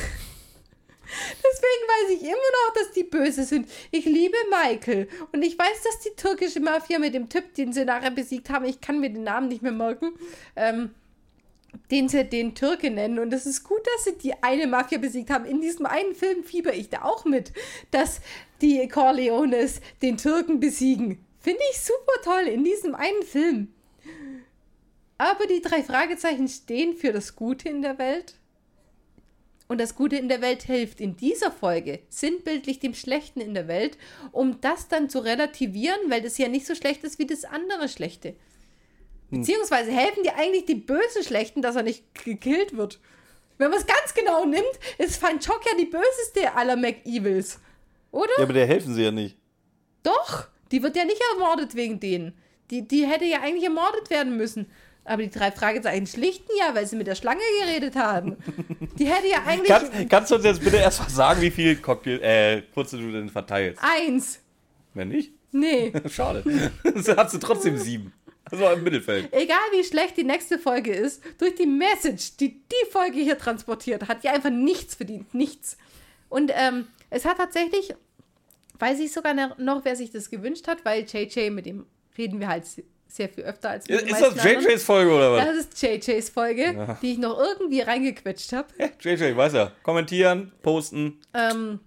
[1.37, 3.69] Deswegen weiß ich immer noch, dass die böse sind.
[3.91, 5.07] Ich liebe Michael.
[5.31, 8.65] Und ich weiß, dass die türkische Mafia mit dem Typ, den sie nachher besiegt haben,
[8.65, 10.13] ich kann mir den Namen nicht mehr merken,
[10.55, 10.91] ähm,
[11.89, 13.19] den sie den Türke nennen.
[13.19, 15.45] Und es ist gut, dass sie die eine Mafia besiegt haben.
[15.45, 17.51] In diesem einen Film fieber ich da auch mit,
[17.91, 18.21] dass
[18.61, 21.25] die Corleones den Türken besiegen.
[21.39, 23.73] Finde ich super toll in diesem einen Film.
[25.21, 28.39] Aber die drei Fragezeichen stehen für das Gute in der Welt.
[29.67, 33.67] Und das Gute in der Welt hilft in dieser Folge sinnbildlich dem Schlechten in der
[33.67, 33.99] Welt,
[34.31, 37.87] um das dann zu relativieren, weil das ja nicht so schlecht ist wie das andere
[37.87, 38.33] Schlechte.
[39.29, 42.99] Beziehungsweise helfen die eigentlich die bösen Schlechten, dass er nicht gekillt wird.
[43.59, 47.59] Wenn man es ganz genau nimmt, ist Fanchok ja die böseste aller McEvils.
[48.09, 48.31] Oder?
[48.39, 49.37] Ja, aber der helfen sie ja nicht.
[50.01, 52.33] Doch, die wird ja nicht ermordet wegen denen.
[52.71, 54.65] Die, die hätte ja eigentlich ermordet werden müssen.
[55.03, 58.37] Aber die drei Fragezeichen schlichten ja, weil sie mit der Schlange geredet haben.
[58.99, 62.19] Die hätte ja eigentlich Kannst, kannst du uns jetzt bitte erstmal sagen, wie viel Cocktail,
[62.21, 63.81] äh, Kurze du denn verteilst?
[63.83, 64.39] eins.
[64.93, 65.91] Wenn nicht, Nee.
[66.09, 66.43] schade.
[66.83, 68.13] Dann hast du trotzdem sieben.
[68.45, 69.31] Also im Mittelfeld.
[69.33, 74.07] Egal wie schlecht die nächste Folge ist, durch die Message, die die Folge hier transportiert,
[74.07, 75.33] hat die einfach nichts verdient.
[75.33, 75.77] Nichts.
[76.29, 77.93] Und ähm, es hat tatsächlich,
[78.79, 81.85] weiß ich sogar noch, wer sich das gewünscht hat, weil JJ, mit dem
[82.17, 82.65] reden wir halt
[83.15, 84.43] sehr viel öfter als mit Ist, das.
[84.43, 85.45] JJs Folge oder was?
[85.45, 88.67] Das ist JJs Folge, die ich noch irgendwie reingequetscht habe.
[88.77, 89.71] Ja, JJ, weiß ja.
[89.83, 91.19] Kommentieren, posten.
[91.33, 91.79] Ähm,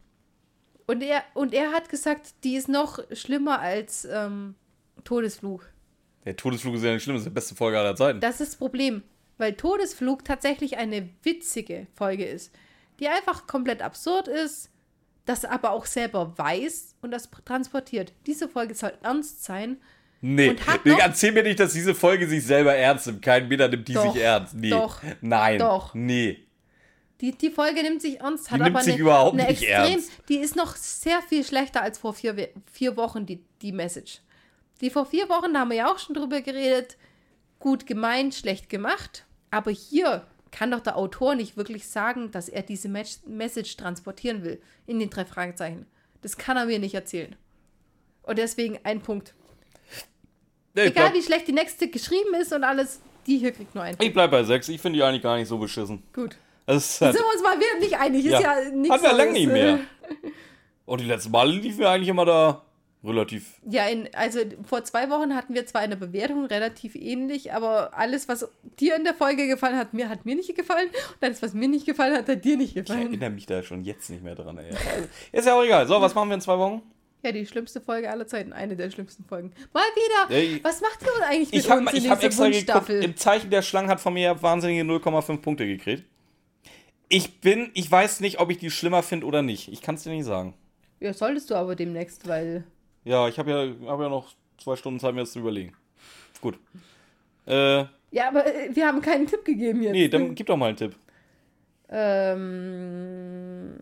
[0.87, 4.55] und, er, und er hat gesagt, die ist noch schlimmer als ähm,
[5.05, 5.69] Todesflug.
[6.25, 8.21] Der Todesflug ist ja nicht schlimm, das ist die beste Folge aller Zeiten.
[8.21, 9.03] Das ist das Problem,
[9.39, 12.55] weil Todesflug tatsächlich eine witzige Folge ist,
[13.01, 14.71] die einfach komplett absurd ist,
[15.25, 18.13] das aber auch selber weiß und das transportiert.
[18.27, 19.79] Diese Folge soll ernst sein.
[20.27, 23.21] Nee, nee, erzähl mir nicht, dass diese Folge sich selber ernst nimmt.
[23.21, 24.55] Kein Meter nimmt die Doch, sich ernst.
[24.55, 24.71] Nee.
[24.71, 25.59] doch, Nein.
[25.59, 25.93] doch.
[25.93, 26.39] Nee.
[27.21, 29.63] Die, die Folge nimmt sich ernst, hat Die nimmt aber sich eine, überhaupt eine nicht
[29.63, 30.11] extrem, ernst.
[30.31, 34.21] die ist noch sehr viel schlechter als vor vier, vier Wochen, die, die Message.
[34.81, 36.97] Die vor vier Wochen, da haben wir ja auch schon drüber geredet,
[37.59, 39.27] gut gemeint, schlecht gemacht.
[39.51, 44.43] Aber hier kann doch der Autor nicht wirklich sagen, dass er diese Mes- Message transportieren
[44.43, 45.85] will in den drei Fragezeichen.
[46.23, 47.37] Das kann er mir nicht erzählen.
[48.23, 49.35] Und deswegen ein Punkt.
[50.75, 53.75] Nee, ich Egal bleib, wie schlecht die nächste geschrieben ist und alles, die hier kriegt
[53.75, 53.97] nur einen.
[54.01, 54.69] ich bleib bei 6.
[54.71, 56.03] Ich finde die eigentlich gar nicht so beschissen.
[56.13, 56.37] Gut.
[56.67, 58.25] Das ist Sind halt, wir uns mal wieder nicht einig.
[58.25, 58.41] Ist Ja.
[58.41, 59.79] ja, nichts Hatten wir lange nicht mehr.
[60.87, 62.63] Und die letzten Male liefen wir eigentlich immer da
[63.05, 63.61] relativ.
[63.69, 68.29] Ja, in, also vor zwei Wochen hatten wir zwar eine Bewertung relativ ähnlich, aber alles,
[68.29, 68.49] was
[68.81, 70.89] dir in der Folge gefallen hat, mir hat mir nicht gefallen.
[70.89, 73.09] Und alles, was mir nicht gefallen hat, hat dir nicht Ich gefallen.
[73.09, 74.57] erinnere mich da schon jetzt nicht mehr dran.
[74.59, 74.71] Ey.
[74.71, 75.87] Also, Ist ja auch egal.
[75.87, 76.83] So, was machen wir in zwei Wochen?
[77.25, 78.53] Ja, die schlimmste Folge aller Zeiten.
[78.53, 79.51] Eine der schlimmsten Folgen.
[79.73, 80.35] Mal wieder.
[80.37, 82.91] Ey, was macht ihr uns eigentlich mit Ich habe uns ich hab extra geguckt.
[82.91, 86.05] Im Zeichen der Schlange hat von mir wahnsinnige 0,5 Punkte gekriegt.
[87.09, 89.73] Ich bin, ich weiß nicht, ob ich die schlimmer finde oder nicht.
[89.73, 90.53] Ich kann es dir nicht sagen.
[91.01, 92.65] Ja, solltest du aber demnächst, weil.
[93.05, 95.75] Ja, ich habe ja, hab ja noch zwei Stunden Zeit, mir das zu überlegen.
[96.43, 96.59] Gut.
[97.47, 99.93] Äh, Ja, aber äh, wir haben keinen Tipp gegeben jetzt.
[99.93, 100.95] nee, dann gib doch mal einen Tipp.
[101.89, 103.79] Ähm,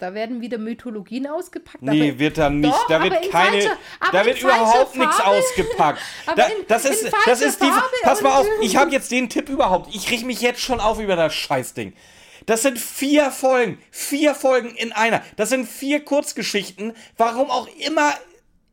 [0.00, 1.82] da werden wieder Mythologien ausgepackt.
[1.82, 2.72] Nee, wird da nicht.
[2.72, 3.70] Doch, da wird in keine.
[4.00, 6.00] aber da wird überhaupt nichts ausgepackt.
[6.36, 7.70] Da, in- das ist, das ist die.
[8.02, 9.94] Pass mal auf, ich habe jetzt den Tipp überhaupt.
[9.94, 11.92] Ich riech mich jetzt schon auf über das Scheißding.
[12.46, 13.78] Das sind vier Folgen.
[13.90, 15.22] Vier Folgen in einer.
[15.36, 16.94] Das sind vier Kurzgeschichten.
[17.16, 18.14] Warum auch immer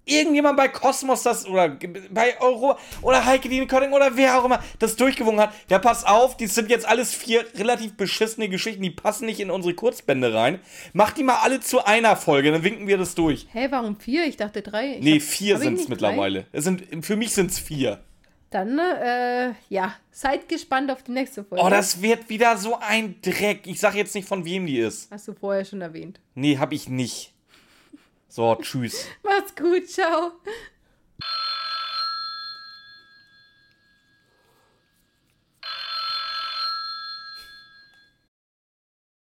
[0.07, 1.77] irgendjemand bei Kosmos das oder
[2.09, 6.07] bei Euro oder Heike Dine Kötting oder wer auch immer das durchgewungen hat, der passt
[6.07, 10.33] auf, die sind jetzt alles vier relativ beschissene Geschichten, die passen nicht in unsere Kurzbände
[10.33, 10.59] rein.
[10.93, 13.47] Mach die mal alle zu einer Folge, dann winken wir das durch.
[13.51, 14.25] Hä, warum vier?
[14.25, 14.93] Ich dachte drei.
[14.95, 16.45] Ich Nee, hab- vier sind es mittlerweile.
[16.51, 17.99] Es sind, für mich sind es vier.
[18.49, 21.61] Dann, äh, ja, seid gespannt auf die nächste Folge.
[21.65, 23.67] Oh, das wird wieder so ein Dreck.
[23.67, 25.11] Ich sag jetzt nicht, von wem die ist.
[25.11, 26.21] Hast du vorher schon erwähnt.
[26.33, 27.33] Nee, hab ich nicht.
[28.27, 29.07] So, tschüss.
[29.23, 30.33] Macht's gut, ciao.